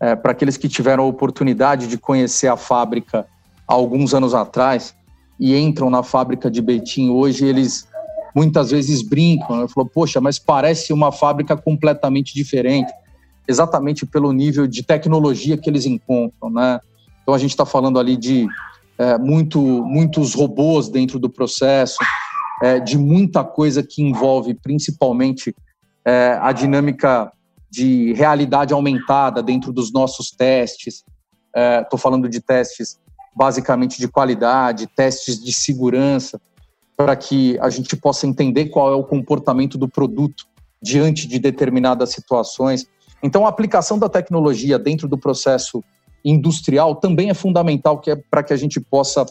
é, 0.00 0.14
para 0.14 0.32
aqueles 0.32 0.56
que 0.56 0.68
tiveram 0.68 1.04
a 1.04 1.06
oportunidade 1.06 1.86
de 1.86 1.98
conhecer 1.98 2.48
a 2.48 2.56
fábrica 2.56 3.26
há 3.66 3.72
alguns 3.72 4.14
anos 4.14 4.34
atrás, 4.34 4.94
e 5.38 5.56
entram 5.56 5.90
na 5.90 6.02
fábrica 6.02 6.50
de 6.50 6.60
Betim 6.60 7.10
hoje, 7.10 7.44
eles 7.44 7.88
muitas 8.34 8.70
vezes 8.70 9.02
brincam, 9.02 9.60
né? 9.60 9.68
falou, 9.68 9.88
poxa, 9.88 10.20
mas 10.20 10.38
parece 10.38 10.92
uma 10.92 11.12
fábrica 11.12 11.56
completamente 11.56 12.34
diferente, 12.34 12.92
exatamente 13.46 14.04
pelo 14.04 14.32
nível 14.32 14.66
de 14.66 14.82
tecnologia 14.82 15.56
que 15.56 15.70
eles 15.70 15.86
encontram, 15.86 16.50
né? 16.50 16.80
Então 17.22 17.34
a 17.34 17.38
gente 17.38 17.50
está 17.50 17.64
falando 17.64 17.98
ali 17.98 18.16
de 18.16 18.46
é, 18.98 19.18
muito, 19.18 19.60
muitos 19.60 20.34
robôs 20.34 20.88
dentro 20.88 21.18
do 21.18 21.30
processo, 21.30 21.98
é, 22.62 22.78
de 22.78 22.96
muita 22.96 23.44
coisa 23.44 23.82
que 23.82 24.02
envolve 24.02 24.54
principalmente 24.54 25.54
é, 26.04 26.38
a 26.40 26.52
dinâmica 26.52 27.32
de 27.70 28.12
realidade 28.12 28.72
aumentada 28.72 29.42
dentro 29.42 29.72
dos 29.72 29.92
nossos 29.92 30.30
testes. 30.30 31.04
Estou 31.82 31.98
é, 31.98 32.02
falando 32.02 32.28
de 32.28 32.40
testes 32.40 32.98
basicamente 33.34 33.98
de 33.98 34.06
qualidade, 34.06 34.86
testes 34.86 35.42
de 35.42 35.52
segurança, 35.52 36.40
para 36.96 37.16
que 37.16 37.58
a 37.58 37.68
gente 37.68 37.96
possa 37.96 38.26
entender 38.26 38.66
qual 38.66 38.92
é 38.92 38.94
o 38.94 39.02
comportamento 39.02 39.76
do 39.76 39.88
produto 39.88 40.46
diante 40.80 41.26
de 41.26 41.40
determinadas 41.40 42.10
situações. 42.10 42.86
Então, 43.22 43.44
a 43.44 43.48
aplicação 43.48 43.98
da 43.98 44.08
tecnologia 44.08 44.78
dentro 44.78 45.08
do 45.08 45.18
processo 45.18 45.82
industrial 46.24 46.94
também 46.94 47.30
é 47.30 47.34
fundamental 47.34 47.98
que 47.98 48.10
é 48.10 48.16
para 48.16 48.42
que 48.42 48.52
a 48.52 48.56
gente 48.56 48.80
possa 48.80 49.26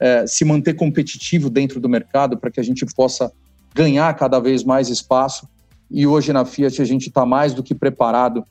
é, 0.00 0.26
se 0.26 0.44
manter 0.44 0.74
competitivo 0.74 1.50
dentro 1.50 1.80
do 1.80 1.88
mercado, 1.88 2.36
para 2.36 2.50
que 2.50 2.60
a 2.60 2.62
gente 2.62 2.86
possa 2.94 3.32
ganhar 3.74 4.12
cada 4.14 4.38
vez 4.38 4.64
mais 4.64 4.88
espaço. 4.88 5.48
E 5.90 6.06
hoje 6.06 6.32
na 6.32 6.44
Fiat 6.44 6.80
a 6.80 6.84
gente 6.84 7.08
está 7.08 7.24
mais 7.24 7.54
do 7.54 7.62
que 7.62 7.74
preparado 7.74 8.44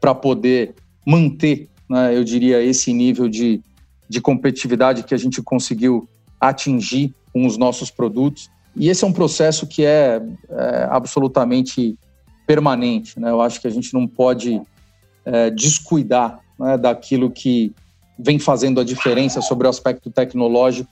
para 0.00 0.14
poder 0.14 0.74
manter, 1.06 1.68
né, 1.88 2.16
eu 2.16 2.24
diria, 2.24 2.62
esse 2.62 2.92
nível 2.92 3.28
de, 3.28 3.60
de 4.08 4.20
competitividade 4.20 5.02
que 5.02 5.14
a 5.14 5.18
gente 5.18 5.42
conseguiu 5.42 6.08
atingir 6.40 7.14
com 7.32 7.46
os 7.46 7.56
nossos 7.56 7.90
produtos. 7.90 8.50
E 8.76 8.88
esse 8.88 9.04
é 9.04 9.06
um 9.06 9.12
processo 9.12 9.66
que 9.66 9.84
é, 9.84 10.22
é 10.50 10.88
absolutamente 10.90 11.98
permanente. 12.46 13.18
Né? 13.18 13.30
Eu 13.30 13.40
acho 13.40 13.60
que 13.60 13.66
a 13.66 13.70
gente 13.70 13.92
não 13.94 14.06
pode 14.06 14.60
é, 15.24 15.50
descuidar 15.50 16.40
né, 16.58 16.76
daquilo 16.76 17.30
que 17.30 17.74
vem 18.18 18.38
fazendo 18.38 18.80
a 18.80 18.84
diferença 18.84 19.40
sobre 19.40 19.66
o 19.66 19.70
aspecto 19.70 20.10
tecnológico. 20.10 20.90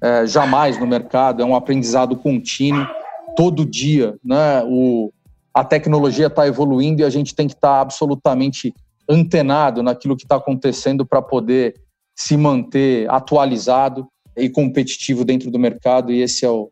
É, 0.00 0.26
jamais 0.26 0.78
no 0.78 0.86
mercado, 0.86 1.42
é 1.42 1.44
um 1.44 1.54
aprendizado 1.54 2.16
contínuo. 2.16 2.86
Todo 3.36 3.64
dia 3.64 4.16
né, 4.24 4.62
o, 4.66 5.12
a 5.52 5.64
tecnologia 5.64 6.26
está 6.26 6.46
evoluindo 6.46 7.02
e 7.02 7.04
a 7.04 7.10
gente 7.10 7.34
tem 7.34 7.46
que 7.46 7.54
estar 7.54 7.76
tá 7.76 7.80
absolutamente 7.80 8.74
antenado 9.08 9.82
naquilo 9.82 10.16
que 10.16 10.24
está 10.24 10.36
acontecendo 10.36 11.04
para 11.04 11.20
poder 11.20 11.74
se 12.14 12.36
manter 12.36 13.10
atualizado 13.10 14.06
e 14.36 14.48
competitivo 14.48 15.24
dentro 15.24 15.50
do 15.50 15.58
mercado, 15.58 16.12
e 16.12 16.20
esse 16.20 16.44
é 16.44 16.50
o, 16.50 16.70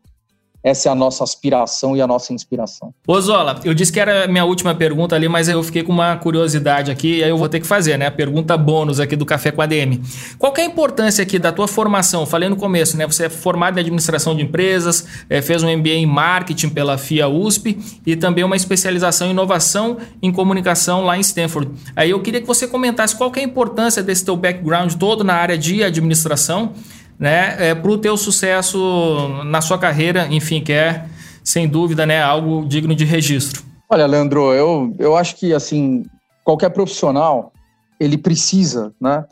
essa 0.63 0.87
é 0.87 0.91
a 0.91 0.95
nossa 0.95 1.23
aspiração 1.23 1.95
e 1.95 2.01
a 2.01 2.07
nossa 2.07 2.33
inspiração. 2.33 2.93
Ô 3.05 3.19
Zola, 3.19 3.59
eu 3.65 3.73
disse 3.73 3.91
que 3.91 3.99
era 3.99 4.23
a 4.23 4.27
minha 4.27 4.45
última 4.45 4.73
pergunta 4.73 5.13
ali, 5.13 5.27
mas 5.27 5.49
eu 5.49 5.61
fiquei 5.61 5.83
com 5.83 5.91
uma 5.91 6.15
curiosidade 6.15 6.89
aqui, 6.89 7.17
e 7.17 7.23
aí 7.23 7.29
eu 7.29 7.37
vou 7.37 7.49
ter 7.49 7.59
que 7.59 7.67
fazer, 7.67 7.97
né? 7.97 8.05
A 8.05 8.11
pergunta 8.11 8.57
bônus 8.57 8.99
aqui 8.99 9.15
do 9.15 9.25
Café 9.25 9.51
com 9.51 9.61
a 9.61 9.65
DM. 9.65 10.01
Qual 10.39 10.53
é 10.55 10.61
a 10.61 10.65
importância 10.65 11.21
aqui 11.21 11.37
da 11.37 11.51
tua 11.51 11.67
formação? 11.67 12.25
Falei 12.25 12.47
no 12.47 12.55
começo, 12.55 12.95
né? 12.95 13.05
Você 13.05 13.25
é 13.25 13.29
formado 13.29 13.77
em 13.77 13.81
administração 13.81 14.35
de 14.35 14.41
empresas, 14.41 15.05
é, 15.29 15.41
fez 15.41 15.61
um 15.63 15.77
MBA 15.77 15.89
em 15.89 16.05
marketing 16.05 16.69
pela 16.69 16.97
FIA 16.97 17.27
USP 17.27 17.77
e 18.05 18.15
também 18.15 18.45
uma 18.45 18.55
especialização 18.55 19.27
em 19.27 19.31
inovação 19.31 19.97
em 20.21 20.31
comunicação 20.31 21.03
lá 21.03 21.17
em 21.17 21.21
Stanford. 21.21 21.71
Aí 21.95 22.11
eu 22.11 22.21
queria 22.21 22.39
que 22.39 22.47
você 22.47 22.67
comentasse 22.67 23.15
qual 23.15 23.31
é 23.35 23.41
a 23.41 23.43
importância 23.43 24.01
desse 24.01 24.23
teu 24.23 24.37
background 24.37 24.93
todo 24.93 25.23
na 25.23 25.33
área 25.33 25.57
de 25.57 25.83
administração 25.83 26.73
né, 27.19 27.69
é, 27.69 27.75
para 27.75 27.91
o 27.91 27.97
teu 27.97 28.17
sucesso 28.17 29.43
na 29.45 29.61
sua 29.61 29.77
carreira, 29.77 30.27
enfim, 30.29 30.61
que 30.61 30.73
é, 30.73 31.05
sem 31.43 31.67
dúvida, 31.67 32.05
né, 32.05 32.21
algo 32.21 32.65
digno 32.65 32.95
de 32.95 33.05
registro. 33.05 33.63
Olha, 33.89 34.05
Leandro, 34.05 34.53
eu, 34.53 34.95
eu 34.97 35.15
acho 35.15 35.35
que, 35.35 35.53
assim, 35.53 36.05
qualquer 36.43 36.69
profissional, 36.69 37.51
ele 37.99 38.17
precisa, 38.17 38.93
né, 38.99 39.25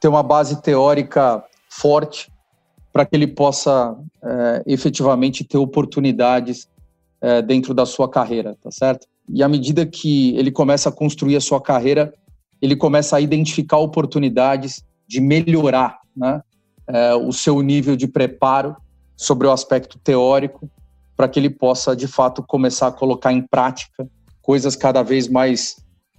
ter 0.00 0.08
uma 0.08 0.22
base 0.22 0.60
teórica 0.62 1.42
forte 1.68 2.30
para 2.92 3.04
que 3.04 3.14
ele 3.14 3.26
possa 3.26 3.94
é, 4.24 4.62
efetivamente 4.66 5.44
ter 5.44 5.58
oportunidades 5.58 6.66
é, 7.20 7.42
dentro 7.42 7.74
da 7.74 7.84
sua 7.84 8.08
carreira, 8.08 8.56
tá 8.62 8.70
certo? 8.70 9.06
E 9.28 9.42
à 9.42 9.48
medida 9.48 9.84
que 9.84 10.36
ele 10.36 10.50
começa 10.50 10.88
a 10.88 10.92
construir 10.92 11.36
a 11.36 11.40
sua 11.40 11.60
carreira, 11.60 12.14
ele 12.60 12.76
começa 12.76 13.16
a 13.16 13.20
identificar 13.20 13.78
oportunidades 13.78 14.82
de 15.06 15.20
melhorar, 15.20 15.98
né? 16.16 16.40
É, 16.88 17.14
o 17.14 17.32
seu 17.32 17.60
nível 17.62 17.96
de 17.96 18.06
preparo 18.06 18.76
sobre 19.16 19.46
o 19.46 19.52
aspecto 19.52 19.98
teórico, 19.98 20.70
para 21.16 21.28
que 21.28 21.40
ele 21.40 21.50
possa, 21.50 21.96
de 21.96 22.06
fato, 22.06 22.42
começar 22.42 22.88
a 22.88 22.92
colocar 22.92 23.32
em 23.32 23.40
prática 23.42 24.06
coisas 24.42 24.76
cada 24.76 25.02
vez 25.02 25.28
mais 25.28 25.76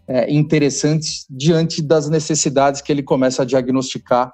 é, 0.07 0.31
interessantes 0.33 1.25
diante 1.29 1.81
das 1.81 2.09
necessidades 2.09 2.81
que 2.81 2.91
ele 2.91 3.03
começa 3.03 3.43
a 3.43 3.45
diagnosticar, 3.45 4.33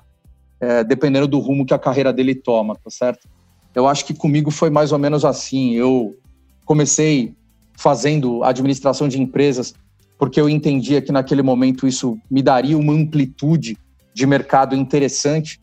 é, 0.60 0.84
dependendo 0.84 1.28
do 1.28 1.40
rumo 1.40 1.66
que 1.66 1.74
a 1.74 1.80
carreira 1.80 2.14
dele 2.14 2.34
toma, 2.34 2.76
tá 2.76 2.90
certo? 2.90 3.28
Eu 3.76 3.88
acho 3.88 4.06
que 4.06 4.14
comigo 4.14 4.52
foi 4.52 4.70
mais 4.70 4.92
ou 4.92 5.00
menos 5.00 5.26
assim. 5.26 5.74
Eu 5.74 6.16
comecei 6.64 7.36
fazendo 7.76 8.44
administração 8.44 9.08
de 9.08 9.22
empresas 9.22 9.74
porque 10.18 10.40
eu 10.40 10.48
entendia 10.48 11.02
que 11.02 11.12
naquele 11.12 11.42
momento 11.42 11.88
isso 11.88 12.18
me 12.30 12.42
daria 12.42 12.78
uma 12.78 12.94
amplitude 12.94 13.78
de 14.14 14.26
mercado 14.26 14.76
interessante 14.76 15.60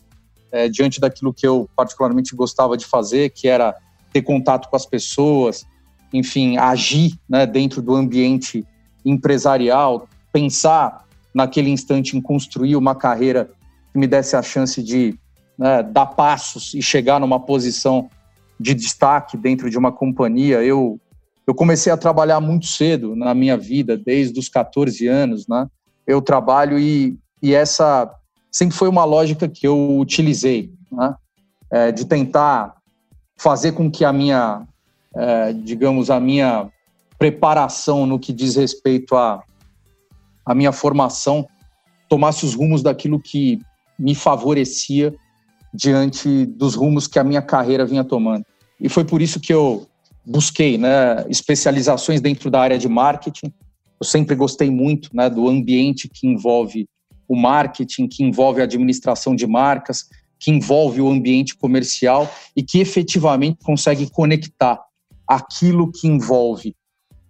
é, 0.53 0.69
diante 0.69 1.01
daquilo 1.01 1.33
que 1.33 1.47
eu 1.47 1.69
particularmente 1.77 2.35
gostava 2.35 2.77
de 2.77 2.87
fazer, 2.87 3.31
que 3.31 3.49
era 3.49 3.75
ter 4.13 4.23
contato 4.23 4.69
com 4.69 4.77
as 4.77 4.87
pessoas, 4.87 5.65
enfim, 6.13 6.57
agir 6.57 7.19
né, 7.29 7.47
dentro 7.47 7.81
do 7.81 7.95
ambiente 7.95 8.67
empresarial, 9.05 10.09
pensar 10.33 11.05
naquele 11.35 11.71
instante 11.71 12.17
em 12.17 12.21
construir 12.21 12.77
uma 12.77 12.95
carreira 12.95 13.51
que 13.93 13.99
me 13.99 14.07
desse 14.07 14.37
a 14.37 14.43
chance 14.43 14.83
de 14.83 15.17
né, 15.57 15.83
dar 15.83 16.07
passos 16.07 16.75
e 16.75 16.83
chegar 16.83 17.21
numa 17.21 17.41
posição 17.41 18.09
de 18.59 18.75
destaque 18.75 19.37
dentro 19.37 19.71
de 19.71 19.79
uma 19.79 19.93
companhia. 19.93 20.63
Eu, 20.63 21.01
eu 21.47 21.55
comecei 21.55 21.93
a 21.93 21.97
trabalhar 21.97 22.41
muito 22.41 22.67
cedo 22.67 23.17
na 23.17 23.35
minha 23.35 23.57
vida, 23.57 23.97
desde 23.97 24.39
os 24.39 24.49
14 24.49 25.07
anos. 25.07 25.47
Né? 25.49 25.67
Eu 26.07 26.21
trabalho 26.21 26.79
e, 26.79 27.17
e 27.43 27.55
essa 27.55 28.13
sempre 28.51 28.77
foi 28.77 28.89
uma 28.89 29.05
lógica 29.05 29.49
que 29.49 29.67
eu 29.67 29.99
utilizei, 29.99 30.73
né? 30.91 31.15
é, 31.71 31.93
de 31.93 32.05
tentar 32.05 32.75
fazer 33.37 33.73
com 33.73 33.91
que 33.91 34.05
a 34.05 34.13
minha, 34.13 34.67
é, 35.15 35.53
digamos, 35.53 36.11
a 36.11 36.21
minha 36.21 36.69
preparação 37.19 38.07
no 38.07 38.19
que 38.19 38.33
diz 38.33 38.57
respeito 38.57 39.15
à 39.15 39.43
a, 40.45 40.55
minha 40.55 40.73
formação 40.73 41.47
tomasse 42.09 42.45
os 42.45 42.55
rumos 42.55 42.83
daquilo 42.83 43.21
que 43.21 43.61
me 43.99 44.15
favorecia 44.15 45.15
diante 45.73 46.45
dos 46.47 46.75
rumos 46.75 47.07
que 47.07 47.19
a 47.19 47.25
minha 47.25 47.43
carreira 47.43 47.87
vinha 47.87 48.03
tomando. 48.03 48.45
E 48.81 48.89
foi 48.89 49.05
por 49.05 49.23
isso 49.23 49.39
que 49.39 49.53
eu 49.53 49.87
busquei 50.27 50.77
né, 50.77 51.25
especializações 51.29 52.21
dentro 52.21 52.51
da 52.51 52.61
área 52.61 52.79
de 52.79 52.89
marketing. 52.89 53.53
Eu 54.01 54.07
sempre 54.07 54.35
gostei 54.35 54.71
muito 54.71 55.15
né, 55.15 55.31
do 55.31 55.49
ambiente 55.49 56.09
que 56.09 56.27
envolve 56.27 56.89
o 57.31 57.37
marketing, 57.37 58.09
que 58.09 58.25
envolve 58.25 58.61
a 58.61 58.65
administração 58.65 59.37
de 59.37 59.47
marcas, 59.47 60.09
que 60.37 60.51
envolve 60.51 61.01
o 61.01 61.09
ambiente 61.09 61.57
comercial 61.57 62.29
e 62.57 62.63
que 62.63 62.81
efetivamente 62.81 63.59
consegue 63.63 64.11
conectar 64.11 64.81
aquilo 65.29 65.93
que 65.93 66.09
envolve 66.09 66.75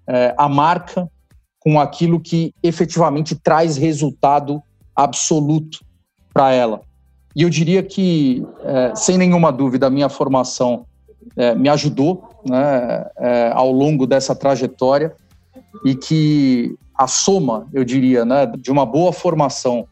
é, 0.09 0.34
a 0.38 0.48
marca 0.48 1.07
com 1.59 1.78
aquilo 1.78 2.18
que 2.18 2.55
efetivamente 2.62 3.36
traz 3.36 3.76
resultado 3.76 4.62
absoluto 4.96 5.84
para 6.32 6.51
ela. 6.51 6.80
E 7.36 7.42
eu 7.42 7.51
diria 7.51 7.82
que, 7.82 8.42
é, 8.64 8.94
sem 8.94 9.18
nenhuma 9.18 9.53
dúvida, 9.53 9.88
a 9.88 9.90
minha 9.90 10.09
formação 10.09 10.86
é, 11.36 11.55
me 11.55 11.68
ajudou 11.68 12.40
né, 12.48 13.07
é, 13.18 13.53
ao 13.53 13.70
longo 13.70 14.07
dessa 14.07 14.34
trajetória 14.34 15.14
e 15.84 15.94
que 15.94 16.74
a 17.01 17.07
soma, 17.07 17.66
eu 17.72 17.82
diria, 17.82 18.26
né, 18.26 18.44
de 18.44 18.70
uma 18.70 18.84
boa 18.84 19.11
formação 19.11 19.88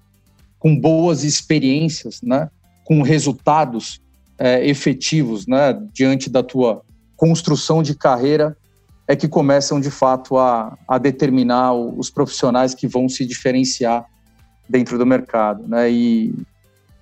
com 0.58 0.78
boas 0.78 1.24
experiências, 1.24 2.20
né, 2.20 2.50
com 2.84 3.00
resultados 3.00 3.98
é, 4.38 4.68
efetivos 4.68 5.46
né, 5.46 5.72
diante 5.90 6.28
da 6.28 6.42
tua 6.42 6.82
construção 7.16 7.82
de 7.82 7.94
carreira, 7.94 8.54
é 9.06 9.16
que 9.16 9.26
começam 9.26 9.80
de 9.80 9.90
fato 9.90 10.36
a, 10.36 10.76
a 10.86 10.98
determinar 10.98 11.72
os 11.72 12.10
profissionais 12.10 12.74
que 12.74 12.86
vão 12.86 13.08
se 13.08 13.24
diferenciar 13.24 14.04
dentro 14.68 14.98
do 14.98 15.06
mercado. 15.06 15.66
Né? 15.66 15.90
E 15.90 16.34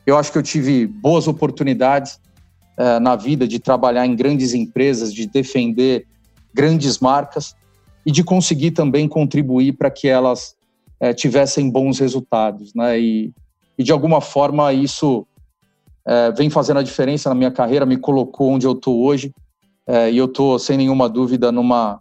eu 0.07 0.16
acho 0.16 0.30
que 0.30 0.38
eu 0.38 0.42
tive 0.42 0.86
boas 0.86 1.26
oportunidades 1.26 2.20
é, 2.76 3.00
na 3.00 3.16
vida 3.16 3.48
de 3.48 3.59
trabalhar 3.59 4.07
em 4.07 4.14
grandes 4.14 4.54
empresas, 4.54 5.12
de 5.12 5.26
defender 5.26 6.07
grandes 6.54 7.00
marcas 7.00 7.57
e 8.07 8.12
de 8.12 8.22
conseguir 8.22 8.70
também 8.70 9.09
contribuir 9.09 9.72
para 9.72 9.90
que 9.90 10.07
elas 10.07 10.54
é, 11.00 11.12
tivessem 11.12 11.68
bons 11.68 11.98
resultados. 11.98 12.72
Né? 12.72 13.00
E, 13.00 13.32
e 13.76 13.82
de 13.82 13.90
alguma 13.90 14.20
forma 14.20 14.72
isso 14.72 15.26
é, 16.07 16.30
vem 16.30 16.48
fazendo 16.48 16.78
a 16.78 16.84
diferença 16.84 17.28
na 17.28 17.34
minha 17.34 17.50
carreira, 17.50 17.84
me 17.84 17.96
colocou 17.96 18.52
onde 18.52 18.64
eu 18.64 18.72
estou 18.72 19.02
hoje. 19.02 19.34
É, 19.88 20.11
e 20.11 20.16
eu 20.16 20.26
estou, 20.26 20.57
sem 20.59 20.76
nenhuma 20.76 21.09
dúvida, 21.09 21.50
numa 21.50 22.00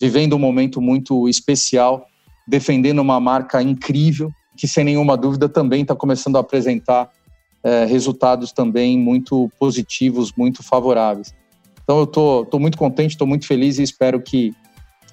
vivendo 0.00 0.34
um 0.34 0.38
momento 0.38 0.80
muito 0.80 1.28
especial, 1.28 2.06
defendendo 2.46 2.98
uma 2.98 3.18
marca 3.18 3.62
incrível, 3.62 4.30
que 4.56 4.68
sem 4.68 4.84
nenhuma 4.84 5.16
dúvida 5.16 5.48
também 5.48 5.82
está 5.82 5.94
começando 5.94 6.36
a 6.36 6.40
apresentar 6.40 7.10
resultados 7.88 8.52
também 8.52 8.96
muito 8.96 9.50
positivos, 9.58 10.32
muito 10.36 10.62
favoráveis. 10.62 11.34
Então 11.82 11.98
eu 11.98 12.04
estou 12.04 12.60
muito 12.60 12.78
contente, 12.78 13.12
estou 13.12 13.26
muito 13.26 13.44
feliz 13.44 13.80
e 13.80 13.82
espero 13.82 14.22
que 14.22 14.54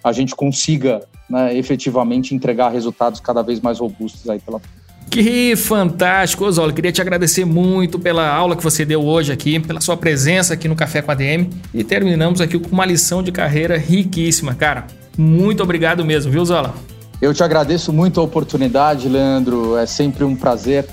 a 0.04 0.12
gente 0.12 0.36
consiga 0.36 1.02
né, 1.30 1.58
efetivamente 1.58 2.36
entregar 2.36 2.70
resultados 2.70 3.20
cada 3.20 3.42
vez 3.42 3.62
mais 3.62 3.80
robustos 3.80 4.30
aí 4.30 4.40
pela 4.40 4.60
frente. 4.60 4.84
Que 5.10 5.56
fantástico, 5.56 6.44
Oswaldo. 6.44 6.74
Queria 6.74 6.92
te 6.92 7.00
agradecer 7.00 7.46
muito 7.46 8.00
pela 8.00 8.28
aula 8.28 8.56
que 8.56 8.64
você 8.64 8.84
deu 8.84 9.04
hoje 9.06 9.32
aqui, 9.32 9.60
pela 9.60 9.80
sua 9.80 9.96
presença 9.96 10.56
aqui 10.56 10.68
no 10.68 10.76
Café 10.76 11.02
com 11.02 11.12
a 11.12 11.14
DM. 11.14 11.50
E 11.74 11.84
terminamos 11.84 12.42
aqui 12.42 12.58
com 12.58 12.70
uma 12.70 12.86
lição 12.86 13.22
de 13.22 13.32
carreira 13.32 13.78
riquíssima, 13.78 14.56
cara. 14.56 14.88
Muito 15.16 15.62
obrigado 15.62 16.04
mesmo, 16.04 16.32
viu, 16.32 16.44
Zola? 16.44 16.74
Eu 17.22 17.34
te 17.34 17.44
agradeço 17.44 17.94
muito 17.94 18.20
a 18.20 18.24
oportunidade, 18.24 19.08
Leandro. 19.08 19.78
É 19.78 19.86
sempre 19.86 20.24
um 20.24 20.36
prazer 20.36 20.86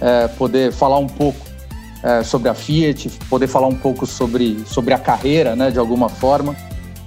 é, 0.00 0.26
poder 0.26 0.72
falar 0.72 0.98
um 0.98 1.06
pouco 1.06 1.46
é, 2.02 2.22
sobre 2.22 2.48
a 2.48 2.54
Fiat, 2.54 3.08
poder 3.28 3.46
falar 3.46 3.68
um 3.68 3.76
pouco 3.76 4.04
sobre, 4.06 4.64
sobre 4.66 4.92
a 4.94 4.98
carreira, 4.98 5.54
né, 5.54 5.70
de 5.70 5.78
alguma 5.78 6.08
forma. 6.08 6.56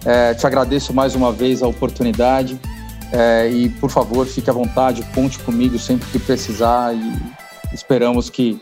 É, 0.06 0.34
te 0.34 0.46
agradeço 0.46 0.94
mais 0.94 1.16
uma 1.16 1.32
vez 1.32 1.64
a 1.64 1.68
oportunidade. 1.68 2.60
É, 3.12 3.48
e, 3.48 3.70
por 3.70 3.90
favor, 3.90 4.26
fique 4.26 4.50
à 4.50 4.54
vontade, 4.54 5.04
conte 5.14 5.38
comigo 5.40 5.78
sempre 5.78 6.10
que 6.10 6.20
precisar 6.20 6.94
e 6.96 7.14
esperamos 7.74 8.30
que 8.30 8.60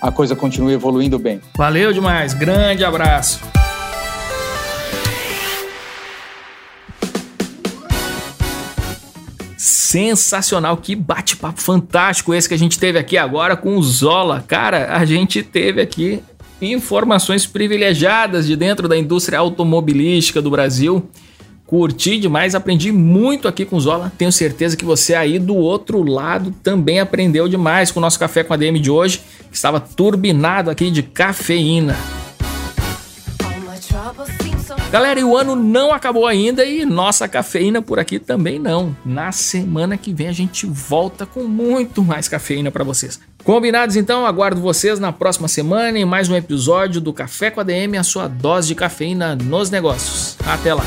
a 0.00 0.12
coisa 0.12 0.36
continue 0.36 0.74
evoluindo 0.74 1.18
bem. 1.18 1.40
Valeu 1.56 1.92
demais, 1.92 2.34
grande 2.34 2.84
abraço. 2.84 3.40
Sensacional, 9.56 10.76
que 10.76 10.94
bate-papo 10.94 11.60
fantástico 11.60 12.34
esse 12.34 12.48
que 12.48 12.54
a 12.54 12.58
gente 12.58 12.78
teve 12.78 12.98
aqui 12.98 13.16
agora 13.16 13.56
com 13.56 13.76
o 13.76 13.82
Zola. 13.82 14.44
Cara, 14.46 14.94
a 14.94 15.04
gente 15.04 15.42
teve 15.42 15.80
aqui 15.80 16.22
informações 16.72 17.46
privilegiadas 17.46 18.46
de 18.46 18.56
dentro 18.56 18.88
da 18.88 18.96
indústria 18.96 19.38
automobilística 19.38 20.40
do 20.40 20.50
Brasil 20.50 21.08
Curti 21.66 22.18
demais, 22.18 22.54
aprendi 22.54 22.92
muito 22.92 23.48
aqui 23.48 23.64
com 23.64 23.76
o 23.76 23.80
Zola. 23.80 24.12
Tenho 24.18 24.30
certeza 24.30 24.76
que 24.76 24.84
você 24.84 25.14
aí 25.14 25.38
do 25.38 25.56
outro 25.56 26.02
lado 26.02 26.54
também 26.62 27.00
aprendeu 27.00 27.48
demais 27.48 27.90
com 27.90 28.00
o 28.00 28.02
nosso 28.02 28.18
café 28.18 28.44
com 28.44 28.52
a 28.52 28.56
DM 28.56 28.78
de 28.78 28.90
hoje, 28.90 29.20
que 29.50 29.56
estava 29.56 29.80
turbinado 29.80 30.70
aqui 30.70 30.90
de 30.90 31.02
cafeína. 31.02 31.96
Galera, 34.94 35.18
e 35.18 35.24
o 35.24 35.36
ano 35.36 35.56
não 35.56 35.92
acabou 35.92 36.24
ainda 36.24 36.64
e 36.64 36.84
nossa 36.84 37.26
cafeína 37.26 37.82
por 37.82 37.98
aqui 37.98 38.20
também 38.20 38.60
não. 38.60 38.96
Na 39.04 39.32
semana 39.32 39.96
que 39.96 40.14
vem 40.14 40.28
a 40.28 40.32
gente 40.32 40.66
volta 40.66 41.26
com 41.26 41.42
muito 41.42 42.00
mais 42.00 42.28
cafeína 42.28 42.70
para 42.70 42.84
vocês. 42.84 43.18
Combinados 43.42 43.96
então, 43.96 44.24
aguardo 44.24 44.60
vocês 44.60 45.00
na 45.00 45.10
próxima 45.10 45.48
semana 45.48 45.98
em 45.98 46.04
mais 46.04 46.28
um 46.28 46.36
episódio 46.36 47.00
do 47.00 47.12
Café 47.12 47.50
com 47.50 47.60
a 47.60 47.64
DM, 47.64 47.98
a 47.98 48.04
sua 48.04 48.28
dose 48.28 48.68
de 48.68 48.76
cafeína 48.76 49.34
nos 49.34 49.68
negócios. 49.68 50.36
Até 50.46 50.72
lá. 50.72 50.86